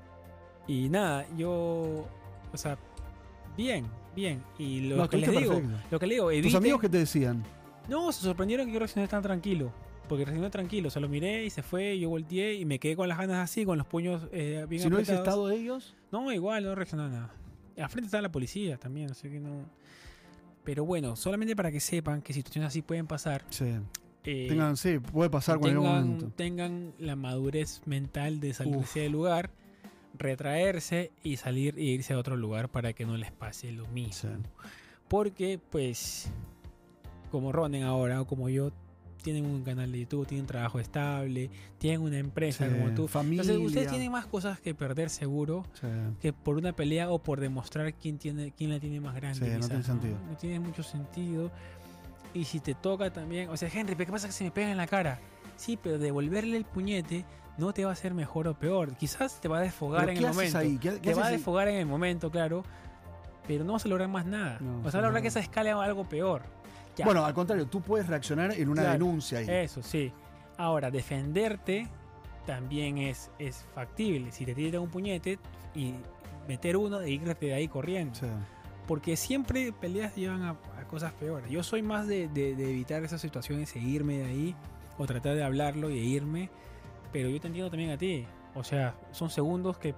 Y 0.66 0.88
nada, 0.88 1.26
yo. 1.36 2.06
O 2.52 2.56
sea, 2.56 2.78
bien, 3.56 3.86
bien. 4.14 4.42
Y 4.58 4.80
lo 4.88 4.96
No, 4.96 5.08
que 5.08 5.16
les 5.18 5.30
digo, 5.30 5.54
perfecto. 5.54 5.78
lo 5.90 5.98
que 6.00 6.06
le 6.06 6.14
digo, 6.14 6.30
¿Tus 6.42 6.54
amigos 6.54 6.80
qué 6.80 6.88
te 6.88 6.98
decían? 6.98 7.42
No, 7.88 8.12
se 8.12 8.22
sorprendieron 8.22 8.66
que 8.66 8.72
yo 8.72 8.78
reaccioné 8.78 9.08
tan 9.08 9.22
tranquilo. 9.22 9.72
Porque 10.08 10.24
reaccioné 10.24 10.50
tranquilo, 10.50 10.90
se 10.90 11.00
lo 11.00 11.08
miré 11.08 11.44
y 11.44 11.50
se 11.50 11.62
fue, 11.62 11.98
yo 11.98 12.08
volteé 12.10 12.54
y 12.54 12.64
me 12.64 12.78
quedé 12.78 12.96
con 12.96 13.08
las 13.08 13.18
ganas 13.18 13.38
así, 13.38 13.64
con 13.64 13.78
los 13.78 13.86
puños 13.86 14.26
eh, 14.32 14.66
bien 14.68 14.82
Si 14.82 14.88
no 14.90 14.96
hubiese 14.96 15.14
estado 15.14 15.48
ellos, 15.50 15.94
No, 16.10 16.30
igual, 16.32 16.64
no 16.64 16.74
reaccionó 16.74 17.04
a 17.04 17.08
nada. 17.08 17.30
Al 17.78 17.88
frente 17.88 18.06
estaba 18.06 18.22
la 18.22 18.32
policía 18.32 18.76
también, 18.76 19.10
así 19.10 19.30
que 19.30 19.40
no. 19.40 19.64
Pero 20.64 20.84
bueno, 20.84 21.16
solamente 21.16 21.56
para 21.56 21.70
que 21.72 21.80
sepan 21.80 22.20
que 22.22 22.32
situaciones 22.32 22.68
así 22.68 22.82
pueden 22.82 23.06
pasar. 23.06 23.44
sí. 23.50 23.64
eh, 24.24 24.46
Tengan, 24.48 24.76
sí, 24.76 24.98
puede 24.98 25.30
pasar 25.30 25.58
cualquier 25.58 25.80
tengan, 25.82 26.04
momento. 26.04 26.32
tengan 26.36 26.92
la 26.98 27.16
madurez 27.16 27.80
mental 27.86 28.38
de 28.40 28.52
salirse 28.54 29.00
del 29.00 29.12
lugar, 29.12 29.50
retraerse 30.18 31.10
y 31.24 31.36
salir 31.38 31.78
e 31.78 31.82
irse 31.82 32.12
a 32.12 32.18
otro 32.18 32.36
lugar 32.36 32.68
para 32.68 32.92
que 32.92 33.04
no 33.06 33.16
les 33.16 33.32
pase 33.32 33.72
lo 33.72 33.86
mismo. 33.88 34.30
Sí. 34.30 34.36
Porque, 35.08 35.58
pues, 35.70 36.30
como 37.30 37.50
Ronen 37.52 37.82
ahora 37.82 38.20
o 38.20 38.26
como 38.26 38.48
yo, 38.48 38.70
tienen 39.22 39.46
un 39.46 39.62
canal 39.62 39.90
de 39.92 40.00
YouTube, 40.00 40.26
tienen 40.26 40.46
trabajo 40.46 40.78
estable, 40.80 41.50
tienen 41.78 42.00
una 42.02 42.18
empresa 42.18 42.66
Sí, 42.68 42.72
como 42.74 42.90
tú. 42.94 43.08
Familia. 43.08 43.42
Entonces, 43.42 43.66
ustedes 43.66 43.88
tienen 43.88 44.10
más 44.12 44.26
cosas 44.26 44.60
que 44.60 44.74
perder 44.74 45.10
seguro 45.10 45.64
Sí. 45.74 45.86
que 46.20 46.32
por 46.32 46.56
una 46.56 46.72
pelea 46.72 47.10
o 47.10 47.18
por 47.18 47.40
demostrar 47.40 47.92
quién 47.94 48.18
tiene 48.18 48.52
quién 48.52 48.70
la 48.70 48.80
tiene 48.80 49.00
más 49.00 49.14
grande. 49.14 49.46
Sí, 49.46 49.58
no 49.60 49.66
tiene 49.68 49.82
sentido. 49.82 50.16
No 50.30 50.36
tiene 50.36 50.60
mucho 50.60 50.82
sentido. 50.82 51.50
Y 52.34 52.44
si 52.44 52.60
te 52.60 52.74
toca 52.74 53.12
también, 53.12 53.48
o 53.50 53.56
sea, 53.56 53.68
Henry, 53.72 53.94
¿pero 53.94 54.06
qué 54.06 54.12
pasa 54.12 54.26
que 54.26 54.32
se 54.32 54.44
me 54.44 54.50
pega 54.50 54.70
en 54.70 54.76
la 54.76 54.86
cara? 54.86 55.18
Sí, 55.56 55.78
pero 55.80 55.98
devolverle 55.98 56.56
el 56.56 56.64
puñete 56.64 57.24
no 57.58 57.72
te 57.74 57.84
va 57.84 57.90
a 57.90 57.92
hacer 57.92 58.14
mejor 58.14 58.48
o 58.48 58.54
peor. 58.54 58.96
Quizás 58.96 59.40
te 59.40 59.48
va 59.48 59.58
a 59.58 59.60
desfogar 59.60 60.06
¿Pero 60.06 60.12
en 60.18 60.24
el 60.24 60.32
momento. 60.32 60.58
ahí? 60.58 60.78
¿Qué, 60.78 60.92
qué 60.94 61.10
Te 61.10 61.14
va 61.14 61.24
a 61.24 61.26
ahí? 61.26 61.36
desfogar 61.36 61.68
en 61.68 61.76
el 61.76 61.86
momento, 61.86 62.30
claro. 62.30 62.64
Pero 63.46 63.64
no 63.64 63.74
vas 63.74 63.84
a 63.84 63.88
lograr 63.88 64.08
más 64.08 64.24
nada. 64.24 64.58
No, 64.60 64.78
o 64.86 64.90
sea, 64.90 65.00
a 65.00 65.02
lograr 65.02 65.14
no. 65.20 65.22
que 65.22 65.28
esa 65.28 65.40
escala 65.40 65.72
a 65.72 65.84
algo 65.84 66.08
peor. 66.08 66.42
Ya. 66.96 67.04
Bueno, 67.04 67.24
al 67.24 67.32
contrario, 67.34 67.66
tú 67.66 67.80
puedes 67.80 68.06
reaccionar 68.06 68.52
en 68.52 68.68
una 68.68 68.82
Claro. 68.82 68.98
denuncia 68.98 69.38
ahí. 69.38 69.46
Eso, 69.48 69.82
sí. 69.82 70.12
Ahora, 70.58 70.90
defenderte 70.90 71.88
también 72.46 72.98
es, 72.98 73.30
es 73.38 73.64
factible. 73.74 74.30
Si 74.32 74.44
te 74.44 74.54
tiran 74.54 74.82
un 74.82 74.90
puñete 74.90 75.38
y 75.74 75.94
meter 76.48 76.76
uno 76.76 77.00
e 77.00 77.10
irte 77.10 77.46
de 77.46 77.54
ahí 77.54 77.68
corriendo. 77.68 78.14
Sí. 78.14 78.26
Porque 78.86 79.16
siempre 79.16 79.72
peleas 79.72 80.14
llevan 80.16 80.42
a, 80.42 80.50
a 80.50 80.84
cosas 80.90 81.12
peores. 81.12 81.48
Yo 81.50 81.62
soy 81.62 81.82
más 81.82 82.06
de, 82.08 82.28
de- 82.28 82.54
de 82.56 82.70
evitar 82.70 83.02
esas 83.04 83.20
situaciones 83.20 83.74
e 83.76 83.78
irme 83.78 84.18
de 84.18 84.24
ahí. 84.24 84.56
O 84.98 85.06
tratar 85.06 85.34
de 85.34 85.42
hablarlo 85.44 85.88
y 85.88 85.94
de 86.00 86.04
irme. 86.04 86.50
Pero 87.12 87.28
yo 87.30 87.40
te 87.40 87.46
entiendo 87.46 87.70
también 87.70 87.90
a 87.90 87.96
ti. 87.96 88.26
O 88.54 88.62
sea, 88.64 88.94
son 89.12 89.30
segundos 89.30 89.78
que... 89.78 89.94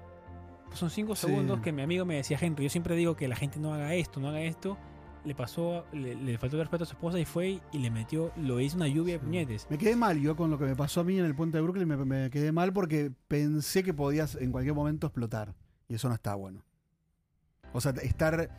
Son 0.74 0.90
cinco 0.90 1.14
Sí. 1.16 1.26
segundos 1.28 1.60
que 1.60 1.72
mi 1.72 1.82
amigo 1.82 2.04
me 2.04 2.16
decía, 2.16 2.38
Henry, 2.40 2.64
yo 2.64 2.70
siempre 2.70 2.94
digo 2.96 3.16
que 3.16 3.26
la 3.28 3.36
gente 3.36 3.58
no 3.58 3.72
haga 3.74 3.94
esto, 3.94 4.20
no 4.20 4.28
haga 4.28 4.40
esto. 4.42 4.76
Le 5.24 5.34
pasó, 5.34 5.86
le, 5.92 6.14
le 6.14 6.36
faltó 6.36 6.56
el 6.56 6.62
respeto 6.62 6.84
a 6.84 6.86
su 6.86 6.92
esposa 6.94 7.18
y 7.18 7.24
fue 7.24 7.60
y 7.72 7.78
le 7.78 7.90
metió, 7.90 8.30
lo 8.36 8.60
hizo 8.60 8.76
una 8.76 8.88
lluvia 8.88 9.14
de 9.14 9.20
puñetes. 9.20 9.66
Me 9.70 9.78
quedé 9.78 9.96
mal 9.96 10.20
yo 10.20 10.36
con 10.36 10.50
lo 10.50 10.58
que 10.58 10.66
me 10.66 10.76
pasó 10.76 11.00
a 11.00 11.04
mí 11.04 11.18
en 11.18 11.24
el 11.24 11.34
puente 11.34 11.56
de 11.56 11.62
Brooklyn. 11.62 11.88
Me, 11.88 11.96
me 11.96 12.30
quedé 12.30 12.52
mal 12.52 12.72
porque 12.74 13.10
pensé 13.26 13.82
que 13.82 13.94
podías 13.94 14.34
en 14.34 14.52
cualquier 14.52 14.74
momento 14.74 15.06
explotar. 15.06 15.54
Y 15.88 15.94
eso 15.94 16.08
no 16.08 16.14
está 16.14 16.34
bueno. 16.34 16.62
O 17.72 17.80
sea, 17.80 17.92
estar. 18.02 18.50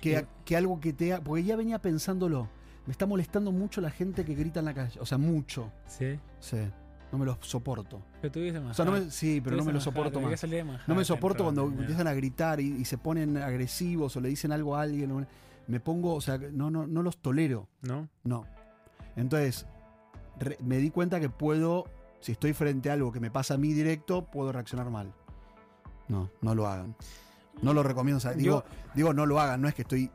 Que, 0.00 0.16
Eh. 0.18 0.26
que 0.44 0.56
algo 0.56 0.80
que 0.80 0.92
te. 0.92 1.12
ha- 1.12 1.22
Porque 1.22 1.44
ya 1.44 1.56
venía 1.56 1.80
pensándolo. 1.80 2.48
Me 2.86 2.92
está 2.92 3.06
molestando 3.06 3.50
mucho 3.52 3.80
la 3.80 3.90
gente 3.90 4.24
que 4.24 4.34
grita 4.34 4.60
en 4.60 4.66
la 4.66 4.74
calle. 4.74 4.98
O 5.00 5.06
sea, 5.06 5.18
mucho. 5.18 5.72
Sí. 5.86 6.18
Sí. 6.40 6.58
No 7.16 7.24
me 7.24 7.26
lo 7.26 7.38
soporto. 7.40 8.02
Pero 8.20 8.32
tú 8.32 8.40
vives 8.40 8.54
en 8.56 8.66
O 8.66 8.74
sea, 8.74 8.84
no 8.84 8.92
me, 8.92 9.10
sí, 9.10 9.40
pero 9.42 9.56
no 9.56 9.64
me 9.64 9.72
lo 9.72 9.78
vives 9.78 9.86
en 9.86 9.92
soporto 9.92 10.20
más. 10.20 10.38
salir 10.40 10.64
de 10.64 10.78
No 10.86 10.94
me 10.94 11.04
soporto 11.04 11.44
cuando 11.44 11.64
empiezan 11.64 12.06
a 12.06 12.12
gritar 12.14 12.60
y, 12.60 12.76
y 12.76 12.84
se 12.84 12.98
ponen 12.98 13.36
agresivos 13.38 14.14
o 14.16 14.20
le 14.20 14.28
dicen 14.28 14.52
algo 14.52 14.76
a 14.76 14.82
alguien. 14.82 15.26
Me 15.68 15.80
pongo, 15.80 16.14
o 16.14 16.20
sea, 16.20 16.38
no, 16.38 16.70
no, 16.70 16.86
no 16.86 17.02
los 17.02 17.16
tolero. 17.18 17.68
¿No? 17.82 18.08
No. 18.22 18.44
Entonces, 19.16 19.66
re- 20.38 20.58
me 20.60 20.76
di 20.78 20.90
cuenta 20.90 21.18
que 21.20 21.28
puedo, 21.30 21.84
si 22.20 22.32
estoy 22.32 22.52
frente 22.52 22.90
a 22.90 22.92
algo 22.92 23.10
que 23.12 23.20
me 23.20 23.30
pasa 23.30 23.54
a 23.54 23.56
mí 23.56 23.72
directo, 23.72 24.24
puedo 24.26 24.52
reaccionar 24.52 24.90
mal. 24.90 25.12
No, 26.08 26.30
no 26.42 26.54
lo 26.54 26.66
hagan. 26.68 26.94
No 27.62 27.72
lo 27.72 27.82
recomiendo. 27.82 28.18
o 28.18 28.20
sea, 28.20 28.32
digo, 28.32 28.64
digo, 28.94 29.14
no 29.14 29.24
lo 29.26 29.40
hagan, 29.40 29.62
no 29.62 29.68
es 29.68 29.74
que 29.74 29.82
estoy 29.82 30.10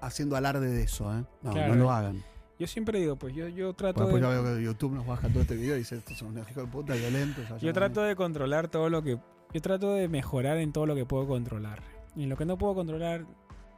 haciendo 0.00 0.36
alarde 0.36 0.68
de 0.68 0.82
eso, 0.82 1.10
¿eh? 1.16 1.24
No, 1.42 1.52
Claro. 1.52 1.74
no 1.74 1.82
lo 1.82 1.90
hagan. 1.90 2.22
Yo 2.62 2.68
siempre 2.68 3.00
digo, 3.00 3.16
pues 3.16 3.34
yo, 3.34 3.48
yo 3.48 3.72
trato 3.74 4.02
después 4.02 4.22
de, 4.22 4.28
ya 4.28 4.40
veo 4.40 4.56
que 4.56 4.62
YouTube 4.62 4.92
nos 4.92 5.04
baja 5.04 5.28
todo 5.28 5.40
este 5.40 5.56
video 5.56 5.74
y 5.74 5.80
dice, 5.80 5.96
estos 5.96 6.16
son 6.16 6.28
unos 6.28 6.48
hijos 6.48 6.64
de 6.64 6.70
puta 6.70 6.94
violentos. 6.94 7.44
allá 7.46 7.58
yo 7.58 7.66
no". 7.66 7.72
trato 7.72 8.02
de 8.02 8.14
controlar 8.14 8.68
todo 8.68 8.88
lo 8.88 9.02
que 9.02 9.18
yo 9.52 9.60
trato 9.60 9.92
de 9.94 10.06
mejorar 10.06 10.58
en 10.58 10.72
todo 10.72 10.86
lo 10.86 10.94
que 10.94 11.04
puedo 11.04 11.26
controlar. 11.26 11.82
Y 12.14 12.22
en 12.22 12.28
lo 12.28 12.36
que 12.36 12.44
no 12.44 12.56
puedo 12.58 12.76
controlar, 12.76 13.24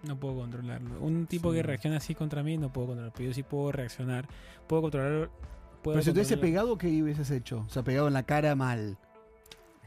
no 0.06 0.20
puedo 0.20 0.34
controlarlo. 0.36 1.00
Un 1.00 1.26
tipo 1.26 1.50
Sí. 1.50 1.56
que 1.56 1.62
reacciona 1.62 1.96
así 1.96 2.14
contra 2.14 2.42
mí 2.42 2.58
no 2.58 2.70
puedo 2.70 2.88
controlar, 2.88 3.12
pero 3.16 3.30
yo 3.30 3.34
sí 3.34 3.42
puedo 3.42 3.72
reaccionar, 3.72 4.28
puedo 4.66 4.82
controlar 4.82 5.30
puedo 5.82 5.94
Pero 5.94 6.02
si 6.02 6.10
te 6.12 6.18
hubiese 6.18 6.36
pegado, 6.36 6.76
¿qué 6.76 6.88
hubieses 7.02 7.30
hecho? 7.30 7.64
O 7.66 7.70
sea, 7.70 7.82
pegado 7.82 8.06
en 8.08 8.12
la 8.12 8.24
cara 8.24 8.54
mal. 8.54 8.98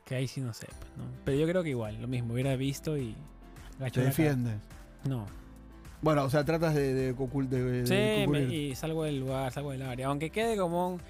que 0.06 0.16
ahí 0.16 0.28
sí 0.28 0.42
no 0.42 0.54
sé, 0.56 0.66
pues, 0.80 0.90
¿no? 0.98 1.04
Pero 1.24 1.38
yo 1.38 1.46
creo 1.48 1.62
que 1.62 1.70
igual, 1.70 2.02
lo 2.02 2.08
mismo, 2.08 2.34
hubiera 2.34 2.56
visto 2.56 2.98
y 2.98 3.16
Te 3.94 4.02
defiendes. 4.02 4.56
No. 5.08 5.28
Bueno, 6.02 6.24
o 6.26 6.30
sea, 6.30 6.44
tratas 6.46 6.76
de, 6.76 6.94
de, 6.94 7.14
de- 7.14 7.84
de 7.84 7.88
Sí, 8.26 8.30
me- 8.30 8.42
y 8.44 8.76
salgo 8.76 9.04
del 9.04 9.20
lugar, 9.20 9.52
salgo 9.52 9.72
del 9.72 9.82
área. 9.82 10.08
Aunque 10.08 10.30
quede 10.30 10.56
como 10.58 10.94
un. 10.94 11.02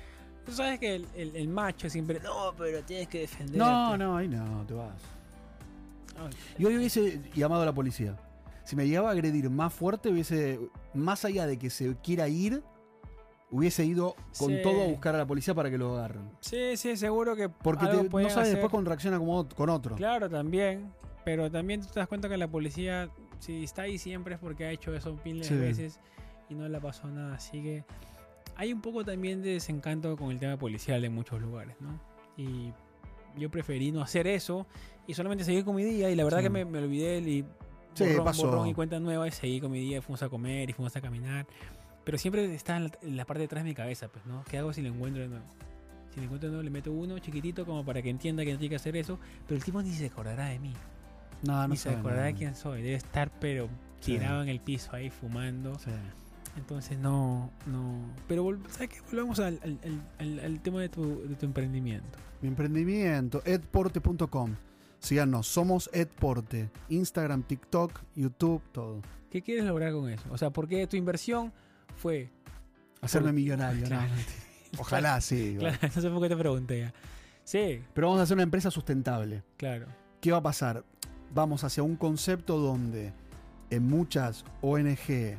Tú 0.46 0.54
sabes 0.54 0.80
que 0.80 0.96
el, 0.96 1.08
el- 1.16 1.36
el 1.36 1.48
macho 1.50 1.90
siempre. 1.90 2.22
No, 2.22 2.54
pero 2.58 2.82
tienes 2.84 3.08
que 3.10 3.20
defender. 3.22 3.58
No, 3.58 3.98
no, 3.98 4.16
ahí 4.18 4.28
no, 4.30 4.64
te 4.66 4.74
vas. 4.74 4.94
Yo 6.58 6.70
hubiese 6.70 7.22
llamado 7.36 7.62
a 7.62 7.66
la 7.66 7.74
policía. 7.74 8.16
Si 8.64 8.76
me 8.76 8.88
llegaba 8.88 9.10
a 9.10 9.12
agredir 9.12 9.50
más 9.50 9.74
fuerte, 9.74 10.10
hubiese, 10.10 10.60
más 10.94 11.24
allá 11.26 11.46
de 11.46 11.58
que 11.58 11.70
se 11.70 11.96
quiera 11.98 12.28
ir, 12.28 12.64
hubiese 13.52 13.86
ido 13.86 14.16
con 14.38 14.50
Sí. 14.50 14.60
todo 14.64 14.84
a 14.84 14.88
buscar 14.88 15.16
a 15.16 15.20
la 15.20 15.26
policía 15.28 15.54
para 15.54 15.70
que 15.70 15.78
lo 15.78 15.96
agarren. 15.98 16.30
Sí, 16.42 16.76
sí, 16.76 16.98
seguro 16.98 17.36
que. 17.36 17.50
Porque 17.50 17.86
algo 17.86 18.04
te- 18.04 18.10
no 18.10 18.18
sabes 18.30 18.38
hacer. 18.38 18.48
después 18.54 18.72
cómo 18.72 18.84
reacciona 18.84 19.20
como 19.20 19.48
con 19.50 19.70
otro. 19.70 19.96
Claro, 19.96 20.30
también. 20.30 20.92
Pero 21.24 21.52
también 21.52 21.82
tú 21.82 21.88
te 21.94 22.00
das 22.00 22.08
cuenta 22.08 22.30
que 22.30 22.38
la 22.38 22.48
policía, 22.48 23.10
si 23.40 23.64
está 23.64 23.84
ahí 23.84 23.98
siempre 23.98 24.36
es 24.36 24.40
porque 24.40 24.66
ha 24.66 24.72
hecho 24.72 24.94
eso 24.96 25.18
miles 25.24 25.48
Sí. 25.48 25.56
de 25.56 25.60
veces 25.62 26.00
y 26.50 26.56
no 26.56 26.68
le 26.68 26.80
pasado 26.80 27.10
nada. 27.14 27.36
Así 27.36 27.62
que 27.62 27.84
hay 28.56 28.74
un 28.74 28.82
poco 28.82 29.04
también 29.06 29.42
de 29.42 29.52
desencanto 29.54 30.16
con 30.18 30.32
el 30.32 30.40
tema 30.40 30.58
policial 30.58 31.04
en 31.06 31.14
muchos 31.14 31.42
lugares, 31.42 31.76
¿no? 31.80 32.00
Y 32.38 32.72
yo 33.38 33.50
preferí 33.52 33.92
no 33.92 34.02
hacer 34.02 34.28
eso 34.28 34.66
y 35.06 35.14
solamente 35.14 35.44
seguir 35.44 35.64
con 35.64 35.76
mi 35.76 35.84
día. 35.84 36.10
Y 36.10 36.16
la 36.16 36.24
verdad 36.24 36.40
Sí. 36.40 36.44
que 36.46 36.50
me, 36.50 36.66
me 36.66 36.80
olvidé 36.80 37.20
y 37.20 37.46
Sí, 37.94 38.04
borrón, 38.06 38.26
pasó. 38.26 38.46
borrón 38.48 38.68
y 38.68 38.74
cuenta 38.74 39.00
nueva 39.00 39.28
y 39.28 39.32
seguí 39.32 39.60
con 39.60 39.72
mi 39.72 39.80
día. 39.80 40.02
Fuimos 40.02 40.22
a 40.24 40.30
comer 40.30 40.70
y 40.70 40.74
fuimos 40.74 40.96
a 40.96 41.02
caminar. 41.02 41.46
Pero 42.04 42.18
siempre 42.18 42.54
está 42.56 42.78
en 42.78 42.84
la, 42.86 42.92
en 43.02 43.18
la 43.18 43.26
parte 43.26 43.40
de 43.40 43.46
atrás 43.46 43.64
de 43.64 43.70
mi 43.70 43.76
cabeza, 43.76 44.08
pues, 44.08 44.26
¿no? 44.26 44.44
¿Qué 44.50 44.58
hago 44.58 44.72
si 44.72 44.82
lo 44.82 44.90
encuentro 44.90 45.22
de 45.24 45.28
nuevo? 45.30 45.46
Si 46.12 46.18
lo 46.18 46.24
encuentro 46.24 46.48
de 46.50 46.54
nuevo, 46.54 46.64
le 46.64 46.70
meto 46.70 46.92
uno 46.92 47.20
chiquitito 47.20 47.66
como 47.66 47.84
para 47.84 48.02
que 48.02 48.10
entienda 48.10 48.46
que 48.46 48.54
no 48.54 48.60
tiene 48.60 48.70
que 48.70 48.76
hacer 48.78 48.96
eso. 48.96 49.20
Pero 49.46 49.58
el 49.58 49.64
tipo 49.64 49.82
ni 49.82 49.92
se 49.92 50.06
acordará 50.06 50.46
de 50.46 50.58
mí. 50.60 50.74
No, 51.44 51.54
no 51.62 51.68
ni 51.70 51.78
se 51.78 51.90
acordará 51.90 52.24
de 52.24 52.32
nada. 52.32 52.38
quién 52.38 52.56
soy. 52.56 52.82
Debe 52.82 52.96
estar, 52.96 53.32
pero 53.40 53.68
Sí. 54.00 54.14
tirado 54.14 54.42
en 54.44 54.50
el 54.50 54.60
piso 54.60 54.92
ahí 54.94 55.10
fumando. 55.10 55.78
Sí. 55.80 55.92
Entonces, 56.58 56.98
no, 56.98 57.52
no. 57.68 58.00
Pero, 58.28 58.58
¿sabes 58.70 58.90
qué? 58.90 59.02
Volvamos 59.12 59.40
al, 59.40 59.60
al- 59.64 59.80
al- 59.84 60.02
al- 60.20 60.40
al 60.46 60.60
tema 60.62 60.82
de 60.82 60.90
tu, 60.90 61.28
de 61.28 61.36
tu 61.36 61.46
emprendimiento. 61.46 62.18
Mi 62.42 62.48
emprendimiento, 62.48 63.42
edporte.com. 63.46 64.56
Síganos, 65.00 65.48
somos 65.48 65.90
Edporte. 65.94 66.70
Instagram, 66.90 67.44
TikTok, 67.44 68.00
YouTube, 68.16 68.62
todo. 68.72 69.02
¿Qué 69.30 69.42
quieres 69.44 69.66
lograr 69.66 69.92
con 69.94 70.10
eso? 70.10 70.24
O 70.32 70.38
sea, 70.38 70.50
porque 70.50 70.88
tu 70.88 70.98
inversión 70.98 71.54
fue. 71.98 72.30
Hacerme 73.02 73.28
Por- 73.28 73.36
millonario, 73.36 73.86
Claro. 73.86 74.08
¿no? 74.08 74.16
Ojalá 74.82 75.22
sí. 75.22 75.56
Claro, 75.60 75.78
no 75.96 76.02
sé 76.02 76.10
por 76.10 76.22
qué 76.24 76.30
te 76.30 76.38
pregunté. 76.38 76.80
ya. 76.80 76.94
Sí, 77.44 77.82
pero 77.94 78.08
vamos 78.08 78.20
a 78.20 78.24
hacer 78.24 78.34
una 78.36 78.44
empresa 78.44 78.72
sustentable. 78.72 79.44
claro. 79.58 79.86
¿Qué 80.20 80.32
va 80.32 80.40
a 80.40 80.44
pasar? 80.44 80.84
Vamos 81.34 81.64
hacia 81.64 81.84
un 81.84 81.96
concepto 81.96 82.58
donde 82.58 83.14
en 83.70 83.88
muchas 83.88 84.46
ONG, 84.62 85.38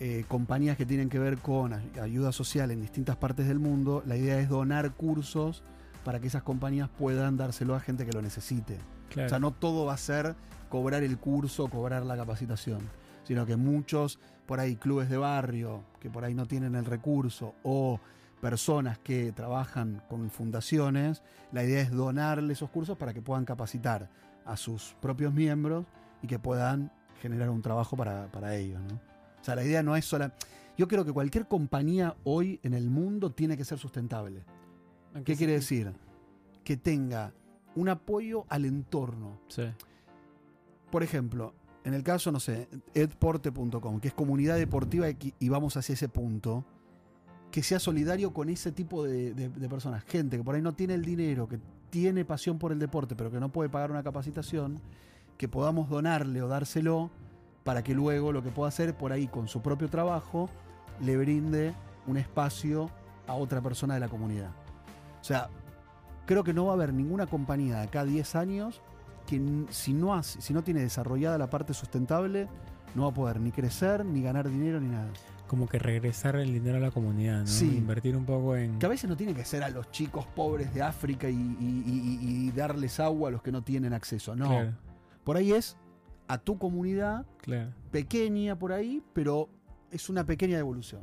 eh, 0.00 0.24
compañías 0.28 0.76
que 0.76 0.84
tienen 0.86 1.08
que 1.08 1.18
ver 1.18 1.38
con 1.38 1.72
ay- 1.72 1.90
ayuda 2.00 2.32
social 2.32 2.70
en 2.70 2.80
distintas 2.80 3.16
partes 3.16 3.48
del 3.48 3.58
mundo, 3.58 4.02
la 4.06 4.16
idea 4.16 4.38
es 4.40 4.48
donar 4.48 4.92
cursos 4.94 5.62
para 6.04 6.20
que 6.20 6.26
esas 6.26 6.42
compañías 6.42 6.88
puedan 6.98 7.36
dárselo 7.36 7.74
a 7.74 7.80
gente 7.80 8.04
que 8.04 8.12
lo 8.12 8.20
necesite. 8.22 8.78
claro. 9.10 9.26
O 9.26 9.28
sea, 9.30 9.38
no 9.38 9.52
todo 9.52 9.84
va 9.86 9.94
a 9.94 9.98
ser 9.98 10.34
cobrar 10.68 11.02
el 11.02 11.18
curso, 11.18 11.68
cobrar 11.68 12.04
la 12.04 12.16
capacitación, 12.16 12.80
sino 13.24 13.46
que 13.46 13.56
muchos, 13.56 14.18
por 14.46 14.58
ahí, 14.58 14.74
clubes 14.76 15.08
de 15.10 15.16
barrio 15.18 15.82
que 16.00 16.10
por 16.10 16.24
ahí 16.24 16.34
no 16.34 16.46
tienen 16.46 16.74
el 16.74 16.84
recurso 16.84 17.54
o 17.62 18.00
personas 18.40 18.98
que 18.98 19.30
trabajan 19.32 20.02
con 20.08 20.28
fundaciones, 20.30 21.22
la 21.52 21.62
idea 21.62 21.80
es 21.82 21.90
donarle 21.92 22.54
esos 22.54 22.70
cursos 22.70 22.98
para 22.98 23.12
que 23.14 23.22
puedan 23.22 23.44
capacitar 23.44 24.08
a 24.46 24.56
sus 24.56 24.94
propios 25.00 25.32
miembros 25.32 25.84
y 26.22 26.26
que 26.26 26.38
puedan 26.38 26.90
generar 27.20 27.50
un 27.50 27.62
trabajo 27.62 27.96
para, 27.96 28.26
para 28.32 28.56
ellos. 28.56 28.80
¿no? 28.82 28.94
O 29.40 29.44
sea, 29.44 29.54
la 29.56 29.64
idea 29.64 29.82
no 29.82 29.96
es 29.96 30.04
sola... 30.04 30.32
Yo 30.78 30.88
creo 30.88 31.04
que 31.04 31.12
cualquier 31.12 31.46
compañía 31.46 32.16
hoy 32.24 32.58
en 32.62 32.72
el 32.74 32.88
mundo 32.88 33.30
tiene 33.30 33.56
que 33.56 33.64
ser 33.64 33.78
sustentable. 33.78 34.42
¿Qué 35.24 35.36
quiere 35.36 35.52
decir? 35.52 35.92
Que 36.64 36.76
tenga 36.78 37.32
un 37.76 37.90
apoyo 37.90 38.46
al 38.48 38.64
entorno. 38.64 39.38
Sí. 39.48 39.64
Por 40.90 41.02
ejemplo, 41.02 41.54
en 41.84 41.92
el 41.94 42.02
caso, 42.02 42.32
no 42.32 42.40
sé, 42.40 42.68
edporte.com, 42.94 44.00
que 44.00 44.08
es 44.08 44.14
comunidad 44.14 44.56
deportiva 44.56 45.10
y 45.10 45.34
y 45.38 45.48
vamos 45.50 45.76
hacia 45.76 45.92
ese 45.92 46.08
punto, 46.08 46.64
que 47.50 47.62
sea 47.62 47.78
solidario 47.78 48.32
con 48.32 48.48
ese 48.48 48.72
tipo 48.72 49.04
de, 49.04 49.34
de- 49.34 49.48
de 49.50 49.68
personas. 49.68 50.02
Gente 50.04 50.38
que 50.38 50.42
por 50.44 50.54
ahí 50.54 50.62
no 50.62 50.72
tiene 50.74 50.94
el 50.94 51.04
dinero, 51.04 51.46
que 51.48 51.58
tiene 51.92 52.24
pasión 52.24 52.58
por 52.58 52.72
el 52.72 52.78
deporte, 52.78 53.14
pero 53.14 53.30
que 53.30 53.38
no 53.38 53.50
puede 53.50 53.68
pagar 53.68 53.90
una 53.90 54.02
capacitación, 54.02 54.80
que 55.36 55.46
podamos 55.46 55.90
donarle 55.90 56.40
o 56.40 56.48
dárselo 56.48 57.10
para 57.64 57.84
que 57.84 57.92
luego 57.94 58.32
lo 58.32 58.42
que 58.42 58.48
pueda 58.50 58.70
hacer 58.70 58.96
por 58.96 59.12
ahí 59.12 59.28
con 59.28 59.46
su 59.46 59.60
propio 59.60 59.90
trabajo 59.90 60.48
le 61.02 61.18
brinde 61.18 61.74
un 62.06 62.16
espacio 62.16 62.88
a 63.26 63.34
otra 63.34 63.60
persona 63.60 63.92
de 63.92 64.00
la 64.00 64.08
comunidad. 64.08 64.48
O 65.20 65.24
sea, 65.24 65.50
creo 66.24 66.42
que 66.44 66.54
no 66.54 66.64
va 66.64 66.70
a 66.72 66.74
haber 66.76 66.94
ninguna 66.94 67.26
compañía 67.26 67.76
de 67.76 67.82
acá 67.82 68.00
a 68.00 68.04
10 68.06 68.36
años 68.36 68.80
que 69.26 69.66
si 69.68 69.92
no, 69.92 70.14
hace- 70.14 70.40
si 70.40 70.54
no 70.54 70.62
tiene 70.64 70.80
desarrollada 70.80 71.36
la 71.36 71.50
parte 71.50 71.74
sustentable, 71.74 72.48
no 72.94 73.02
va 73.02 73.08
a 73.10 73.14
poder 73.14 73.38
ni 73.38 73.52
crecer, 73.52 74.02
ni 74.06 74.22
ganar 74.22 74.48
dinero, 74.48 74.80
ni 74.80 74.88
nada. 74.88 75.10
Como 75.52 75.68
que 75.68 75.78
regresar 75.78 76.36
el 76.36 76.50
dinero 76.50 76.78
a 76.78 76.80
la 76.80 76.90
comunidad, 76.90 77.40
¿no? 77.40 77.46
Sí. 77.46 77.76
Invertir 77.76 78.16
un 78.16 78.24
poco 78.24 78.56
en. 78.56 78.78
Que 78.78 78.86
a 78.86 78.88
veces 78.88 79.10
no 79.10 79.18
tiene 79.18 79.34
que 79.34 79.44
ser 79.44 79.62
a 79.62 79.68
los 79.68 79.90
chicos 79.90 80.24
pobres 80.34 80.72
de 80.72 80.80
África 80.80 81.28
y, 81.28 81.34
y- 81.34 81.82
y- 81.86 82.18
y- 82.22 82.46
y 82.48 82.52
darles 82.52 82.98
agua 83.00 83.28
a 83.28 83.32
los 83.32 83.42
que 83.42 83.52
no 83.52 83.60
tienen 83.62 83.92
acceso. 83.92 84.34
No. 84.34 84.48
Claro, 84.48 84.72
Por 85.24 85.36
ahí 85.36 85.52
es 85.52 85.76
a 86.26 86.38
tu 86.38 86.56
comunidad, 86.56 87.26
claro. 87.36 87.70
pequeña 87.90 88.58
por 88.58 88.72
ahí, 88.72 89.02
pero 89.12 89.50
es 89.90 90.08
una 90.08 90.24
pequeña 90.24 90.56
devolución. 90.56 91.02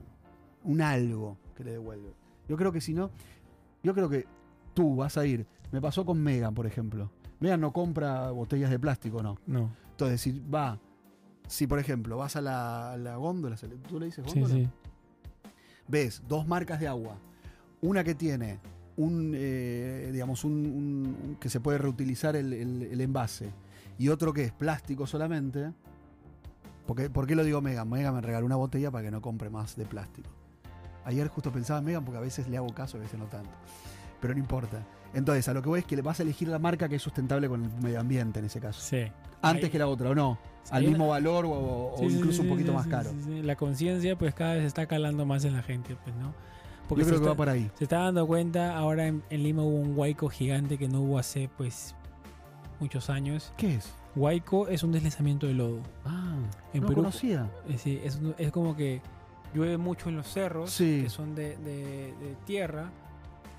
Un 0.63 0.81
algo 0.81 1.37
que 1.55 1.63
le 1.63 1.73
devuelve. 1.73 2.15
Yo 2.47 2.57
creo 2.57 2.71
que 2.71 2.81
si 2.81 2.95
no, 2.95 3.11
yo 3.83 3.93
creo 3.93 4.09
que 4.09 4.25
tú 4.73 4.95
vas 4.95 5.15
a 5.19 5.27
ir. 5.27 5.45
Me 5.71 5.79
pasó 5.79 6.03
con 6.07 6.23
Megan, 6.23 6.55
por 6.55 6.65
ejemplo. 6.65 7.11
Megan 7.39 7.61
no 7.61 7.71
compra 7.71 8.31
botellas 8.31 8.71
de 8.71 8.79
plástico, 8.79 9.21
no. 9.21 9.37
No. 9.45 9.69
Entonces, 9.91 10.19
si 10.21 10.39
va, 10.39 10.79
si 11.49 11.67
por 11.67 11.79
ejemplo 11.79 12.15
vas 12.17 12.35
a 12.35 12.41
la, 12.41 12.93
a 12.93 12.97
la 12.97 13.15
góndola, 13.17 13.57
¿se 13.57 13.67
le- 13.67 13.75
¿tú 13.77 13.99
le 13.99 14.05
dices 14.05 14.23
Sí, 14.31 14.39
góndola? 14.39 14.63
sí. 14.63 14.69
Ves 15.87 16.21
dos 16.27 16.47
marcas 16.47 16.79
de 16.79 16.87
agua. 16.87 17.17
Una 17.81 18.03
que 18.03 18.13
tiene 18.15 18.59
un, 18.97 19.33
eh, 19.35 20.09
digamos, 20.13 20.43
un, 20.43 20.53
un- 20.53 21.17
un- 21.29 21.37
que 21.39 21.49
se 21.49 21.59
puede 21.59 21.77
reutilizar 21.79 22.35
el, 22.35 22.53
el- 22.53 22.83
el 22.83 23.01
envase. 23.01 23.49
Y 23.97 24.09
otro 24.09 24.31
que 24.31 24.43
es 24.45 24.51
plástico 24.51 25.07
solamente. 25.07 25.71
Porque, 26.85 27.09
¿Por 27.09 27.27
qué 27.27 27.35
lo 27.35 27.43
digo 27.43 27.61
Megan? 27.61 27.89
Megan 27.89 28.15
me 28.15 28.21
regaló 28.21 28.45
una 28.45 28.55
botella 28.55 28.91
para 28.91 29.03
que 29.03 29.11
no 29.11 29.21
compre 29.21 29.49
más 29.49 29.75
de 29.75 29.85
plástico. 29.85 30.29
Ayer 31.05 31.27
justo 31.27 31.51
pensaba 31.51 31.79
en 31.79 31.85
Megan 31.85 32.05
porque 32.05 32.17
a 32.17 32.21
veces 32.21 32.47
le 32.47 32.57
hago 32.57 32.73
caso, 32.73 32.97
a 32.97 32.99
veces 32.99 33.19
no 33.19 33.25
tanto. 33.25 33.49
Pero 34.21 34.33
no 34.33 34.39
importa. 34.39 34.85
Entonces, 35.13 35.47
a 35.47 35.53
lo 35.53 35.61
que 35.61 35.69
voy 35.69 35.79
es 35.79 35.85
que 35.85 35.95
le 35.95 36.01
vas 36.01 36.19
a 36.19 36.23
elegir 36.23 36.47
la 36.49 36.59
marca 36.59 36.87
que 36.89 36.95
es 36.97 37.01
sustentable 37.01 37.47
con 37.49 37.63
el 37.63 37.71
medio 37.81 37.99
ambiente 37.99 38.39
en 38.39 38.45
ese 38.45 38.59
caso. 38.59 38.79
Sí. 38.81 39.11
Antes 39.41 39.65
Ahí- 39.65 39.69
que 39.71 39.79
la 39.79 39.87
otra, 39.87 40.09
¿o 40.09 40.15
no? 40.15 40.37
Sí, 40.63 40.69
Al 40.73 40.83
mismo 40.85 41.07
valor 41.07 41.45
o, 41.45 41.51
o 41.51 41.95
Sí, 41.99 42.09
sí, 42.09 42.15
incluso 42.17 42.41
un 42.43 42.49
poquito 42.49 42.73
más 42.73 42.85
caro. 42.87 43.09
La 43.43 43.55
conciencia, 43.55 44.17
pues 44.17 44.33
cada 44.35 44.55
vez 44.55 44.65
está 44.65 44.85
calando 44.85 45.25
más 45.25 45.45
en 45.45 45.53
la 45.55 45.63
gente, 45.63 45.95
pues, 46.03 46.15
¿no? 46.17 46.33
Yo 46.89 46.95
se 46.97 47.03
creo 47.03 47.05
que 47.05 47.15
está, 47.15 47.29
va 47.29 47.35
por 47.35 47.49
ahí. 47.49 47.69
se 47.77 47.83
está 47.85 47.99
dando 47.99 48.25
cuenta, 48.27 48.75
ahora 48.77 49.07
en, 49.07 49.23
en 49.29 49.43
Lima 49.43 49.61
hubo 49.63 49.77
un 49.77 49.97
huaico 49.97 50.27
gigante 50.29 50.77
que 50.77 50.87
no 50.87 51.01
hubo 51.01 51.19
hace, 51.19 51.49
pues, 51.57 51.95
muchos 52.79 53.09
años. 53.09 53.53
¿Qué 53.57 53.75
es? 53.75 53.91
Huaico 54.15 54.67
es 54.67 54.83
un 54.83 54.91
deslizamiento 54.91 55.47
de 55.47 55.53
lodo. 55.53 55.79
Ah, 56.05 56.35
En 56.73 56.81
no 56.81 56.87
Perú- 56.87 56.95
conocía. 56.95 57.49
Es, 57.65 57.73
decir, 57.73 58.01
es, 58.03 58.19
es 58.37 58.51
como 58.51 58.75
que 58.75 59.01
llueve 59.53 59.77
mucho 59.77 60.09
en 60.09 60.17
los 60.17 60.27
cerros, 60.27 60.71
Sí. 60.71 61.01
que 61.03 61.09
son 61.09 61.35
de, 61.35 61.57
de- 61.57 62.13
de 62.19 62.35
tierra, 62.45 62.89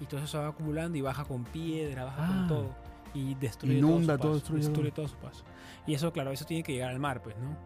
y 0.01 0.07
todo 0.07 0.19
eso 0.21 0.27
se 0.27 0.39
va 0.39 0.49
acumulando 0.49 0.99
y 0.99 1.01
baja 1.01 1.25
con 1.25 1.45
piedra, 1.45 2.05
baja 2.05 2.25
Ah. 2.25 2.35
con 2.37 2.49
todo. 2.49 2.67
Y 3.15 3.35
destruye 3.35 3.79
Inunda 3.79 4.17
todo, 4.17 4.29
todo, 4.29 4.35
su 4.35 4.41
paso, 4.41 4.55
destruye 4.55 4.67
destruye 4.69 4.91
todo. 4.93 5.07
todo 5.07 5.09
su 5.09 5.17
paso. 5.17 5.45
Y 5.87 5.95
eso, 5.95 6.13
claro, 6.13 6.31
eso 6.33 6.45
tiene 6.45 6.63
que 6.63 6.73
llegar 6.73 6.91
al 6.91 6.99
mar, 7.01 7.23
pues, 7.23 7.37
¿no? 7.39 7.57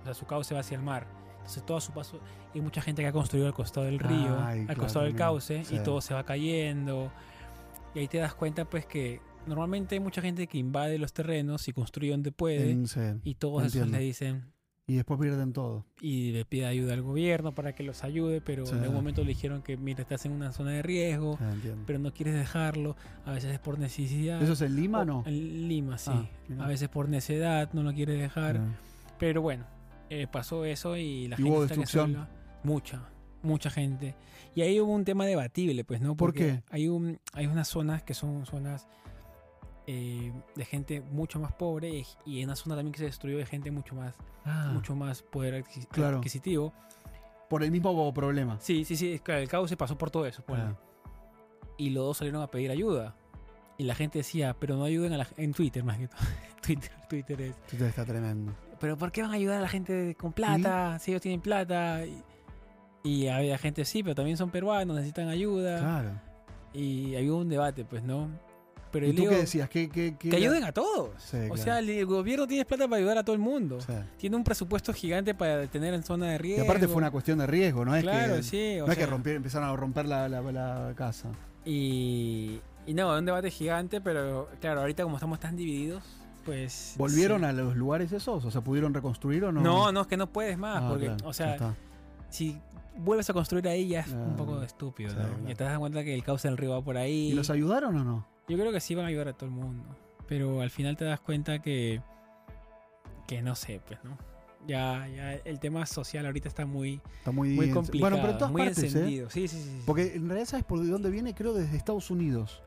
O 0.00 0.04
sea, 0.04 0.14
su 0.14 0.26
cauce 0.26 0.54
va 0.54 0.60
hacia 0.60 0.76
el 0.76 0.82
mar. 0.82 1.06
Entonces, 1.38 1.64
todo 1.66 1.80
su 1.80 1.92
paso. 1.92 2.18
Y 2.54 2.58
hay 2.58 2.62
mucha 2.64 2.80
gente 2.80 3.02
que 3.02 3.08
ha 3.08 3.12
construido 3.12 3.46
al 3.46 3.52
costado 3.54 3.86
del 3.86 3.98
río, 3.98 4.38
Ay, 4.40 4.60
al 4.60 4.66
claro, 4.66 4.80
costado 4.82 5.04
del 5.04 5.14
cauce, 5.14 5.64
Sí. 5.64 5.76
y 5.76 5.78
todo 5.80 6.00
se 6.00 6.14
va 6.14 6.24
cayendo. 6.24 7.10
Y 7.94 7.98
ahí 8.00 8.08
te 8.08 8.18
das 8.18 8.34
cuenta, 8.34 8.64
pues, 8.64 8.86
que 8.86 9.20
normalmente 9.46 9.94
hay 9.94 10.00
mucha 10.00 10.22
gente 10.22 10.46
que 10.46 10.56
invade 10.56 10.96
los 10.98 11.12
terrenos 11.12 11.68
y 11.68 11.72
construye 11.72 12.10
donde 12.12 12.32
puede. 12.32 12.86
Sí. 12.86 13.00
y 13.24 13.34
todos 13.34 13.64
esos 13.66 13.88
le 13.88 13.98
dicen, 13.98 14.46
Y 14.86 14.96
después 14.96 15.18
pierden 15.18 15.52
todo. 15.54 15.86
y 16.02 16.32
le 16.32 16.44
pide 16.44 16.66
ayuda 16.66 16.92
al 16.92 17.00
gobierno 17.00 17.54
para 17.54 17.74
que 17.74 17.82
los 17.82 18.04
ayude, 18.04 18.42
pero 18.42 18.66
Sí. 18.66 18.72
en 18.74 18.80
algún 18.80 18.96
momento 18.96 19.22
le 19.22 19.28
dijeron 19.28 19.62
que 19.62 19.78
mira, 19.78 20.02
estás 20.02 20.26
en 20.26 20.32
una 20.32 20.52
zona 20.52 20.72
de 20.72 20.82
riesgo, 20.82 21.38
Sí, 21.38 21.44
entiendo. 21.44 21.82
pero 21.86 21.98
no 21.98 22.12
quieres 22.12 22.34
dejarlo, 22.34 22.94
a 23.24 23.32
veces 23.32 23.52
es 23.54 23.58
por 23.58 23.78
necesidad. 23.78 24.42
¿Eso 24.42 24.52
es 24.52 24.60
en 24.60 24.76
Lima 24.76 25.00
o 25.00 25.04
no? 25.06 25.22
En 25.26 25.68
Lima, 25.68 25.96
sí. 25.96 26.10
Ah, 26.12 26.64
a 26.64 26.68
veces 26.68 26.90
por 26.90 27.08
necedad 27.08 27.70
no 27.72 27.82
lo 27.82 27.94
quiere 27.94 28.12
dejar, 28.14 28.58
Ah. 28.58 28.66
pero 29.18 29.40
bueno, 29.40 29.64
eh, 30.10 30.26
pasó 30.30 30.66
eso 30.66 30.98
y 30.98 31.28
la 31.28 31.36
¿Y 31.36 31.38
gente 31.38 31.50
hubo 31.50 31.62
está 31.64 31.74
destrucción? 31.76 32.16
habla. 32.16 32.28
Mucha, 32.62 33.02
mucha 33.42 33.70
gente. 33.70 34.14
Y 34.54 34.60
ahí 34.60 34.78
hubo 34.80 34.92
un 34.92 35.04
tema 35.06 35.24
debatible, 35.24 35.84
pues, 35.84 36.02
¿no? 36.02 36.08
¿Por 36.08 36.28
Porque 36.34 36.46
qué? 36.46 36.62
Hay, 36.70 36.88
un, 36.88 37.18
hay 37.32 37.46
unas 37.46 37.68
zonas 37.68 38.02
que 38.02 38.12
son 38.12 38.44
zonas 38.44 38.86
eh, 39.86 40.32
de 40.54 40.64
gente 40.64 41.00
mucho 41.00 41.38
más 41.38 41.52
pobre 41.52 42.04
y, 42.24 42.40
en 42.40 42.48
una 42.48 42.56
zona 42.56 42.74
también 42.76 42.92
que 42.92 42.98
se 42.98 43.04
destruyó 43.04 43.38
de 43.38 43.46
gente 43.46 43.70
mucho 43.70 43.94
más 43.94 44.14
Ah, 44.46 44.70
mucho 44.74 44.94
más 44.94 45.22
poder 45.22 45.64
adquis- 45.64 45.86
Claro. 45.88 46.18
adquisitivo. 46.18 46.72
Por 47.48 47.62
el 47.62 47.70
mismo 47.70 48.12
problema. 48.12 48.58
Sí, 48.60 48.84
sí, 48.84 48.96
sí, 48.96 49.20
el 49.26 49.48
cauce 49.48 49.76
pasó 49.76 49.96
por 49.96 50.10
todo 50.10 50.26
eso. 50.26 50.42
pues. 50.46 50.60
Ah. 50.60 50.76
Y 51.78 51.90
los 51.90 52.04
dos 52.04 52.16
salieron 52.18 52.42
a 52.42 52.46
pedir 52.50 52.70
ayuda. 52.70 53.14
Y 53.78 53.84
la 53.84 53.94
gente 53.94 54.18
decía, 54.18 54.54
pero 54.58 54.76
no 54.76 54.84
ayuden 54.84 55.12
a 55.14 55.18
la 55.18 55.26
en 55.36 55.52
Twitter 55.52 55.82
más 55.82 55.98
que 55.98 56.08
todo. 56.08 56.18
Twitter, 56.62 56.90
Twitter 57.08 57.40
es. 57.40 57.56
Twitter 57.66 57.88
está 57.88 58.04
tremendo. 58.04 58.52
Pero 58.80 58.96
¿por 58.98 59.10
qué 59.12 59.22
van 59.22 59.30
a 59.32 59.34
ayudar 59.34 59.58
a 59.58 59.62
la 59.62 59.68
gente 59.68 60.14
con 60.14 60.32
plata? 60.32 60.98
Si 60.98 61.10
ellos 61.10 61.22
tienen 61.22 61.40
plata. 61.40 62.04
Y, 62.04 62.22
y 63.02 63.28
había 63.28 63.58
gente, 63.58 63.84
sí, 63.84 64.02
pero 64.02 64.14
también 64.14 64.36
son 64.36 64.50
peruanos, 64.50 64.94
necesitan 64.96 65.28
ayuda. 65.28 65.78
Claro. 65.78 66.10
Y 66.72 67.14
había 67.16 67.32
un 67.34 67.48
debate, 67.48 67.84
pues, 67.84 68.02
¿no? 68.02 68.28
Pero 68.94 69.08
¿Y 69.08 69.10
tú 69.12 69.22
digo, 69.22 69.32
qué 69.32 69.38
decías? 69.38 69.68
¿Qué, 69.68 69.88
qué, 69.90 70.14
qué 70.16 70.28
que 70.30 70.36
ayuden 70.36 70.62
a 70.62 70.70
todos. 70.72 71.10
Sí, 71.18 71.36
o 71.36 71.40
claro. 71.40 71.56
sea, 71.56 71.78
el, 71.80 72.06
gobierno 72.06 72.46
tiene 72.46 72.64
plata 72.64 72.86
para 72.86 72.96
ayudar 72.98 73.18
a 73.18 73.24
todo 73.24 73.34
el 73.34 73.42
mundo. 73.42 73.80
Sí. 73.80 73.92
Tiene 74.18 74.36
un 74.36 74.44
presupuesto 74.44 74.92
gigante 74.92 75.34
para 75.34 75.58
detener 75.58 75.92
en 75.94 76.04
zona 76.04 76.28
de 76.28 76.34
Y 76.36 76.38
riesgo. 76.38 76.64
aparte 76.64 76.86
fue 76.86 76.96
una 76.98 77.10
cuestión 77.10 77.38
de 77.38 77.46
riesgo, 77.48 77.84
¿no? 77.84 77.94
Es 77.96 78.04
claro, 78.04 78.36
que, 78.36 78.42
sí. 78.44 78.76
no 78.78 78.84
es 78.86 78.90
que 78.96 79.02
sea, 79.02 79.06
romper, 79.10 79.34
empezaron 79.36 79.68
a 79.68 79.74
romper 79.76 80.06
la, 80.06 80.28
la- 80.28 80.40
la 80.40 80.92
casa. 80.96 81.28
Y, 81.64 82.60
y 82.86 82.94
no, 82.94 83.18
un 83.18 83.24
debate 83.24 83.50
gigante, 83.50 84.00
pero 84.00 84.48
claro, 84.60 84.80
ahorita 84.82 85.02
como 85.02 85.16
estamos 85.16 85.40
tan 85.40 85.56
divididos, 85.56 86.04
pues... 86.44 86.94
¿Volvieron 86.96 87.40
sí. 87.40 87.46
a 87.46 87.52
los 87.52 87.74
lugares 87.74 88.12
esos? 88.12 88.44
O 88.44 88.50
sea, 88.50 88.60
¿pudieron 88.60 88.94
reconstruir 88.94 89.44
o 89.44 89.50
no? 89.52 89.60
No, 89.60 89.90
no, 89.90 90.02
es 90.02 90.06
que 90.06 90.16
no 90.16 90.28
puedes 90.32 90.56
más, 90.56 90.82
Ah, 90.84 90.88
porque, 90.88 91.06
claro, 91.06 91.28
o 91.28 91.32
sea, 91.32 91.74
si 92.28 92.60
vuelves 92.96 93.28
a 93.28 93.32
construir 93.32 93.66
ahí 93.66 93.88
ya 93.88 94.00
es 94.00 94.08
un 94.12 94.34
Ah, 94.34 94.36
poco 94.36 94.62
estúpido, 94.62 95.10
¿no? 95.14 95.16
claro. 95.20 95.34
Ya 95.48 95.54
te 95.56 95.64
das 95.64 95.78
cuenta 95.78 96.04
que 96.04 96.14
el 96.14 96.22
cauce 96.22 96.46
del 96.46 96.56
río 96.56 96.70
va 96.70 96.82
por 96.82 96.96
ahí. 96.96 97.30
¿Y 97.30 97.34
los 97.34 97.50
ayudaron 97.50 97.96
o 97.96 98.04
no? 98.04 98.26
Yo 98.48 98.58
creo 98.58 98.72
que 98.72 98.80
sí 98.80 98.94
van 98.94 99.06
a 99.06 99.08
ayudar 99.08 99.28
a 99.28 99.32
todo 99.32 99.46
el 99.46 99.54
mundo, 99.54 99.84
pero 100.26 100.60
al 100.60 100.70
final 100.70 100.96
te 100.96 101.04
das 101.04 101.20
cuenta 101.20 101.60
que... 101.60 102.02
Que 103.26 103.40
no 103.40 103.54
sé, 103.54 103.80
pues, 103.86 103.98
¿no? 104.04 104.18
Ya, 104.66 105.06
ya 105.08 105.32
el 105.34 105.60
tema 105.60 105.84
social 105.86 106.24
ahorita 106.26 106.48
está 106.48 106.64
muy, 106.66 107.00
Está 107.18 107.30
muy, 107.32 107.70
complicado, 107.70 108.00
Bueno, 108.10 108.16
pero 108.16 108.32
en 108.32 108.38
todas 108.38 108.52
muy 108.52 108.62
partes, 108.62 108.78
¿eh? 108.82 108.86
encendido. 108.86 109.30
Sí, 109.30 109.48
sí, 109.48 109.56
sí. 109.58 109.62
sí. 109.64 109.82
Porque 109.86 110.14
en 110.14 110.26
realidad, 110.28 110.48
¿sabes 110.48 110.64
por 110.64 110.86
dónde 110.86 111.10
viene? 111.10 111.34
Creo 111.34 111.52
desde 111.54 111.76
Estados 111.76 112.10
Unidos. 112.10 112.62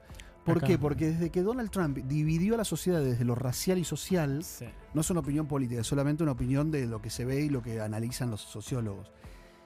¿Por 0.46 0.58
Acá. 0.58 0.68
qué? 0.68 0.78
Porque 0.78 1.08
desde 1.08 1.30
que 1.30 1.42
Donald 1.42 1.70
Trump 1.72 1.98
dividió 1.98 2.54
a 2.54 2.58
la 2.58 2.64
sociedad 2.64 3.02
desde 3.02 3.26
lo 3.26 3.36
racial 3.36 3.78
y 3.80 3.84
social, 3.84 4.44
Sí. 4.44 4.66
no 4.94 5.02
es 5.02 5.10
una 5.10 5.20
opinión 5.20 5.48
política, 5.48 5.82
es 5.82 5.88
solamente 5.88 6.24
una 6.24 6.32
opinión 6.32 6.72
de 6.72 6.86
lo 6.86 7.02
que 7.02 7.10
se 7.10 7.26
ve 7.26 7.42
y 7.42 7.50
lo 7.50 7.62
que 7.62 7.82
analizan 7.82 8.32
los 8.32 8.42
sociólogos. 8.42 9.12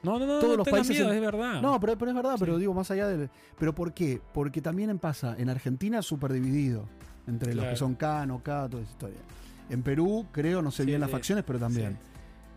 No, 0.04 0.18
no, 0.18 0.26
no, 0.26 0.40
Todos 0.40 0.52
no 0.52 0.58
los 0.58 0.68
países 0.70 0.96
miedo, 0.98 1.10
en- 1.12 1.16
es 1.18 1.22
verdad. 1.22 1.62
No, 1.62 1.80
pero, 1.80 1.98
pero 1.98 2.12
es 2.12 2.16
verdad, 2.16 2.34
Sí. 2.34 2.40
pero 2.40 2.58
digo, 2.58 2.74
más 2.74 2.90
allá 2.92 3.08
del. 3.08 3.30
¿Pero 3.60 3.76
por 3.76 3.94
qué? 3.94 4.22
Porque 4.34 4.62
también 4.62 4.98
pasa, 5.00 5.36
en 5.38 5.50
Argentina 5.50 6.02
súper 6.02 6.34
dividido 6.34 6.86
entre 7.28 7.54
los 7.54 7.64
Claro. 7.64 7.74
que 7.74 7.78
son 7.78 7.96
K, 7.96 8.26
no 8.26 8.42
K, 8.44 8.68
toda 8.70 8.82
esa 8.84 8.92
historia. 8.92 9.20
En 9.70 9.84
Perú, 9.84 10.26
creo, 10.32 10.62
no 10.62 10.72
sé 10.72 10.84
Sí, 10.84 10.88
bien 10.88 11.00
las 11.02 11.10
sí. 11.10 11.16
facciones, 11.16 11.44
pero 11.46 11.60
también. 11.60 11.98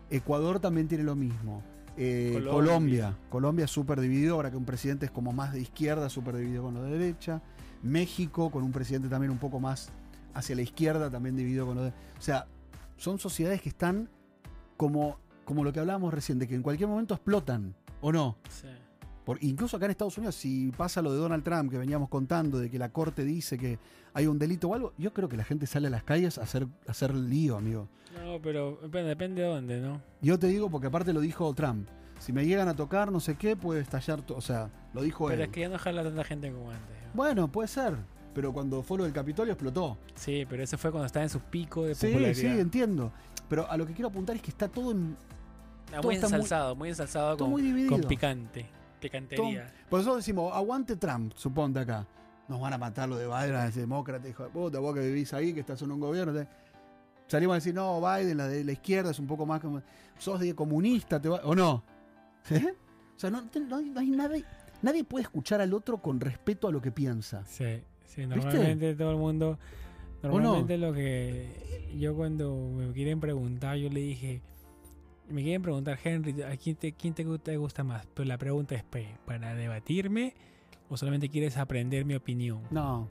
Ecuador 0.09 0.59
también 0.59 0.87
tiene 0.87 1.03
lo 1.03 1.15
mismo. 1.15 1.63
Eh, 1.97 2.31
Colombia. 2.33 2.51
Colombia. 2.53 3.17
Colombia 3.29 3.67
súper 3.67 4.01
dividido, 4.01 4.35
ahora 4.35 4.51
que 4.51 4.57
un 4.57 4.65
presidente 4.65 5.05
es 5.05 5.11
como 5.11 5.31
más 5.31 5.53
de 5.53 5.61
izquierda, 5.61 6.09
súper 6.09 6.35
dividido 6.35 6.63
con 6.63 6.73
lo 6.73 6.83
de 6.83 6.91
derecha. 6.97 7.41
México, 7.83 8.49
con 8.51 8.63
un 8.63 8.71
presidente 8.71 9.07
también 9.07 9.31
un 9.31 9.37
poco 9.37 9.59
más 9.59 9.89
hacia 10.33 10.55
la 10.55 10.61
izquierda, 10.63 11.09
también 11.09 11.35
dividido 11.37 11.65
con 11.65 11.75
lo 11.75 11.83
de. 11.83 11.89
O 11.89 12.21
sea, 12.21 12.47
son 12.97 13.17
sociedades 13.19 13.61
que 13.61 13.69
están 13.69 14.09
como, 14.77 15.17
como 15.45 15.63
lo 15.63 15.71
que 15.71 15.79
hablábamos 15.79 16.13
recién, 16.13 16.39
de 16.39 16.47
que 16.47 16.55
en 16.55 16.61
cualquier 16.63 16.89
momento 16.89 17.13
explotan, 17.13 17.73
¿o 18.01 18.11
no? 18.11 18.37
Sí. 18.49 18.67
Por, 19.23 19.43
incluso 19.43 19.77
acá 19.77 19.85
en 19.85 19.91
Estados 19.91 20.17
Unidos, 20.17 20.35
si 20.35 20.71
pasa 20.77 21.01
lo 21.01 21.11
de 21.11 21.17
Donald 21.17 21.43
Trump 21.43 21.71
que 21.71 21.77
veníamos 21.79 22.09
contando, 22.09 22.59
de 22.59 22.69
que 22.69 22.77
la 22.77 22.89
corte 22.89 23.23
dice 23.23 23.57
que 23.57 23.79
hay 24.13 24.27
un 24.27 24.37
delito 24.37 24.69
o 24.69 24.75
algo, 24.75 24.93
yo 24.99 25.13
creo 25.13 25.27
que 25.29 25.35
la 25.37 25.43
gente 25.43 25.65
sale 25.65 25.87
a 25.87 25.89
las 25.89 26.03
calles 26.03 26.37
a 26.37 26.43
hacer, 26.43 26.67
a 26.87 26.91
hacer 26.91 27.15
lío, 27.15 27.57
amigo. 27.57 27.87
No, 28.23 28.39
pero 28.41 28.77
depende, 28.83 29.09
depende 29.09 29.41
de 29.41 29.47
dónde, 29.47 29.81
¿no? 29.81 30.01
Yo 30.21 30.37
te 30.37 30.47
digo 30.47 30.69
porque 30.69 30.87
aparte 30.87 31.11
lo 31.11 31.21
dijo 31.21 31.51
Trump. 31.55 31.87
Si 32.19 32.31
me 32.33 32.45
llegan 32.45 32.67
a 32.69 32.75
tocar, 32.75 33.11
no 33.11 33.19
sé 33.19 33.35
qué, 33.35 33.55
puede 33.57 33.81
estallar 33.81 34.21
todo. 34.21 34.37
O 34.37 34.41
sea, 34.41 34.69
lo 34.93 35.01
dijo 35.01 35.25
Pero 35.27 35.41
él. 35.41 35.47
es 35.49 35.53
que 35.53 35.61
ya 35.61 35.69
no 35.69 35.77
jala 35.79 36.03
tanta 36.03 36.23
gente 36.23 36.51
como 36.51 36.69
antes. 36.71 36.95
¿no? 37.07 37.11
Bueno, 37.15 37.51
puede 37.51 37.67
ser. 37.67 37.95
Pero 38.33 38.53
cuando 38.53 38.83
fue 38.83 38.97
lo 38.99 39.03
del 39.05 39.11
Capitolio 39.13 39.53
explotó. 39.53 39.97
Sí, 40.13 40.45
pero 40.47 40.61
ese 40.63 40.77
fue 40.77 40.91
cuando 40.91 41.07
estaba 41.07 41.23
en 41.23 41.29
su 41.29 41.39
pico 41.39 41.85
de 41.85 41.95
Sí, 41.95 42.07
popularidad. 42.07 42.39
sí, 42.53 42.59
entiendo. 42.59 43.11
Pero 43.49 43.69
a 43.69 43.77
lo 43.77 43.85
que 43.85 43.93
quiero 43.93 44.09
apuntar 44.09 44.35
es 44.35 44.41
que 44.41 44.51
está 44.51 44.67
todo 44.67 44.91
en. 44.91 45.15
Ah, 45.87 45.97
todo 45.97 46.03
muy 46.03 46.15
está 46.15 46.27
ensalzado, 46.27 46.75
muy, 46.75 46.89
ensalzado 46.89 47.37
todo 47.37 47.45
con, 47.45 47.51
muy 47.51 47.61
dividido. 47.61 47.91
con 47.91 48.01
picante. 48.01 48.69
Picantería. 48.99 49.71
Por 49.89 50.01
eso 50.01 50.15
decimos, 50.15 50.53
aguante 50.53 50.95
Trump, 50.95 51.33
suponte 51.35 51.79
acá. 51.79 52.07
Nos 52.47 52.59
van 52.59 52.73
a 52.73 52.77
matar 52.77 53.09
lo 53.09 53.17
de 53.17 53.27
Biden, 53.27 53.55
ese 53.55 53.81
demócrata, 53.81 54.27
hijo 54.27 54.43
de 54.43 54.49
puta, 54.49 54.79
vos 54.79 54.93
que 54.93 55.01
vivís 55.01 55.33
ahí, 55.33 55.53
que 55.53 55.59
estás 55.59 55.81
en 55.81 55.91
un 55.91 55.99
gobierno. 55.99 56.45
Salimos 57.27 57.53
a 57.53 57.55
decir, 57.55 57.73
no, 57.73 57.99
Biden, 57.99 58.37
la 58.37 58.47
de 58.47 58.63
la 58.63 58.71
izquierda 58.71 59.11
es 59.11 59.19
un 59.19 59.27
poco 59.27 59.45
más 59.45 59.59
como. 59.61 59.81
Sos 60.17 60.39
de 60.39 60.55
comunista, 60.55 61.21
te 61.21 61.27
va... 61.27 61.41
¿o 61.43 61.55
no? 61.55 61.83
¿Eh? 62.49 62.73
O 63.15 63.19
sea, 63.19 63.29
no, 63.29 63.43
hay, 63.53 63.89
no 63.89 63.99
hay 63.99 64.09
nada. 64.09 64.35
Nadie 64.81 65.03
puede 65.03 65.23
escuchar 65.23 65.61
al 65.61 65.73
otro 65.73 65.97
con 65.97 66.19
respeto 66.19 66.67
a 66.67 66.71
lo 66.71 66.81
que 66.81 66.91
piensa. 66.91 67.43
Sí, 67.45 67.81
sí, 68.05 68.25
normalmente 68.25 68.95
todo 68.95 69.11
el 69.11 69.17
mundo. 69.17 69.57
No? 70.27 70.39
Normalmente 70.39 70.77
lo 70.77 70.93
que. 70.93 71.89
Yo 71.97 72.15
cuando 72.15 72.53
me 72.75 72.91
quieren 72.93 73.19
preguntar, 73.19 73.77
yo 73.77 73.89
le 73.89 73.99
dije. 74.01 74.41
Me 75.29 75.41
quieren 75.41 75.61
preguntar, 75.63 75.97
Henry, 76.03 76.41
¿a 76.43 76.55
quién 76.57 76.75
te, 76.75 76.91
quién 76.93 77.13
te, 77.13 77.25
te 77.39 77.57
gusta 77.57 77.83
más? 77.83 78.05
Pero 78.13 78.27
la 78.27 78.37
pregunta 78.37 78.75
es: 78.75 78.83
¿pe- 78.83 79.17
¿para 79.25 79.55
debatirme 79.55 80.33
o 80.89 80.97
solamente 80.97 81.29
quieres 81.29 81.57
aprender 81.57 82.05
mi 82.05 82.13
opinión? 82.15 82.61
No. 82.69 83.09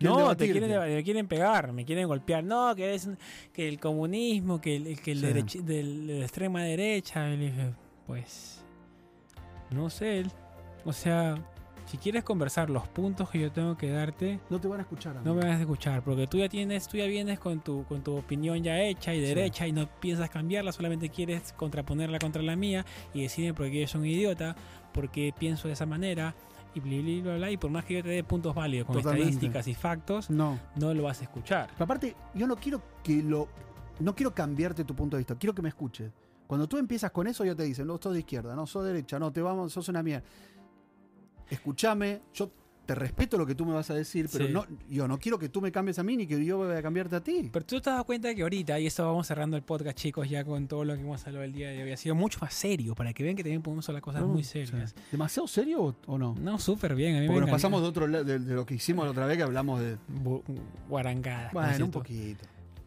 No, 0.00 0.36
te 0.36 0.48
quieren, 0.52 0.70
me 0.94 1.02
quieren 1.02 1.26
pegar, 1.26 1.72
me 1.72 1.84
quieren 1.84 2.06
golpear. 2.06 2.44
No, 2.44 2.72
que 2.76 2.94
es 2.94 3.08
que 3.52 3.66
el 3.68 3.80
comunismo, 3.80 4.60
que 4.60 4.76
el, 4.76 5.00
que 5.00 5.10
el 5.10 5.48
Sí. 5.48 5.58
del- 5.62 6.06
de 6.06 6.18
la 6.20 6.24
extrema 6.24 6.62
derecha. 6.62 7.28
Y 7.32 7.36
le 7.36 7.44
dije, 7.46 7.72
pues, 8.06 8.62
no 9.70 9.90
sé. 9.90 10.24
O 10.84 10.92
sea, 10.92 11.34
si 11.88 11.96
quieres 11.96 12.22
conversar 12.22 12.68
los 12.70 12.86
puntos 12.88 13.30
que 13.30 13.40
yo 13.40 13.50
tengo 13.50 13.76
que 13.76 13.90
darte, 13.90 14.40
No 14.50 14.60
te 14.60 14.68
van 14.68 14.78
a 14.80 14.82
escuchar. 14.82 15.16
no 15.24 15.34
me 15.34 15.42
vas 15.42 15.56
a 15.56 15.60
escuchar, 15.60 16.02
porque 16.02 16.26
tú 16.26 16.38
ya 16.38 16.48
tienes, 16.48 16.86
tú 16.86 16.96
ya 16.98 17.06
vienes 17.06 17.38
con 17.38 17.60
tu, 17.60 17.84
con 17.84 18.02
tu 18.02 18.16
opinión 18.16 18.62
ya 18.62 18.80
hecha 18.82 19.14
y 19.14 19.20
Sí. 19.20 19.26
derecha 19.26 19.66
y 19.66 19.72
no 19.72 19.86
piensas 20.00 20.28
cambiarla, 20.30 20.72
solamente 20.72 21.08
quieres 21.08 21.52
contraponerla 21.54 22.18
contra 22.18 22.42
la 22.42 22.56
mía 22.56 22.84
y 23.14 23.22
decirme 23.22 23.54
porque 23.54 23.80
yo 23.80 23.86
soy 23.88 24.00
un 24.02 24.06
idiota, 24.06 24.54
porque 24.92 25.32
pienso 25.38 25.68
de 25.68 25.74
esa 25.74 25.86
manera 25.86 26.34
y 26.74 26.80
bla, 26.80 27.00
bla, 27.00 27.22
bla, 27.22 27.36
bla, 27.38 27.50
y 27.50 27.56
por 27.56 27.70
más 27.70 27.84
que 27.86 27.94
yo 27.94 28.02
te 28.02 28.10
dé 28.10 28.22
puntos 28.22 28.54
válidos 28.54 28.86
con 28.86 28.96
Totalmente. 28.96 29.28
estadísticas 29.30 29.66
y 29.68 29.74
factos, 29.74 30.28
No. 30.30 30.58
no 30.76 30.92
lo 30.92 31.04
vas 31.04 31.20
a 31.20 31.24
escuchar. 31.24 31.68
Pero 31.72 31.84
aparte, 31.84 32.14
yo 32.34 32.46
no 32.46 32.56
quiero 32.56 32.82
que 33.02 33.22
lo. 33.22 33.48
No 34.00 34.14
quiero 34.14 34.32
cambiarte 34.32 34.84
tu 34.84 34.94
punto 34.94 35.16
de 35.16 35.20
vista, 35.22 35.34
quiero 35.36 35.54
que 35.54 35.62
me 35.62 35.70
escuches. 35.70 36.12
Cuando 36.46 36.68
tú 36.68 36.76
empiezas 36.78 37.10
con 37.10 37.26
eso, 37.26 37.44
ya 37.44 37.54
te 37.54 37.62
dicen, 37.64 37.86
no, 37.86 37.98
sos 38.00 38.12
de 38.12 38.20
izquierda, 38.20 38.54
no, 38.54 38.66
sos 38.66 38.84
de 38.84 38.92
derecha, 38.92 39.18
no, 39.18 39.32
te 39.32 39.42
vamos, 39.42 39.72
sos 39.72 39.88
una 39.88 40.02
mierda. 40.02 40.24
Escúchame, 41.50 42.20
yo 42.34 42.50
te 42.86 42.94
respeto 42.94 43.36
lo 43.36 43.44
que 43.44 43.54
tú 43.54 43.66
me 43.66 43.74
vas 43.74 43.90
a 43.90 43.94
decir, 43.94 44.30
pero 44.32 44.46
Sí. 44.46 44.52
no, 44.52 44.64
yo 44.88 45.06
no 45.06 45.18
quiero 45.18 45.38
que 45.38 45.50
tú 45.50 45.60
me 45.60 45.70
cambies 45.70 45.98
a 45.98 46.02
mí 46.02 46.16
ni 46.16 46.26
que 46.26 46.42
yo 46.42 46.60
vaya 46.60 46.78
a 46.78 46.82
cambiarte 46.82 47.16
a 47.16 47.20
ti. 47.22 47.50
Pero 47.52 47.66
tú 47.66 47.78
te 47.82 47.90
das 47.90 48.02
cuenta 48.04 48.34
que 48.34 48.40
ahorita, 48.40 48.80
y 48.80 48.86
esto 48.86 49.04
vamos 49.06 49.26
cerrando 49.26 49.58
el 49.58 49.62
podcast, 49.62 49.98
chicos, 49.98 50.26
ya 50.30 50.42
con 50.42 50.66
todo 50.68 50.86
lo 50.86 50.94
que 50.94 51.02
hemos 51.02 51.26
hablado 51.26 51.44
el 51.44 51.52
día 51.52 51.68
de 51.68 51.82
hoy, 51.82 51.92
ha 51.92 51.96
sido 51.98 52.14
mucho 52.14 52.38
más 52.40 52.54
serio, 52.54 52.94
para 52.94 53.12
que 53.12 53.22
vean 53.22 53.36
que 53.36 53.42
también 53.42 53.60
podemos 53.60 53.86
hablar 53.90 54.00
cosas 54.00 54.22
No, 54.22 54.28
muy 54.28 54.42
serias. 54.42 54.94
¿Demasiado 55.12 55.46
serio 55.46 55.94
o, 56.06 56.16
no? 56.18 56.34
No, 56.40 56.58
súper 56.58 56.94
bien. 56.94 57.16
A 57.16 57.20
mí 57.20 57.26
Porque 57.26 57.40
me 57.40 57.46
nos 57.46 57.50
pasamos 57.50 57.82
de 57.82 57.88
otro 57.88 58.06
de, 58.08 58.24
de 58.38 58.54
lo 58.54 58.64
que 58.64 58.76
hicimos 58.76 59.04
la 59.04 59.10
otra 59.10 59.26
vez 59.26 59.36
que 59.36 59.42
hablamos 59.42 59.80
de. 59.80 59.98
Como 60.22 60.42
Bueno, 60.88 61.84
un 61.84 61.90
poquito. 61.90 62.44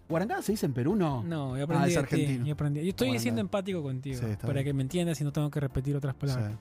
¿Guarangada 0.09 0.41
se 0.41 0.51
dice 0.51 0.65
en 0.65 0.73
Perú? 0.73 0.95
No. 0.95 1.23
No, 1.23 1.55
yo 1.55 1.61
Ah, 1.61 1.63
aprendí 1.65 1.89
es 1.89 1.95
de 1.95 2.01
ti, 2.07 2.15
argentino. 2.15 2.45
Yo, 2.47 2.53
aprendí. 2.53 2.79
Yo 2.81 2.89
estoy 2.89 3.07
Guarangada. 3.07 3.21
siendo 3.21 3.41
empático 3.41 3.81
contigo, 3.83 4.19
Sí, 4.19 4.25
para 4.41 4.53
bien. 4.53 4.65
que 4.65 4.73
me 4.73 4.81
entiendas 4.81 5.21
y 5.21 5.23
no 5.23 5.31
tengo 5.31 5.49
que 5.51 5.59
repetir 5.59 5.95
otras 5.95 6.15
palabras. 6.15 6.57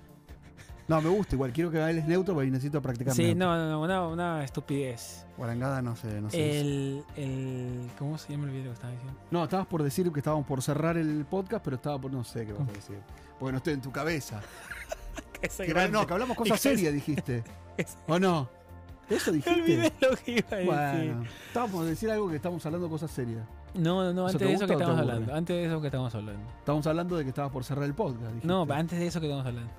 No, 0.90 1.00
me 1.00 1.08
gusta 1.08 1.36
igual. 1.36 1.52
Quiero 1.52 1.70
que 1.70 1.78
bailes 1.78 2.04
neutro 2.04 2.34
porque 2.34 2.50
necesito 2.50 2.82
practicar. 2.82 3.14
Sí, 3.14 3.26
neutro. 3.34 3.46
no, 3.46 3.56
no, 3.56 3.70
no, 3.70 3.80
una, 3.80 4.08
una 4.08 4.44
estupidez. 4.44 5.24
Guarangada 5.36 5.80
no 5.82 5.94
sé, 5.94 6.20
no 6.20 6.28
sé. 6.30 6.60
El, 6.60 7.04
el. 7.16 7.90
¿Cómo 7.96 8.18
se 8.18 8.32
llama 8.32 8.46
el 8.46 8.50
video 8.50 8.70
que 8.70 8.74
estaba 8.74 8.92
diciendo? 8.92 9.16
No, 9.30 9.44
estabas 9.44 9.68
por 9.68 9.84
decir 9.84 10.10
que 10.10 10.18
estábamos 10.18 10.46
por 10.46 10.60
cerrar 10.62 10.96
el 10.96 11.24
podcast, 11.26 11.64
pero 11.64 11.76
estaba 11.76 11.96
por 12.00 12.10
no 12.12 12.24
sé 12.24 12.44
qué 12.44 12.52
vas 12.54 12.68
a 12.68 12.72
decir. 12.72 12.98
Porque 13.38 13.52
no 13.52 13.58
estoy 13.58 13.74
en 13.74 13.82
tu 13.82 13.92
cabeza. 13.92 14.40
Ese 15.40 15.62
Que, 15.66 15.72
grande. 15.72 15.92
no, 15.92 16.04
que 16.08 16.12
hablamos 16.12 16.36
cosas 16.36 16.60
serias, 16.60 16.92
dijiste. 16.92 17.44
¿O 18.08 18.18
no? 18.18 18.48
¿Eso 19.08 19.32
Me 19.32 19.38
olvidé 19.38 19.76
dijiste? 19.76 20.06
lo 20.10 20.16
que 20.16 20.32
iba 20.32 20.48
a 20.50 20.56
decir. 20.56 21.12
Bueno, 21.14 21.24
estábamos 21.46 21.76
por 21.76 21.84
decir 21.86 22.10
algo 22.10 22.28
que 22.28 22.34
estamos 22.36 22.66
hablando 22.66 22.88
cosas 22.90 23.12
serias. 23.12 23.46
No, 23.74 24.02
no, 24.02 24.12
no, 24.12 24.28
¿Eso 24.28 24.36
antes 24.36 24.38
te 24.40 24.44
de 24.46 24.52
eso 24.54 24.66
que 24.66 24.72
estamos 24.72 24.98
hablando. 24.98 25.34
Antes 25.34 25.56
de 25.56 25.64
eso 25.66 25.80
que 25.80 25.86
estamos 25.86 26.14
hablando. 26.16 26.50
Estamos 26.58 26.86
hablando 26.88 27.16
de 27.16 27.22
que 27.22 27.28
estabas 27.28 27.52
por 27.52 27.62
cerrar 27.62 27.84
el 27.84 27.94
podcast. 27.94 28.26
dijiste. 28.26 28.48
No, 28.48 28.66
antes 28.68 28.98
de 28.98 29.06
eso 29.06 29.20
que 29.20 29.26
estamos 29.26 29.46
hablando. 29.46 29.70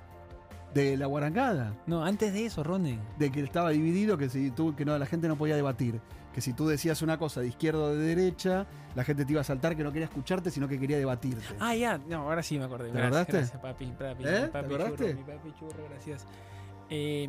De 0.74 0.96
la 0.96 1.06
guarangada. 1.06 1.74
No, 1.86 2.02
antes 2.04 2.32
de 2.32 2.46
eso, 2.46 2.62
Ronen. 2.62 2.98
De 3.18 3.30
que 3.30 3.40
estaba 3.42 3.70
dividido, 3.70 4.16
que 4.16 4.28
si 4.30 4.50
tú, 4.50 4.74
que 4.74 4.84
no, 4.84 4.96
la 4.98 5.06
gente 5.06 5.28
no 5.28 5.36
podía 5.36 5.54
debatir. 5.56 6.00
Que 6.32 6.40
si 6.40 6.54
tú 6.54 6.66
decías 6.66 7.02
una 7.02 7.18
cosa 7.18 7.40
de 7.42 7.48
izquierda 7.48 7.80
o 7.80 7.88
de 7.94 7.98
derecha, 7.98 8.66
la 8.94 9.04
gente 9.04 9.26
te 9.26 9.32
iba 9.32 9.42
a 9.42 9.44
saltar 9.44 9.76
que 9.76 9.84
no 9.84 9.92
quería 9.92 10.06
escucharte, 10.06 10.50
sino 10.50 10.66
que 10.68 10.80
quería 10.80 10.96
debatirte. 10.96 11.44
Ah, 11.60 11.74
ya, 11.74 11.98
no, 11.98 12.22
ahora 12.22 12.42
sí 12.42 12.58
me 12.58 12.64
acordé. 12.64 12.90
¿Te 12.90 12.92
Gracias, 12.98 13.12
acordaste? 13.12 13.36
Gracias, 13.36 13.60
papi, 13.60 13.86
papi, 13.86 14.24
¿Eh? 14.24 14.40
mi 14.40 14.40
¿Te 14.40 14.48
papi 14.48 14.64
acordaste? 14.66 14.96
churro, 15.12 15.18
mi 15.18 15.24
papi 15.24 15.52
churro, 15.58 15.84
gracias. 15.90 16.26
Eh, 16.88 17.28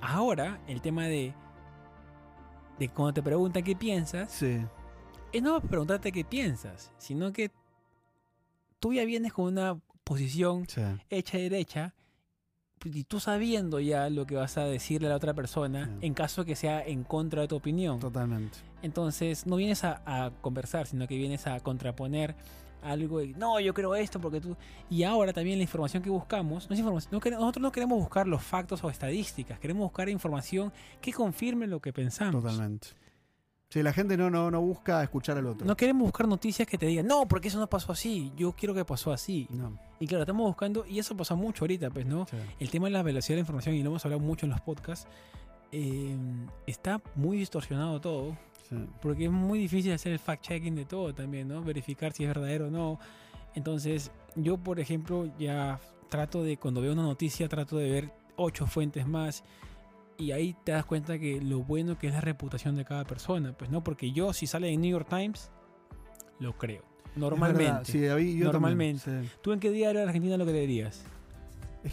ahora, 0.00 0.58
el 0.66 0.80
tema 0.80 1.04
de, 1.06 1.32
de 2.78 2.88
cuando 2.88 3.14
te 3.14 3.22
preguntan 3.22 3.62
qué 3.62 3.76
piensas, 3.76 4.32
Sí. 4.32 4.58
es 5.32 5.42
no 5.42 5.60
preguntarte 5.60 6.10
qué 6.12 6.24
piensas, 6.24 6.90
sino 6.98 7.32
que 7.32 7.50
tú 8.80 8.92
ya 8.92 9.04
vienes 9.04 9.32
con 9.32 9.46
una 9.46 9.78
posición 10.04 10.66
sí. 10.68 10.80
hecha 11.10 11.38
derecha 11.38 11.94
y 12.84 13.04
tú 13.04 13.20
sabiendo 13.20 13.80
ya 13.80 14.10
lo 14.10 14.26
que 14.26 14.36
vas 14.36 14.58
a 14.58 14.64
decirle 14.64 15.08
a 15.08 15.10
la 15.10 15.16
otra 15.16 15.34
persona 15.34 15.90
en 16.00 16.14
caso 16.14 16.44
que 16.44 16.56
sea 16.56 16.84
en 16.84 17.04
contra 17.04 17.42
de 17.42 17.48
tu 17.48 17.56
opinión. 17.56 18.00
Totalmente. 18.00 18.58
Entonces 18.82 19.46
no 19.46 19.56
vienes 19.56 19.84
a, 19.84 20.02
a 20.06 20.30
conversar, 20.40 20.86
sino 20.86 21.06
que 21.08 21.16
vienes 21.16 21.46
a 21.46 21.60
contraponer 21.60 22.34
algo 22.82 23.22
y 23.22 23.34
no, 23.34 23.60
yo 23.60 23.74
creo 23.74 23.94
esto 23.94 24.20
porque 24.20 24.40
tú... 24.40 24.56
Y 24.90 25.02
ahora 25.02 25.32
también 25.32 25.58
la 25.58 25.62
información 25.62 26.02
que 26.02 26.10
buscamos, 26.10 26.68
no 26.68 26.74
es 26.74 26.80
información, 26.80 27.10
no 27.12 27.30
nosotros 27.30 27.62
no 27.62 27.72
queremos 27.72 27.98
buscar 27.98 28.26
los 28.26 28.42
factos 28.42 28.82
o 28.84 28.90
estadísticas, 28.90 29.58
queremos 29.58 29.82
buscar 29.82 30.08
información 30.08 30.72
que 31.00 31.12
confirme 31.12 31.66
lo 31.66 31.80
que 31.80 31.92
pensamos. 31.92 32.42
Totalmente. 32.42 32.88
Sí, 33.70 33.82
la 33.82 33.92
gente 33.92 34.16
no, 34.16 34.30
no, 34.30 34.50
no 34.50 34.62
busca 34.62 35.02
escuchar 35.02 35.36
al 35.36 35.46
otro. 35.46 35.66
No 35.66 35.76
queremos 35.76 36.04
buscar 36.04 36.26
noticias 36.26 36.66
que 36.66 36.78
te 36.78 36.86
digan, 36.86 37.06
no, 37.06 37.28
porque 37.28 37.48
eso 37.48 37.58
no 37.58 37.68
pasó 37.68 37.92
así, 37.92 38.32
yo 38.34 38.52
quiero 38.52 38.74
que 38.74 38.84
pasó 38.84 39.12
así. 39.12 39.46
No. 39.50 39.78
Y 40.00 40.06
claro, 40.06 40.22
estamos 40.22 40.46
buscando, 40.46 40.86
y 40.86 40.98
eso 40.98 41.14
pasa 41.14 41.34
mucho 41.34 41.64
ahorita, 41.64 41.90
pues, 41.90 42.06
¿no? 42.06 42.26
Sí. 42.26 42.36
El 42.60 42.70
tema 42.70 42.86
de 42.86 42.92
la 42.92 43.02
velocidad 43.02 43.34
de 43.34 43.36
la 43.36 43.40
información, 43.40 43.74
y 43.74 43.82
lo 43.82 43.90
hemos 43.90 44.04
hablado 44.06 44.22
mucho 44.22 44.46
en 44.46 44.50
los 44.50 44.60
podcasts, 44.62 45.06
eh, 45.70 46.16
está 46.66 47.02
muy 47.14 47.36
distorsionado 47.36 48.00
todo. 48.00 48.38
Sí. 48.70 48.76
Porque 49.02 49.26
es 49.26 49.30
muy 49.30 49.58
difícil 49.58 49.92
hacer 49.92 50.12
el 50.12 50.18
fact-checking 50.18 50.74
de 50.74 50.86
todo 50.86 51.14
también, 51.14 51.48
¿no? 51.48 51.62
Verificar 51.62 52.14
si 52.14 52.24
es 52.24 52.28
verdadero 52.28 52.68
o 52.68 52.70
no. 52.70 52.98
Entonces, 53.54 54.10
yo, 54.34 54.56
por 54.56 54.80
ejemplo, 54.80 55.30
ya 55.38 55.78
trato 56.08 56.42
de, 56.42 56.56
cuando 56.56 56.80
veo 56.80 56.92
una 56.92 57.02
noticia, 57.02 57.48
trato 57.48 57.76
de 57.76 57.90
ver 57.90 58.12
ocho 58.36 58.66
fuentes 58.66 59.06
más. 59.06 59.44
Y 60.18 60.32
ahí 60.32 60.54
te 60.64 60.72
das 60.72 60.84
cuenta 60.84 61.18
que 61.18 61.40
lo 61.40 61.60
bueno 61.62 61.96
que 61.96 62.08
es 62.08 62.12
la 62.12 62.20
reputación 62.20 62.74
de 62.74 62.84
cada 62.84 63.04
persona, 63.04 63.52
pues, 63.56 63.70
¿no? 63.70 63.84
Porque 63.84 64.10
yo, 64.10 64.32
si 64.32 64.46
sale 64.48 64.68
en 64.72 64.80
New 64.80 64.90
York 64.90 65.06
Times, 65.08 65.50
lo 66.40 66.56
creo. 66.58 66.82
Normalmente. 67.14 67.84
sí, 67.90 68.00
David, 68.00 68.36
yo 68.36 68.44
Normalmente. 68.46 69.04
también, 69.04 69.24
sí. 69.28 69.36
¿Tú 69.42 69.52
en 69.52 69.60
qué 69.60 69.70
diario 69.70 70.00
de 70.00 70.06
Argentina 70.06 70.36
lo 70.36 70.44
creerías? 70.44 71.04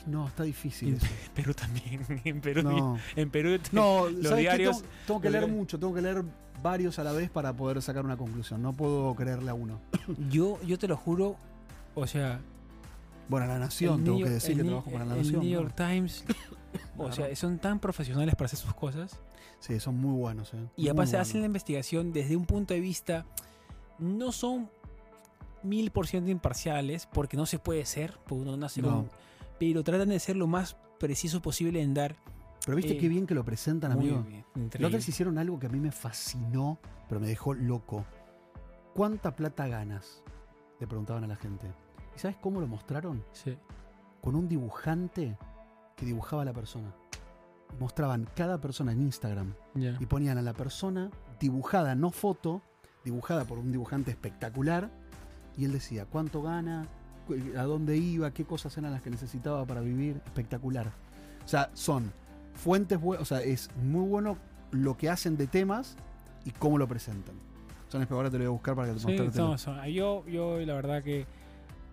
No, 0.07 0.27
está 0.27 0.43
difícil. 0.43 0.89
En 0.89 0.95
eso. 0.95 1.07
Perú 1.35 1.53
también. 1.53 2.01
En 2.25 2.41
Perú, 2.41 2.63
No, 2.63 2.97
en 3.15 3.29
Perú 3.29 3.59
no 3.71 4.09
los 4.09 4.35
diarios- 4.37 4.77
Tengo, 4.81 4.89
tengo 5.07 5.21
que 5.21 5.29
leer 5.29 5.47
mucho, 5.47 5.79
tengo 5.79 5.93
que 5.93 6.01
leer 6.01 6.23
varios 6.63 6.97
a 6.97 7.03
la 7.03 7.11
vez 7.11 7.29
para 7.29 7.53
poder 7.55 7.79
sacar 7.81 8.03
una 8.03 8.17
conclusión. 8.17 8.61
No 8.61 8.73
puedo 8.73 9.13
creerle 9.15 9.51
a 9.51 9.53
uno. 9.53 9.79
Yo, 10.31 10.59
yo 10.63 10.79
te 10.79 10.87
lo 10.87 10.97
juro, 10.97 11.35
o 11.93 12.07
sea, 12.07 12.39
Bueno, 13.29 13.45
La 13.47 13.59
Nación, 13.59 13.99
el 13.99 14.03
tengo 14.05 14.17
New- 14.17 14.25
que 14.27 14.33
decir 14.33 14.51
el 14.51 14.57
que 14.57 14.63
New- 14.63 14.71
trabajo 14.71 14.91
para 14.91 15.05
La 15.05 15.13
el 15.13 15.21
Nación. 15.21 15.41
New 15.41 15.53
¿no? 15.53 15.61
York 15.61 15.75
Times. 15.75 16.25
O 16.95 17.05
Claro. 17.05 17.13
sea, 17.13 17.35
son 17.35 17.59
tan 17.59 17.79
profesionales 17.79 18.35
para 18.35 18.45
hacer 18.45 18.59
sus 18.59 18.73
cosas. 18.73 19.19
Sí, 19.59 19.79
son 19.79 19.97
muy 19.97 20.17
buenos. 20.17 20.53
eh. 20.53 20.57
Y 20.75 20.87
se 21.09 21.13
buenos. 21.13 21.27
hacen 21.29 21.41
la 21.41 21.47
investigación 21.47 22.13
desde 22.13 22.35
un 22.35 22.45
punto 22.45 22.73
de 22.73 22.79
vista. 22.79 23.25
No 23.99 24.31
son 24.31 24.69
mil 25.63 25.89
por 25.91 26.05
ciento 26.07 26.29
imparciales, 26.29 27.07
porque 27.07 27.37
no 27.37 27.45
se 27.45 27.57
puede 27.59 27.85
ser, 27.85 28.17
porque 28.27 28.43
uno 28.43 28.57
nace 28.57 28.81
No. 28.81 28.89
con- 28.89 29.09
Pero 29.57 29.83
tratan 29.83 30.09
de 30.09 30.19
ser 30.19 30.35
lo 30.35 30.47
más 30.47 30.75
preciso 30.99 31.41
posible 31.41 31.81
en 31.81 31.93
dar. 31.93 32.15
Pero 32.65 32.75
viste 32.75 32.93
eh, 32.93 32.97
qué 32.97 33.07
bien 33.07 33.25
que 33.25 33.33
lo 33.35 33.43
presentan, 33.45 33.91
amigo. 33.93 34.21
bien, 34.23 34.43
vez 34.91 35.07
hicieron 35.07 35.37
algo 35.37 35.57
que 35.59 35.67
a 35.67 35.69
mí 35.69 35.79
me 35.79 35.91
fascinó, 35.91 36.77
pero 37.07 37.21
me 37.21 37.27
dejó 37.27 37.53
loco. 37.53 38.05
¿Cuánta 38.93 39.35
plata 39.35 39.67
ganas? 39.67 40.23
Le 40.79 40.87
preguntaban 40.87 41.23
a 41.23 41.27
la 41.27 41.35
gente. 41.35 41.67
¿Y 42.15 42.19
sabes 42.19 42.37
cómo 42.37 42.59
lo 42.59 42.67
mostraron? 42.67 43.23
Sí. 43.33 43.57
Con 44.21 44.35
un 44.35 44.47
dibujante 44.49 45.37
que 45.95 46.05
dibujaba 46.05 46.41
a 46.41 46.45
la 46.45 46.53
persona. 46.53 46.93
Mostraban 47.79 48.27
cada 48.35 48.59
persona 48.59 48.91
en 48.91 49.01
Instagram 49.01 49.53
y 49.99 50.05
ponían 50.05 50.37
a 50.37 50.41
la 50.41 50.53
persona 50.53 51.09
dibujada, 51.39 51.95
no 51.95 52.11
foto, 52.11 52.61
dibujada 53.03 53.43
por 53.45 53.57
un 53.57 53.71
dibujante 53.71 54.11
espectacular. 54.11 54.89
Y 55.57 55.65
él 55.65 55.71
decía 55.71 56.05
cuánto 56.05 56.41
gana, 56.41 56.87
a 57.57 57.63
dónde 57.63 57.97
iba, 57.97 58.31
qué 58.31 58.45
cosas 58.45 58.77
eran 58.77 58.91
las 58.91 59.01
que 59.01 59.09
necesitaba 59.09 59.65
para 59.65 59.81
vivir. 59.81 60.21
Espectacular. 60.25 60.91
O 61.43 61.47
sea, 61.47 61.69
son 61.73 62.11
fuentes 62.53 62.99
buenas, 62.99 63.23
o 63.23 63.25
sea, 63.25 63.41
es 63.41 63.69
muy 63.83 64.07
bueno 64.07 64.37
lo 64.71 64.97
que 64.97 65.09
hacen 65.09 65.37
de 65.37 65.47
temas 65.47 65.95
y 66.45 66.51
cómo 66.51 66.77
lo 66.77 66.87
presentan. 66.87 67.35
Son 67.89 68.05
ahora 68.09 68.29
te 68.29 68.37
lo 68.37 68.43
voy 68.43 68.47
a 68.47 68.51
buscar 68.51 68.75
para 68.75 68.87
que 68.89 68.93
te 68.95 68.99
Sí, 69.31 69.39
no, 69.39 69.57
son- 69.57 69.83
yo, 69.85 70.25
yo 70.27 70.59
la 70.59 70.73
verdad 70.73 71.03
que 71.03 71.25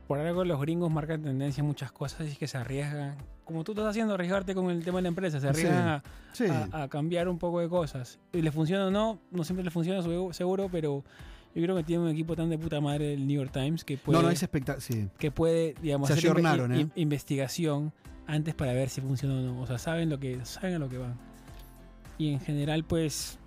por 0.09 0.18
algo 0.18 0.44
los 0.44 0.61
gringos 0.61 0.90
marcan 0.90 1.22
tendencia 1.22 1.61
en 1.61 1.66
muchas 1.66 1.92
cosas 1.92 2.32
y 2.32 2.36
que 2.36 2.46
se 2.48 2.59
arriesgan. 2.59 3.16
Como 3.53 3.64
tú 3.64 3.72
estás 3.72 3.86
haciendo, 3.86 4.14
arriesgarte 4.14 4.55
con 4.55 4.70
el 4.70 4.82
tema 4.84 4.98
de 4.98 5.03
la 5.03 5.09
empresa, 5.09 5.38
se 5.38 5.46
Sí. 5.46 5.48
arriesgan 5.48 5.88
a- 5.88 6.03
Sí, 6.32 6.44
a, 6.46 6.82
a 6.82 6.88
cambiar 6.88 7.28
un 7.28 7.38
poco 7.38 7.61
de 7.61 7.68
cosas. 7.68 8.18
Y 8.32 8.42
le 8.42 8.50
funciona 8.50 8.86
o 8.86 8.90
no, 8.90 9.20
no 9.30 9.44
siempre 9.44 9.62
le 9.64 9.70
funciona 9.70 10.00
segu- 10.00 10.32
seguro, 10.32 10.68
pero 10.72 11.05
yo 11.55 11.62
creo 11.62 11.76
que 11.76 11.84
tiene 11.84 12.03
un 12.03 12.09
equipo 12.09 12.34
tan 12.34 12.48
de 12.50 12.59
puta 12.59 12.80
madre 12.80 13.12
el 13.14 13.26
New 13.26 13.36
York 13.40 13.53
Times 13.53 13.84
que 13.84 13.98
puede, 13.98 14.18
no, 14.18 14.22
no, 14.24 14.30
es 14.30 14.42
espectacular. 14.42 14.80
Sí, 14.80 15.09
que 15.18 15.30
puede 15.30 15.74
digamos, 15.82 16.09
Se 16.09 16.14
hacer 16.14 16.38
in- 16.38 16.72
¿eh? 16.72 16.88
investigación 16.96 17.92
antes 18.26 18.55
para 18.55 18.72
ver 18.72 18.88
si 18.88 19.00
funciona 19.03 19.34
o 19.34 19.40
no. 19.42 19.61
O 19.61 19.66
sea, 19.66 19.78
saben 19.78 20.09
lo 20.09 20.18
que 20.18 20.44
saben 20.44 20.74
a 20.74 20.78
lo 20.78 20.88
que 20.88 20.98
van. 20.98 21.14
Y 22.18 22.30
en 22.32 22.40
general, 22.40 22.84
pues, 22.84 23.38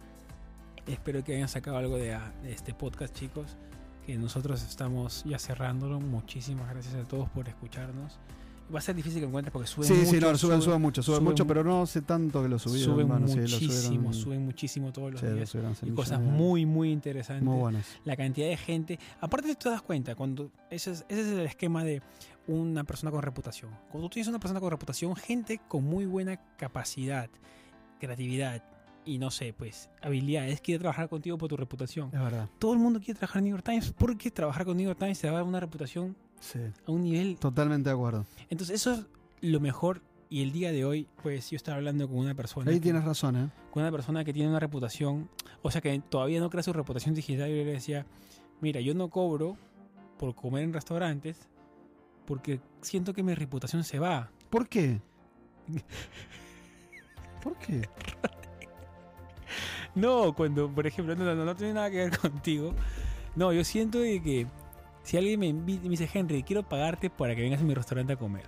espero 0.88 1.24
que 1.24 1.36
hayan 1.36 1.48
sacado 1.48 1.78
algo 1.78 1.98
de, 1.98 2.18
de 2.44 2.52
este 2.52 2.74
podcast, 2.74 3.16
chicos. 3.16 3.56
Que 4.06 4.18
nosotros 4.18 4.62
estamos 4.64 5.24
ya 5.26 5.40
cerrándolo. 5.40 6.00
Muchísimas 6.00 6.70
gracias 6.70 6.94
a 6.94 7.04
todos 7.08 7.28
por 7.30 7.48
escucharnos. 7.50 8.20
Va 8.74 8.80
a 8.80 8.82
ser 8.82 8.96
difícil 8.96 9.20
que 9.20 9.28
encuentres 9.28 9.52
porque 9.54 9.68
suben 9.68 9.88
sí, 9.88 9.94
mucho, 9.94 10.06
sí, 10.10 10.16
no, 10.20 10.38
suben, 10.38 10.62
suben- 10.62 10.82
mucho, 10.82 11.04
suben, 11.04 11.16
suben 11.18 11.24
mucho, 11.24 11.44
mu- 11.46 11.48
pero 11.50 11.64
no 11.64 11.86
sé 11.86 12.02
tanto 12.02 12.42
que 12.42 12.50
lo 12.50 12.58
subieron. 12.58 12.94
suben 12.96 13.06
hermano, 13.08 13.28
sí, 13.28 13.36
lo 13.36 13.42
muchísimo, 13.44 13.70
subieron- 13.74 14.14
suben 14.14 14.46
muchísimo 14.46 14.92
todos 14.92 15.12
los 15.12 15.22
sí, 15.22 15.28
lo 15.28 15.36
días. 15.36 15.56
hace 15.56 15.88
Y 15.88 15.92
cosas 15.92 16.20
muy, 16.20 16.66
muy 16.66 16.92
interesantes. 16.92 17.44
muy 17.44 17.58
buenas. 17.60 17.86
La 18.06 18.16
cantidad 18.16 18.48
de 18.48 18.58
gente. 18.58 19.00
Aparte, 19.22 19.54
te 19.56 19.70
das 19.70 19.84
cuenta, 19.84 20.16
cuando 20.16 20.50
ese 20.72 20.92
es, 20.94 21.06
ese 21.10 21.22
es 21.22 21.28
el 21.28 21.46
esquema 21.46 21.84
de 21.84 22.02
una 22.48 22.84
persona 22.84 23.12
con 23.12 23.22
reputación. 23.22 23.70
Cuando 23.92 24.10
tú 24.10 24.14
tienes 24.14 24.28
una 24.30 24.40
persona 24.40 24.60
con 24.60 24.72
reputación, 24.72 25.16
gente 25.16 25.62
con 25.68 25.84
muy 25.84 26.06
buena 26.08 26.38
capacidad, 26.58 27.30
creatividad 28.00 28.64
y 29.06 29.20
no 29.20 29.30
sé, 29.30 29.54
pues, 29.54 29.90
habilidades, 30.02 30.60
quiere 30.62 30.80
trabajar 30.80 31.08
contigo 31.10 31.38
por 31.38 31.50
tu 31.50 31.58
reputación. 31.58 32.08
Es 32.12 32.20
verdad. 32.20 32.50
Todo 32.58 32.74
el 32.74 32.80
mundo 32.80 33.00
quiere 33.00 33.20
trabajar 33.20 33.40
en 33.40 33.44
New 33.46 33.54
York 33.56 33.64
Times 33.66 33.94
porque 33.96 34.32
trabajar 34.32 34.66
con 34.66 34.76
New 34.78 34.86
York 34.88 34.98
Times 34.98 35.20
te 35.20 35.28
va 35.28 35.34
a 35.34 35.36
dar 35.38 35.44
una 35.44 35.60
reputación 35.60 36.16
Sí, 36.40 36.60
a 36.88 36.92
un 36.92 37.04
nivel. 37.04 37.38
totalmente 37.38 37.90
de 37.90 37.96
acuerdo. 37.96 38.26
Entonces, 38.50 38.76
eso 38.82 38.94
es 38.94 39.06
lo 39.42 39.60
mejor. 39.60 40.02
Y 40.30 40.42
el 40.42 40.52
día 40.52 40.72
de 40.72 40.86
hoy, 40.86 41.08
pues, 41.24 41.50
yo 41.52 41.56
estaba 41.56 41.78
hablando 41.78 42.08
con 42.08 42.18
una 42.18 42.34
persona. 42.34 42.70
Ahí 42.72 42.78
que- 42.78 42.82
tienes 42.84 43.04
razón, 43.06 43.36
¿eh? 43.36 43.50
con 43.72 43.84
una 43.84 43.92
persona 43.92 44.24
que 44.26 44.34
tiene 44.34 44.50
una 44.50 44.60
reputación, 44.60 45.30
o 45.62 45.70
sea, 45.72 45.82
que 45.82 46.00
todavía 46.10 46.40
no 46.40 46.50
crea 46.50 46.64
su 46.64 46.74
reputación 46.74 47.14
digital, 47.14 47.50
yo 47.50 47.56
le 47.56 47.66
decía, 47.66 48.06
mira, 48.62 48.80
yo 48.82 48.94
no 48.96 49.10
cobro 49.10 49.58
por 50.18 50.34
comer 50.34 50.64
en 50.64 50.74
restaurantes 50.74 51.48
porque 52.26 52.60
siento 52.82 53.14
que 53.14 53.22
mi 53.22 53.36
reputación 53.36 53.84
se 53.84 54.00
va. 54.00 54.32
¿Por 54.50 54.68
qué? 54.68 55.00
¿Por 57.44 57.56
qué? 57.58 57.88
No, 59.94 60.34
cuando, 60.34 60.70
por 60.74 60.88
ejemplo, 60.88 61.16
no, 61.16 61.24
no, 61.24 61.36
no, 61.36 61.46
no 61.46 61.56
tiene 61.56 61.74
nada 61.74 61.90
que 61.92 61.98
ver 61.98 62.18
contigo. 62.18 62.74
No, 63.36 63.54
yo 63.54 63.64
siento 63.64 64.00
de 64.00 64.22
que 64.22 64.48
si 65.06 65.16
alguien 65.18 65.40
me, 65.40 65.48
invi- 65.48 65.82
me 65.82 65.90
dice, 65.90 66.10
Henry, 66.14 66.44
quiero 66.44 66.64
pagarte 66.68 67.10
para 67.10 67.34
que 67.36 67.42
vengas 67.42 67.62
a 67.62 67.64
mi 67.64 67.74
restaurante 67.74 68.14
a 68.14 68.18
comer 68.18 68.44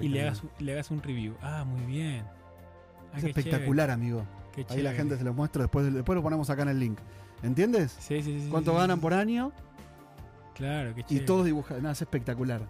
y 0.00 0.08
le 0.08 0.22
hagas, 0.22 0.42
le 0.58 0.72
hagas 0.72 0.90
un 0.90 1.02
review. 1.02 1.34
Ah, 1.42 1.64
muy 1.64 1.82
bien. 1.82 2.24
Ah, 3.12 3.16
Es 3.18 3.24
qué 3.24 3.28
espectacular, 3.30 3.90
amigo. 3.90 4.24
qué 4.54 4.64
Ahí 4.70 4.80
la 4.80 4.92
gente 4.94 5.18
se 5.18 5.24
lo 5.24 5.34
muestra, 5.34 5.62
después, 5.62 5.92
después 5.92 6.16
lo 6.16 6.22
ponemos 6.22 6.48
acá 6.48 6.62
en 6.62 6.68
el 6.70 6.80
link. 6.80 6.98
¿Entiendes? 7.42 7.94
Sí, 8.00 8.22
sí, 8.22 8.40
sí, 8.40 8.48
¿Cuánto 8.50 8.72
sí, 8.72 8.78
ganan 8.78 8.96
sí. 8.96 9.02
por 9.02 9.12
año? 9.12 9.52
Claro, 10.54 10.94
qué 10.94 11.02
Y 11.02 11.04
chévere. 11.04 11.26
todos 11.26 11.44
dibujan. 11.44 11.82
No, 11.82 11.90
es 11.90 12.00
espectacular. 12.00 12.62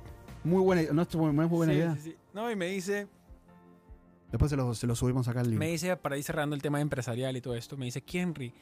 Muy 0.43 0.61
buena, 0.63 0.83
no 0.93 1.03
es, 1.03 1.15
muy 1.15 1.45
buena 1.47 1.73
Sí, 1.73 1.79
idea. 1.79 1.97
No, 2.35 2.51
y 2.51 2.57
me 2.57 2.67
dice, 2.67 3.07
Después 4.33 4.51
se 4.51 4.57
lo, 4.57 4.75
se 4.75 4.87
lo 4.89 4.97
subimos 4.97 5.29
acá 5.29 5.41
al 5.41 5.51
link. 5.51 5.59
Me 5.59 5.69
dice, 5.69 5.97
para 5.97 6.17
ir 6.19 6.25
cerrando 6.25 6.57
el 6.57 6.63
tema 6.63 6.81
empresarial 6.81 7.37
y 7.37 7.41
todo 7.41 7.55
esto, 7.55 7.77
me 7.77 7.85
dice, 7.85 8.03
Henry, 8.13 8.53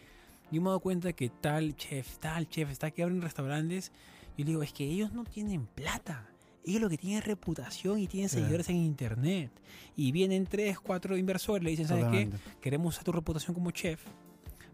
yo 0.51 0.61
me 0.61 0.67
he 0.67 0.71
dado 0.71 0.81
cuenta 0.81 1.13
que 1.15 1.31
tal 1.31 1.75
chef, 1.75 2.19
tal 2.19 2.47
chef, 2.49 2.71
está 2.71 2.91
que 2.91 3.03
abren 3.03 3.23
restaurantes. 3.23 3.91
Yo 4.37 4.45
le 4.45 4.51
digo, 4.51 4.63
es 4.63 4.73
que 4.73 4.85
ellos 4.85 5.13
no 5.13 5.25
tienen 5.25 5.67
plata. 5.67 6.29
Ellos 6.65 6.81
lo 6.81 6.89
que 6.89 6.97
tienen 6.97 7.19
es 7.19 7.27
reputación 7.27 7.99
y 7.99 8.07
tienen 8.07 8.29
seguidores 8.29 8.69
en 8.71 8.77
internet. 8.77 9.51
Y 9.97 10.13
vienen 10.13 10.47
tres, 10.47 10.81
cuatro 10.81 11.17
inversores, 11.17 11.63
le 11.63 11.71
dicen, 11.71 11.87
¿sabes 11.87 12.07
qué? 12.11 12.31
Queremos 12.61 12.95
usar 12.95 13.05
tu 13.05 13.13
reputación 13.13 13.55
como 13.55 13.71
chef 13.71 14.01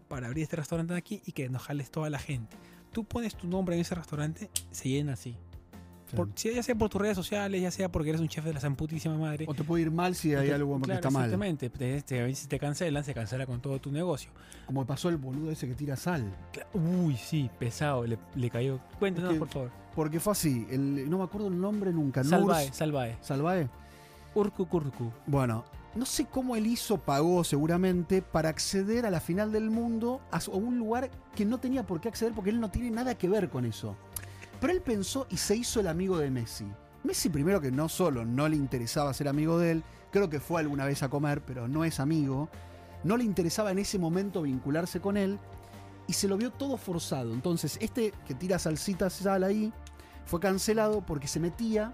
para 0.07 0.27
abrir 0.27 0.43
este 0.43 0.55
restaurante 0.55 0.93
de 0.93 0.99
aquí 0.99 1.21
y 1.25 1.33
que 1.33 1.49
nos 1.49 1.61
jales 1.63 1.91
toda 1.91 2.09
la 2.09 2.19
gente. 2.19 2.55
Tú 2.91 3.03
pones 3.03 3.35
tu 3.35 3.47
nombre 3.47 3.75
en 3.75 3.81
ese 3.81 3.95
restaurante, 3.95 4.49
se 4.71 4.89
llena 4.89 5.13
así. 5.13 5.35
Por- 6.17 6.33
ya 6.35 6.61
sea 6.63 6.75
por 6.75 6.89
tus 6.89 7.01
redes 7.01 7.15
sociales, 7.15 7.61
ya 7.61 7.71
sea 7.71 7.91
porque 7.91 8.09
eres 8.09 8.21
un 8.21 8.27
chef 8.27 8.43
de 8.45 8.53
la 8.53 8.59
zamputísima 8.59 9.15
madre. 9.17 9.45
O 9.47 9.53
te 9.53 9.63
puede 9.63 9.83
ir 9.83 9.91
mal 9.91 10.15
si 10.15 10.33
hay 10.35 10.47
Te- 10.47 10.53
algo 10.53 10.77
que 10.77 10.83
claro, 10.83 10.99
está 10.99 11.09
mal. 11.09 11.23
Exactamente. 11.25 11.69
Te, 11.69 12.01
te- 12.01 12.35
si 12.35 12.47
te 12.47 12.59
cancelan, 12.59 13.03
se 13.03 13.13
cancela 13.13 13.45
con 13.45 13.61
todo 13.61 13.79
tu 13.79 13.91
negocio. 13.91 14.31
Como 14.65 14.85
pasó 14.85 15.09
el 15.09 15.17
boludo 15.17 15.51
ese 15.51 15.67
que 15.67 15.75
tira 15.75 15.95
sal. 15.95 16.23
Uy, 16.73 17.15
sí, 17.17 17.49
pesado, 17.59 18.05
le, 18.05 18.17
le 18.35 18.49
cayó. 18.49 18.79
Cuéntanos, 18.99 19.31
Es 19.31 19.33
que- 19.35 19.39
por 19.39 19.49
favor. 19.49 19.71
Porque 19.95 20.19
fue 20.19 20.31
así. 20.31 20.65
el- 20.71 21.09
no 21.09 21.17
me 21.17 21.23
acuerdo 21.25 21.47
el 21.47 21.59
nombre 21.59 21.91
nunca. 21.91 22.23
Salvae, 22.23 22.65
Nurs 22.67 22.77
Salvae. 22.77 23.17
Salvae. 23.21 23.69
Urku 24.33 24.65
Kurku. 24.65 25.11
Bueno, 25.27 25.65
no 25.93 26.05
sé 26.05 26.25
cómo 26.25 26.55
él 26.55 26.67
hizo, 26.67 26.97
pagó 26.97 27.43
seguramente 27.43 28.21
para 28.21 28.47
acceder 28.47 29.05
a 29.05 29.09
la 29.11 29.19
final 29.19 29.51
del 29.51 29.69
mundo 29.69 30.21
a 30.31 30.39
un 30.53 30.77
lugar 30.79 31.11
que 31.35 31.43
no 31.43 31.57
tenía 31.59 31.83
por 31.85 31.99
qué 31.99 32.07
acceder 32.07 32.33
porque 32.33 32.49
él 32.49 32.61
no 32.61 32.71
tiene 32.71 32.91
nada 32.91 33.15
que 33.15 33.27
ver 33.27 33.49
con 33.49 33.65
eso. 33.65 33.97
Pero 34.61 34.73
él 34.73 34.81
pensó 34.81 35.25
y 35.29 35.37
se 35.37 35.55
hizo 35.55 35.79
el 35.79 35.87
amigo 35.87 36.19
de 36.19 36.29
Messi. 36.29 36.71
Messi 37.03 37.29
primero 37.29 37.59
que 37.59 37.71
no 37.71 37.89
solo 37.89 38.23
no 38.23 38.47
le 38.47 38.55
interesaba 38.55 39.11
ser 39.13 39.27
amigo 39.27 39.57
de 39.57 39.71
él, 39.71 39.83
creo 40.11 40.29
que 40.29 40.39
fue 40.39 40.61
alguna 40.61 40.85
vez 40.85 41.01
a 41.01 41.09
comer, 41.09 41.41
pero 41.41 41.67
no 41.67 41.83
es 41.83 41.99
amigo. 41.99 42.47
No 43.03 43.17
le 43.17 43.23
interesaba 43.23 43.71
en 43.71 43.79
ese 43.79 43.97
momento 43.97 44.43
vincularse 44.43 45.01
con 45.01 45.17
él 45.17 45.39
y 46.05 46.13
se 46.13 46.27
lo 46.27 46.37
vio 46.37 46.51
todo 46.51 46.77
forzado. 46.77 47.33
Entonces, 47.33 47.79
este 47.81 48.13
que 48.27 48.35
tira 48.35 48.59
salsita 48.59 49.09
sal 49.09 49.43
ahí 49.43 49.73
fue 50.25 50.39
cancelado 50.39 51.03
porque 51.03 51.27
se 51.27 51.39
metía 51.39 51.91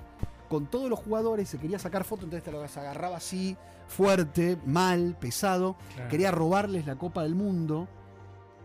con 0.49 0.65
todos 0.65 0.89
los 0.89 0.99
jugadores, 0.99 1.47
se 1.47 1.57
quería 1.57 1.79
sacar 1.79 2.03
fotos, 2.03 2.25
entonces 2.25 2.43
te 2.43 2.51
lo 2.51 2.61
agarraba 2.61 3.17
así, 3.17 3.55
fuerte, 3.87 4.57
mal, 4.65 5.15
pesado, 5.17 5.77
quería 6.09 6.31
robarles 6.31 6.85
la 6.85 6.97
Copa 6.97 7.23
del 7.23 7.35
Mundo. 7.35 7.87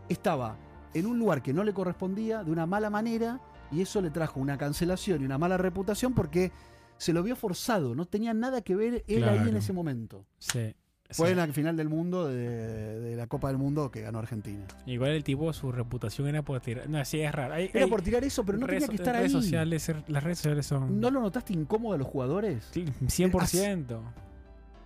Estaba 0.08 0.56
en 0.92 1.06
un 1.06 1.20
lugar 1.20 1.40
que 1.40 1.52
no 1.52 1.62
le 1.62 1.72
correspondía, 1.72 2.42
de 2.42 2.50
una 2.50 2.66
mala 2.66 2.90
manera, 2.90 3.40
y 3.72 3.80
eso 3.82 4.00
le 4.00 4.10
trajo 4.10 4.38
una 4.40 4.58
cancelación 4.58 5.22
y 5.22 5.24
una 5.24 5.38
mala 5.38 5.56
reputación 5.56 6.14
porque 6.14 6.52
se 6.98 7.12
lo 7.12 7.22
vio 7.22 7.34
forzado, 7.34 7.94
no 7.94 8.06
tenía 8.06 8.32
nada 8.34 8.62
que 8.62 8.76
ver 8.76 9.04
él 9.08 9.24
ahí 9.24 9.48
en 9.48 9.56
ese 9.56 9.72
momento. 9.72 10.24
Sí. 10.38 10.74
Fue 11.10 11.26
sí. 11.26 11.32
en 11.32 11.36
la 11.38 11.46
final 11.48 11.76
del 11.76 11.90
mundo, 11.90 12.26
de, 12.28 13.00
de 13.00 13.16
la 13.16 13.26
Copa 13.26 13.48
del 13.48 13.58
Mundo 13.58 13.90
que 13.90 14.00
ganó 14.00 14.18
Argentina. 14.20 14.64
Igual 14.86 15.10
el 15.10 15.22
tipo, 15.24 15.52
su 15.52 15.70
reputación 15.70 16.26
era 16.28 16.40
por 16.42 16.58
tirar. 16.60 16.88
No, 16.88 17.04
sí, 17.04 17.20
es 17.20 17.30
raro. 17.32 17.52
Hay- 17.52 17.68
Era 17.74 17.84
hay 17.84 17.90
por 17.90 18.00
tirar 18.00 18.24
eso, 18.24 18.44
pero 18.46 18.56
no 18.56 18.66
redes- 18.66 18.86
tenía 18.86 18.88
que 18.96 19.02
estar 19.02 19.16
ahí. 19.16 19.28
sociales, 19.28 19.86
er- 19.90 20.04
las 20.08 20.22
redes 20.24 20.38
sociales 20.38 20.64
son. 20.64 21.00
¿No 21.00 21.10
lo 21.10 21.20
notaste 21.20 21.52
incómodo 21.52 21.94
a 21.94 21.98
los 21.98 22.06
jugadores? 22.06 22.66
Sí, 22.70 22.86
100%. 22.86 23.96
O 23.96 24.02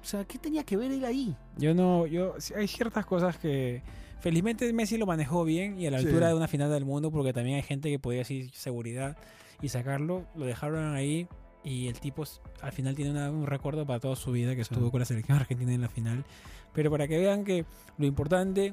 sea, 0.09 0.24
¿qué 0.24 0.39
tenía 0.39 0.64
que 0.64 0.76
ver 0.76 0.91
él 0.91 1.05
ahí? 1.05 1.37
Yo 1.59 1.74
no, 1.74 2.07
yo, 2.07 2.34
hay 2.57 2.66
ciertas 2.66 3.07
cosas 3.07 3.37
que 3.39 3.82
felizmente 4.21 4.73
Messi 4.73 4.97
lo 4.99 5.07
manejó 5.07 5.45
bien 5.45 5.79
y 5.79 5.87
a 5.87 5.91
la 5.91 5.99
Sí. 6.01 6.07
altura 6.07 6.29
de 6.29 6.35
una 6.35 6.49
final 6.49 6.71
del 6.71 6.85
mundo 6.85 7.11
porque 7.11 7.33
también 7.33 7.57
hay 7.57 7.62
gente 7.62 7.91
que 7.91 7.99
podía 7.99 8.21
decir 8.21 8.51
seguridad 8.55 9.17
y 9.62 9.69
sacarlo, 9.69 10.27
lo 10.35 10.45
dejaron 10.47 10.95
ahí 10.95 11.29
y 11.64 11.89
el 11.89 11.99
tipo 12.01 12.25
al 12.62 12.73
final 12.73 12.95
tiene 12.95 13.11
una- 13.11 13.31
un 13.31 13.47
recuerdo 13.47 13.87
para 13.87 13.99
toda 14.01 14.17
su 14.17 14.33
vida 14.33 14.55
que 14.55 14.61
estuvo 14.62 14.91
con 14.91 15.01
la 15.01 15.07
selección 15.07 15.39
argentina 15.41 15.73
en 15.73 15.81
la 15.83 15.89
final. 15.89 16.25
Pero 16.73 16.91
para 16.91 17.09
que 17.09 17.19
vean 17.19 17.45
que 17.45 17.64
lo 17.99 18.07
importante, 18.07 18.73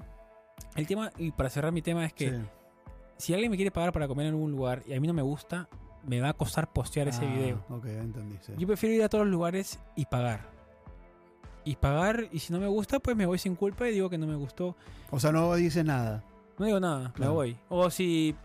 el 0.76 0.88
tema, 0.88 1.12
y 1.18 1.32
para 1.32 1.50
cerrar 1.50 1.72
mi 1.72 1.82
tema 1.82 2.06
es 2.06 2.14
que 2.14 2.30
Sí. 2.32 2.36
si 3.18 3.34
alguien 3.34 3.50
me 3.52 3.58
quiere 3.58 3.72
pagar 3.72 3.92
para 3.94 4.08
comer 4.08 4.28
en 4.28 4.34
algún 4.34 4.52
lugar 4.52 4.84
y 4.86 4.94
a 4.94 5.00
mí 5.00 5.08
no 5.08 5.14
me 5.14 5.22
gusta, 5.22 5.68
me 6.06 6.20
va 6.20 6.30
a 6.30 6.34
costar 6.34 6.72
postear 6.74 7.08
ese 7.08 7.26
Ah, 7.26 7.34
video. 7.34 7.66
Ok, 7.70 7.86
entendí. 7.86 8.38
sí. 8.42 8.52
Yo 8.58 8.68
prefiero 8.68 8.94
ir 8.96 9.04
a 9.04 9.10
todos 9.10 9.24
los 9.26 9.32
lugares 9.32 9.80
y 9.96 10.06
pagar. 10.06 10.53
Y 11.66 11.76
pagar, 11.78 12.28
y 12.32 12.40
si 12.40 12.52
no 12.52 12.60
me 12.60 12.68
gusta, 12.68 13.00
pues 13.00 13.16
me 13.16 13.26
voy 13.26 13.38
sin 13.40 13.56
culpa 13.56 13.88
y 13.88 13.94
digo 13.94 14.10
que 14.10 14.18
no 14.18 14.28
me 14.28 14.36
gustó. 14.36 14.76
O 15.12 15.20
sea, 15.20 15.32
no 15.32 15.54
dices 15.56 15.86
nada. 15.86 16.24
No 16.60 16.66
digo 16.66 16.80
nada, 16.80 17.12
Claro. 17.14 17.32
me 17.32 17.36
voy. 17.36 17.58
O 17.70 17.90
si 17.90 18.36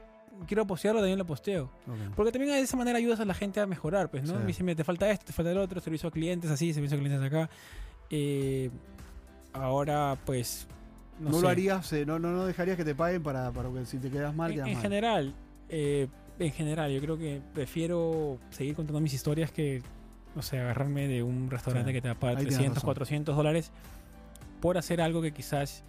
quiero 0.46 0.66
postearlo, 0.66 1.00
también 1.00 1.18
lo 1.18 1.26
posteo. 1.26 1.64
Ok. 1.86 2.14
Porque 2.14 2.30
también 2.32 2.52
de 2.54 2.60
esa 2.60 2.76
manera 2.76 2.98
ayudas 2.98 3.18
a 3.20 3.24
la 3.24 3.34
gente 3.34 3.60
a 3.60 3.66
mejorar, 3.66 4.08
pues, 4.10 4.22
¿no? 4.22 4.34
Sí. 4.34 4.38
Me 4.40 4.46
dicen, 4.46 4.66
"Mira, 4.66 4.76
te 4.76 4.84
falta 4.84 5.10
esto, 5.10 5.26
te 5.26 5.32
falta 5.32 5.50
el 5.50 5.58
otro, 5.58 5.80
servicio 5.80 6.08
a 6.08 6.12
clientes 6.12 6.50
así, 6.50 6.72
servicio 6.72 6.96
a 6.96 7.00
clientes 7.00 7.26
acá. 7.26 7.50
Eh, 8.10 8.70
ahora, 9.52 10.16
pues. 10.24 10.66
No, 11.20 11.30
No, 11.30 11.36
lo 11.36 11.40
sé. 11.40 11.48
harías, 11.48 11.92
eh, 11.92 12.06
no, 12.06 12.18
no, 12.20 12.30
no 12.30 12.46
dejarías 12.46 12.76
que 12.76 12.84
te 12.84 12.94
paguen 12.94 13.22
para, 13.24 13.50
para 13.50 13.68
que 13.72 13.84
si 13.84 13.98
te 13.98 14.08
quedas 14.10 14.34
mal, 14.36 14.50
En, 14.52 14.56
quedas 14.58 14.68
en 14.68 14.74
mal. 14.74 14.82
general, 14.82 15.34
eh, 15.68 16.06
en 16.38 16.52
general, 16.52 16.92
yo 16.92 17.00
creo 17.00 17.18
que 17.18 17.42
prefiero 17.52 18.38
seguir 18.50 18.76
contando 18.76 19.00
mis 19.00 19.12
historias 19.12 19.50
que, 19.50 19.82
no 20.38 20.42
sé, 20.42 20.60
agarrarme 20.60 21.08
de 21.08 21.24
un 21.24 21.50
restaurante 21.50 21.90
Sí. 21.90 21.94
que 21.94 22.00
te 22.00 22.14
paga 22.14 22.30
Ahí 22.30 22.36
tienes 22.36 22.54
300, 22.54 22.76
razón. 22.76 22.86
400 22.86 23.36
dólares 23.36 23.72
por 24.60 24.78
hacer 24.78 25.00
algo 25.00 25.20
que 25.20 25.32
quizás 25.32 25.82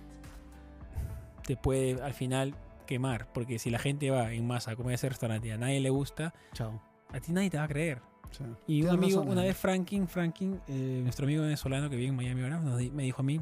te 1.46 1.56
puede 1.56 2.02
al 2.02 2.14
final 2.14 2.56
quemar. 2.88 3.28
Porque 3.32 3.60
si 3.60 3.70
la 3.70 3.78
gente 3.78 4.10
va 4.10 4.34
en 4.34 4.48
masa 4.48 4.72
a 4.72 4.76
comer 4.76 4.94
a 4.94 4.96
ese 4.96 5.08
restaurante 5.10 5.48
y 5.50 5.52
a 5.52 5.58
nadie 5.58 5.80
le 5.80 5.92
gusta, 5.92 6.34
Chao. 6.54 6.82
a 7.14 7.20
ti 7.20 7.32
nadie 7.32 7.52
te 7.52 7.58
va 7.58 7.66
a 7.66 7.68
creer. 7.68 8.02
Sí. 8.32 8.44
Y 8.66 8.82
un 8.84 8.90
amigo, 8.90 9.22
una 9.22 9.44
vez 9.44 9.56
Franklin, 9.56 10.08
Franklin, 10.08 10.60
eh, 10.68 11.00
nuestro 11.04 11.26
amigo 11.26 11.44
venezolano 11.44 11.90
que 11.92 11.96
vive 11.96 12.10
en 12.10 12.16
Miami 12.16 12.42
ahora, 12.42 12.60
nos 12.60 12.78
di- 12.80 12.90
me 12.90 13.04
dijo 13.04 13.22
a 13.22 13.26
mí, 13.26 13.38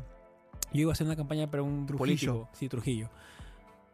yo 0.74 0.82
iba 0.82 0.92
a 0.92 0.94
hacer 0.94 1.08
una 1.08 1.16
campaña 1.16 1.50
para 1.50 1.64
un 1.64 1.86
Trujillo. 1.86 1.98
político. 1.98 2.50
Sí, 2.52 2.68
Trujillo. 2.70 3.10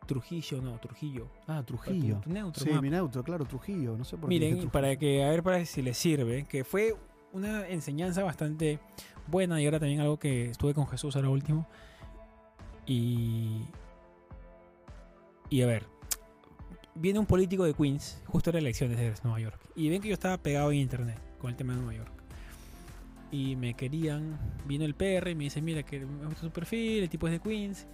Trujillo, 0.05 0.61
no, 0.61 0.77
Trujillo. 0.79 1.27
Ah, 1.47 1.63
Trujillo. 1.65 2.15
Tu- 2.15 2.21
tu 2.21 2.29
neutro, 2.31 2.63
Sí, 2.63 2.69
mapa. 2.69 2.81
mi 2.81 2.89
neutro, 2.89 3.23
claro, 3.23 3.45
Trujillo. 3.45 3.97
No 3.97 4.03
sé 4.03 4.17
por 4.17 4.29
qué. 4.29 4.35
dije 4.35 4.45
Miren, 4.45 4.51
Trujillo. 4.59 4.71
para 4.71 4.95
que, 4.97 5.23
a 5.23 5.29
ver, 5.29 5.43
para 5.43 5.65
si 5.65 5.81
les 5.81 5.97
sirve, 5.97 6.45
que 6.45 6.63
fue 6.63 6.95
una 7.31 7.67
enseñanza 7.67 8.23
bastante 8.23 8.79
buena 9.27 9.61
y 9.61 9.65
ahora 9.65 9.79
también 9.79 9.99
algo 10.01 10.17
que 10.17 10.49
estuve 10.51 10.73
con 10.73 10.87
Jesús 10.87 11.15
ahora 11.15 11.29
último. 11.29 11.67
Y. 12.85 13.61
Y 15.49 15.61
a 15.61 15.67
ver, 15.67 15.85
viene 16.95 17.19
un 17.19 17.25
político 17.25 17.63
de 17.63 17.73
Queens, 17.73 18.21
justo 18.25 18.49
era 18.49 18.59
elecciones 18.59 18.97
de 18.97 19.13
Nueva 19.23 19.39
York, 19.39 19.59
y 19.75 19.89
ven 19.89 20.01
que 20.01 20.07
yo 20.09 20.13
estaba 20.15 20.37
pegado 20.37 20.71
en 20.71 20.79
internet 20.79 21.19
con 21.39 21.51
el 21.51 21.55
tema 21.55 21.73
de 21.73 21.79
Nueva 21.81 21.93
York. 21.95 22.11
Y 23.31 23.55
me 23.55 23.73
querían, 23.75 24.39
vino 24.67 24.85
el 24.85 24.93
PR 24.95 25.31
y 25.31 25.35
me 25.35 25.45
dice, 25.45 25.61
mira, 25.61 25.83
que 25.83 25.99
me 26.05 26.25
gusta 26.25 26.41
su 26.41 26.51
perfil, 26.51 27.03
el 27.03 27.09
tipo 27.09 27.27
es 27.27 27.33
de 27.33 27.39
Queens. 27.39 27.87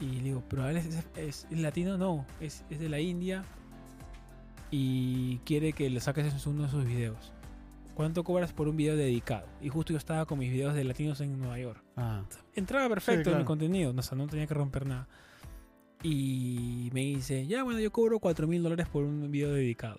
Y 0.00 0.06
le 0.06 0.22
digo, 0.22 0.42
pero 0.48 0.68
él 0.68 0.76
es, 0.76 0.86
es- 1.16 1.46
es 1.50 1.58
latino, 1.58 1.96
no, 1.96 2.26
es, 2.40 2.64
es 2.70 2.80
de 2.80 2.88
la 2.88 3.00
India 3.00 3.44
y 4.70 5.38
quiere 5.38 5.72
que 5.72 5.88
le 5.90 6.00
saques 6.00 6.26
en 6.46 6.50
uno 6.52 6.64
de 6.64 6.68
sus 6.68 6.84
videos. 6.84 7.32
¿Cuánto 7.94 8.24
cobras 8.24 8.52
por 8.52 8.66
un 8.66 8.76
video 8.76 8.96
dedicado? 8.96 9.46
Y 9.62 9.68
justo 9.68 9.92
yo 9.92 9.98
estaba 9.98 10.26
con 10.26 10.38
mis 10.40 10.50
videos 10.50 10.74
de 10.74 10.82
latinos 10.82 11.20
en 11.20 11.38
Nueva 11.38 11.58
York. 11.60 11.80
Ah, 11.96 12.24
Entraba 12.54 12.88
perfecto 12.88 13.20
Sí, 13.20 13.24
claro. 13.24 13.36
en 13.38 13.42
mi 13.42 13.46
contenido, 13.46 13.92
no, 13.92 14.00
o 14.00 14.02
sea, 14.02 14.18
no 14.18 14.26
tenía 14.26 14.48
que 14.48 14.54
romper 14.54 14.84
nada. 14.86 15.06
Y 16.02 16.90
me 16.92 17.00
dice, 17.02 17.46
ya 17.46 17.62
bueno, 17.62 17.78
yo 17.78 17.92
cobro 17.92 18.18
4 18.18 18.48
mil 18.48 18.62
dólares 18.64 18.88
por 18.88 19.04
un 19.04 19.30
video 19.30 19.52
dedicado. 19.52 19.98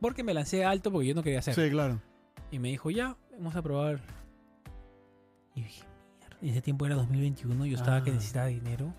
Porque 0.00 0.24
me 0.24 0.32
lancé 0.32 0.64
alto 0.64 0.90
porque 0.90 1.08
yo 1.08 1.14
no 1.14 1.22
quería 1.22 1.40
hacer. 1.40 1.54
sí, 1.54 1.68
claro. 1.70 2.00
Y 2.50 2.58
me 2.58 2.68
dijo, 2.68 2.90
ya, 2.90 3.16
vamos 3.32 3.54
a 3.54 3.60
probar. 3.62 4.00
Y 5.54 5.62
dije. 5.62 5.82
En 6.40 6.50
ese 6.50 6.62
tiempo 6.62 6.86
era 6.86 6.94
2021, 6.94 7.66
yo 7.66 7.76
estaba 7.76 8.02
que 8.02 8.10
Ah. 8.10 8.14
necesitaba 8.14 8.46
dinero. 8.46 8.92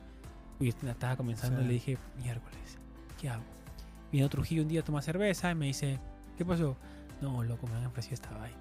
Y 0.59 0.67
estaba 0.67 1.15
comenzando 1.15 1.59
Sí. 1.59 1.63
y 1.63 1.67
le 1.67 1.73
dije, 1.73 1.97
miércoles, 2.17 2.77
¿qué 3.19 3.29
hago? 3.29 3.43
Vino 4.11 4.27
Trujillo 4.27 4.61
un 4.63 4.67
día 4.67 4.81
a 4.81 4.83
tomar 4.83 5.03
cerveza 5.03 5.49
y 5.51 5.55
me 5.55 5.67
dice, 5.67 5.99
¿qué 6.37 6.43
pasó? 6.43 6.75
No, 7.21 7.43
loco, 7.43 7.65
me 7.67 7.75
han 7.75 7.85
ofrecido 7.85 8.15
esta 8.15 8.31
vaina. 8.31 8.57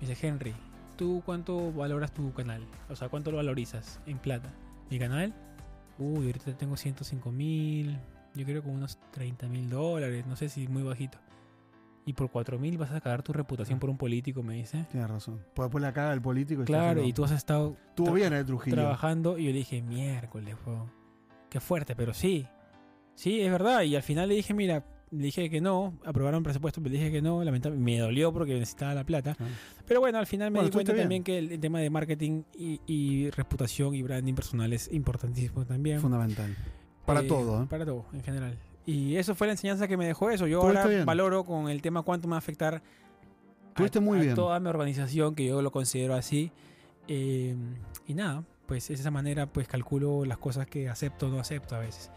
Me 0.00 0.06
dice, 0.06 0.26
Henry, 0.26 0.54
¿tú 0.96 1.22
cuánto 1.24 1.72
valoras 1.72 2.12
tu 2.12 2.30
canal? 2.34 2.62
O 2.90 2.96
sea, 2.96 3.08
¿cuánto 3.08 3.30
lo 3.30 3.38
valorizas 3.38 4.00
en 4.06 4.18
plata? 4.18 4.50
¿Mi 4.90 4.98
canal? 4.98 5.32
Uy, 5.98 6.26
ahorita 6.26 6.52
tengo 6.58 6.76
105 6.76 7.32
mil, 7.32 7.98
yo 8.34 8.44
creo 8.44 8.62
como 8.62 8.74
unos 8.74 8.98
30 9.12 9.48
mil 9.48 9.70
dólares, 9.70 10.26
no 10.26 10.36
sé 10.36 10.50
si 10.50 10.68
muy 10.68 10.82
bajito. 10.82 11.16
Y 12.08 12.14
por 12.14 12.30
4 12.30 12.58
mil 12.58 12.78
vas 12.78 12.90
a 12.92 13.00
cagar 13.02 13.22
tu 13.22 13.34
reputación 13.34 13.78
por 13.78 13.90
un 13.90 13.98
político, 13.98 14.42
me 14.42 14.54
dice. 14.54 14.86
Tienes 14.90 15.10
razón. 15.10 15.42
Pues 15.52 15.66
después 15.66 15.82
la 15.82 15.92
caga 15.92 16.14
el 16.14 16.22
político. 16.22 16.62
y 16.62 16.64
Claro, 16.64 17.02
y 17.04 17.12
tú 17.12 17.22
has 17.24 17.32
estado 17.32 17.76
Estuvo 17.90 18.12
bien 18.14 18.32
el 18.32 18.46
Trujillo. 18.46 18.76
trabajando 18.76 19.36
y 19.36 19.44
yo 19.44 19.50
le 19.52 19.58
dije, 19.58 19.82
miércoles, 19.82 20.56
weón. 20.66 20.90
Qué 21.50 21.60
fuerte, 21.60 21.94
pero 21.94 22.14
sí. 22.14 22.46
Sí, 23.14 23.40
es 23.42 23.50
verdad. 23.52 23.82
Y 23.82 23.94
al 23.94 24.02
final 24.02 24.28
le 24.30 24.36
dije, 24.36 24.54
mira, 24.54 24.86
le 25.10 25.22
dije 25.24 25.50
que 25.50 25.60
no, 25.60 25.98
aprobaron 26.04 26.42
presupuesto, 26.42 26.80
pero 26.80 26.92
le 26.94 26.98
dije 26.98 27.12
que 27.12 27.20
no, 27.20 27.44
lamentablemente 27.44 27.92
me 27.92 27.98
dolió 27.98 28.32
porque 28.32 28.54
necesitaba 28.54 28.94
la 28.94 29.04
plata. 29.04 29.36
Ah. 29.38 29.44
Pero 29.86 30.00
bueno, 30.00 30.18
al 30.18 30.26
final 30.26 30.50
me 30.50 30.60
Bueno, 30.60 30.68
di 30.70 30.72
cuenta 30.72 30.94
también 30.96 31.22
que 31.22 31.36
el, 31.38 31.52
el 31.52 31.60
tema 31.60 31.80
de 31.80 31.90
marketing 31.90 32.42
y, 32.56 32.80
y 32.86 33.28
reputación 33.30 33.94
y 33.94 34.02
branding 34.02 34.34
personal 34.34 34.72
es 34.72 34.90
importantísimo 34.92 35.66
también. 35.66 36.00
Fundamental. 36.00 36.56
Para 37.04 37.20
Eh, 37.20 37.24
todo, 37.24 37.62
¿eh? 37.64 37.66
Para 37.68 37.84
todo, 37.84 38.06
en 38.14 38.22
general. 38.22 38.58
Y 38.90 39.16
eso 39.16 39.34
fue 39.34 39.46
la 39.46 39.52
enseñanza 39.52 39.86
que 39.86 39.98
me 39.98 40.06
dejó 40.06 40.30
eso. 40.30 40.46
Yo 40.46 40.62
ahora 40.62 40.86
valoro 41.04 41.44
con 41.44 41.68
el 41.68 41.82
tema 41.82 42.00
cuánto 42.02 42.26
me 42.26 42.30
va 42.32 42.36
a 42.36 42.38
afectar 42.38 42.76
a, 42.76 42.82
Estuviste 43.70 44.00
muy 44.00 44.18
a 44.18 44.22
bien. 44.22 44.34
toda 44.34 44.58
mi 44.60 44.68
organización, 44.68 45.34
que 45.34 45.44
yo 45.46 45.60
lo 45.60 45.70
considero 45.70 46.14
así. 46.14 46.50
Eh, 47.06 47.54
y 48.06 48.14
nada, 48.14 48.42
pues 48.66 48.88
de 48.88 48.94
esa 48.94 49.10
manera 49.10 49.46
pues 49.46 49.68
calculo 49.68 50.24
las 50.24 50.38
cosas 50.38 50.66
que 50.66 50.88
acepto 50.88 51.26
o 51.26 51.28
no 51.28 51.38
acepto 51.38 51.76
a 51.76 51.80
veces. 51.80 52.10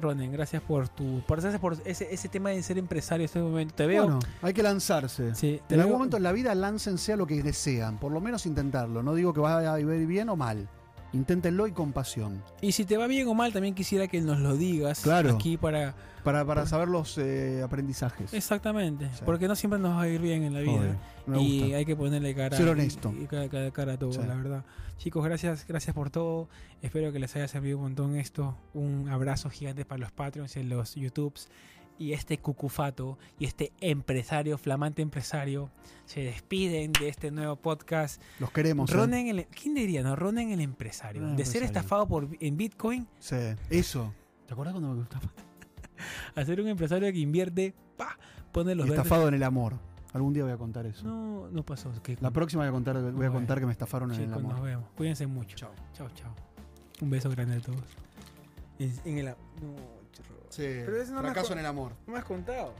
Ronen, 0.00 0.32
gracias 0.32 0.60
por 0.62 0.88
tu 0.88 1.22
por, 1.26 1.40
gracias 1.40 1.60
por 1.60 1.76
ese, 1.84 2.12
ese 2.12 2.28
tema 2.28 2.50
de 2.50 2.62
ser 2.62 2.78
empresario 2.78 3.22
en 3.22 3.26
este 3.26 3.40
momento. 3.40 3.74
Te 3.74 3.86
veo. 3.86 4.02
Bueno, 4.04 4.18
hay 4.42 4.52
que 4.52 4.62
lanzarse. 4.64 5.34
sí, 5.36 5.60
En 5.68 5.76
veo- 5.76 5.80
algún 5.82 5.92
momento 5.98 6.16
en 6.16 6.24
la 6.24 6.32
vida 6.32 6.52
láncense 6.54 7.12
a 7.12 7.16
lo 7.16 7.26
que 7.28 7.42
desean, 7.44 7.98
por 7.98 8.10
lo 8.10 8.20
menos 8.20 8.44
intentarlo. 8.46 9.02
No 9.04 9.14
digo 9.14 9.32
que 9.32 9.40
vaya 9.40 9.72
a 9.72 9.78
ir 9.80 9.86
bien 10.06 10.28
o 10.30 10.34
mal. 10.36 10.68
Inténtenlo 11.12 11.66
y 11.66 11.72
con 11.72 11.92
pasión. 11.92 12.42
Y 12.60 12.72
si 12.72 12.84
te 12.84 12.96
va 12.96 13.06
bien 13.06 13.28
o 13.28 13.34
mal, 13.34 13.52
también 13.52 13.74
quisiera 13.74 14.08
que 14.08 14.20
nos 14.20 14.38
lo 14.38 14.56
digas 14.56 15.00
Claro. 15.00 15.34
aquí 15.34 15.56
para. 15.56 15.94
Para, 16.24 16.44
para 16.44 16.62
Por- 16.62 16.68
saber 16.70 16.88
los 16.88 17.18
eh, 17.18 17.62
aprendizajes. 17.64 18.32
Exactamente. 18.32 19.08
Sí. 19.12 19.22
Porque 19.24 19.48
no 19.48 19.56
siempre 19.56 19.78
nos 19.80 19.96
va 19.96 20.02
a 20.02 20.08
ir 20.08 20.20
bien 20.20 20.44
en 20.44 20.54
la 20.54 20.60
vida. 20.60 20.96
Y 21.36 21.60
gusta. 21.62 21.76
hay 21.76 21.84
que 21.84 21.96
ponerle 21.96 22.34
cara 22.34 22.56
Ser 22.56 22.68
honesto. 22.68 23.12
y, 23.18 23.24
y 23.24 23.26
cara, 23.26 23.48
cara- 23.48 23.70
cara 23.72 23.92
a 23.94 23.98
todo, 23.98 24.12
Sí. 24.12 24.20
la 24.26 24.34
verdad. 24.36 24.64
Chicos, 24.98 25.24
gracias, 25.24 25.66
gracias 25.66 25.94
por 25.94 26.10
todo. 26.10 26.48
Espero 26.80 27.12
que 27.12 27.18
les 27.18 27.34
haya 27.34 27.48
servido 27.48 27.76
un 27.78 27.82
montón 27.84 28.16
esto. 28.16 28.56
Un 28.72 29.08
abrazo 29.08 29.50
gigante 29.50 29.84
para 29.84 29.98
los 30.00 30.12
Patreons 30.12 30.56
y 30.56 30.62
los 30.62 30.94
YouTubes. 30.94 31.48
Y 32.02 32.14
este 32.14 32.38
cucufato 32.38 33.16
y 33.38 33.44
este 33.44 33.72
empresario, 33.80 34.58
flamante 34.58 35.02
empresario, 35.02 35.70
se 36.04 36.20
despiden 36.22 36.90
de 36.92 37.08
este 37.08 37.30
nuevo 37.30 37.54
podcast. 37.54 38.20
Los 38.40 38.50
queremos. 38.50 38.90
¿eh? 38.90 38.94
Ronen 38.94 39.28
el, 39.28 39.46
¿Quién 39.46 39.74
diría, 39.74 40.02
no? 40.02 40.16
Ronen 40.16 40.50
el 40.50 40.60
empresario. 40.60 41.24
Ah, 41.24 41.34
de 41.36 41.44
ser 41.44 41.62
estafado 41.62 42.08
por, 42.08 42.28
en 42.40 42.56
Bitcoin 42.56 43.06
Sí, 43.20 43.36
eso. 43.70 44.12
¿Te 44.46 44.54
acuerdas 44.54 44.74
cuando 44.74 44.94
me 44.94 45.02
estafó? 45.04 45.28
a 46.34 46.44
ser 46.44 46.60
un 46.60 46.66
empresario 46.66 47.12
que 47.12 47.18
invierte, 47.20 47.72
pa, 47.96 48.18
pone 48.50 48.74
los 48.74 48.88
verdes. 48.88 49.04
Estafado 49.04 49.28
en 49.28 49.34
el 49.34 49.42
amor. 49.44 49.78
Algún 50.12 50.32
día 50.32 50.42
voy 50.42 50.52
a 50.52 50.56
contar 50.56 50.84
eso. 50.86 51.06
No, 51.06 51.48
no 51.52 51.62
pasó. 51.62 51.92
¿Qué- 52.02 52.18
La 52.20 52.32
próxima 52.32 52.62
voy 52.64 52.68
a 52.70 52.72
contar, 52.72 53.12
voy 53.12 53.26
a 53.26 53.30
contar 53.30 53.60
que 53.60 53.66
me 53.66 53.72
estafaron 53.72 54.12
en 54.12 54.22
el 54.22 54.34
amor. 54.34 54.54
nos 54.54 54.62
vemos. 54.64 54.86
Cuídense 54.96 55.26
mucho. 55.28 55.54
Chao. 55.56 55.70
Chao, 55.94 56.08
chao. 56.16 56.34
Un 57.00 57.10
beso 57.10 57.30
grande 57.30 57.58
a 57.58 57.60
todos. 57.60 57.78
En, 58.80 58.92
en 59.04 59.18
el... 59.18 59.26
No. 59.26 60.01
Sí, 60.52 60.82
Pero 60.84 60.98
no 61.14 61.22
me 61.22 61.28
fracaso 61.30 61.48
acu- 61.48 61.52
en 61.52 61.58
el 61.60 61.66
amor. 61.66 61.92
No 62.06 62.12
me 62.12 62.18
has 62.18 62.24
contado. 62.26 62.74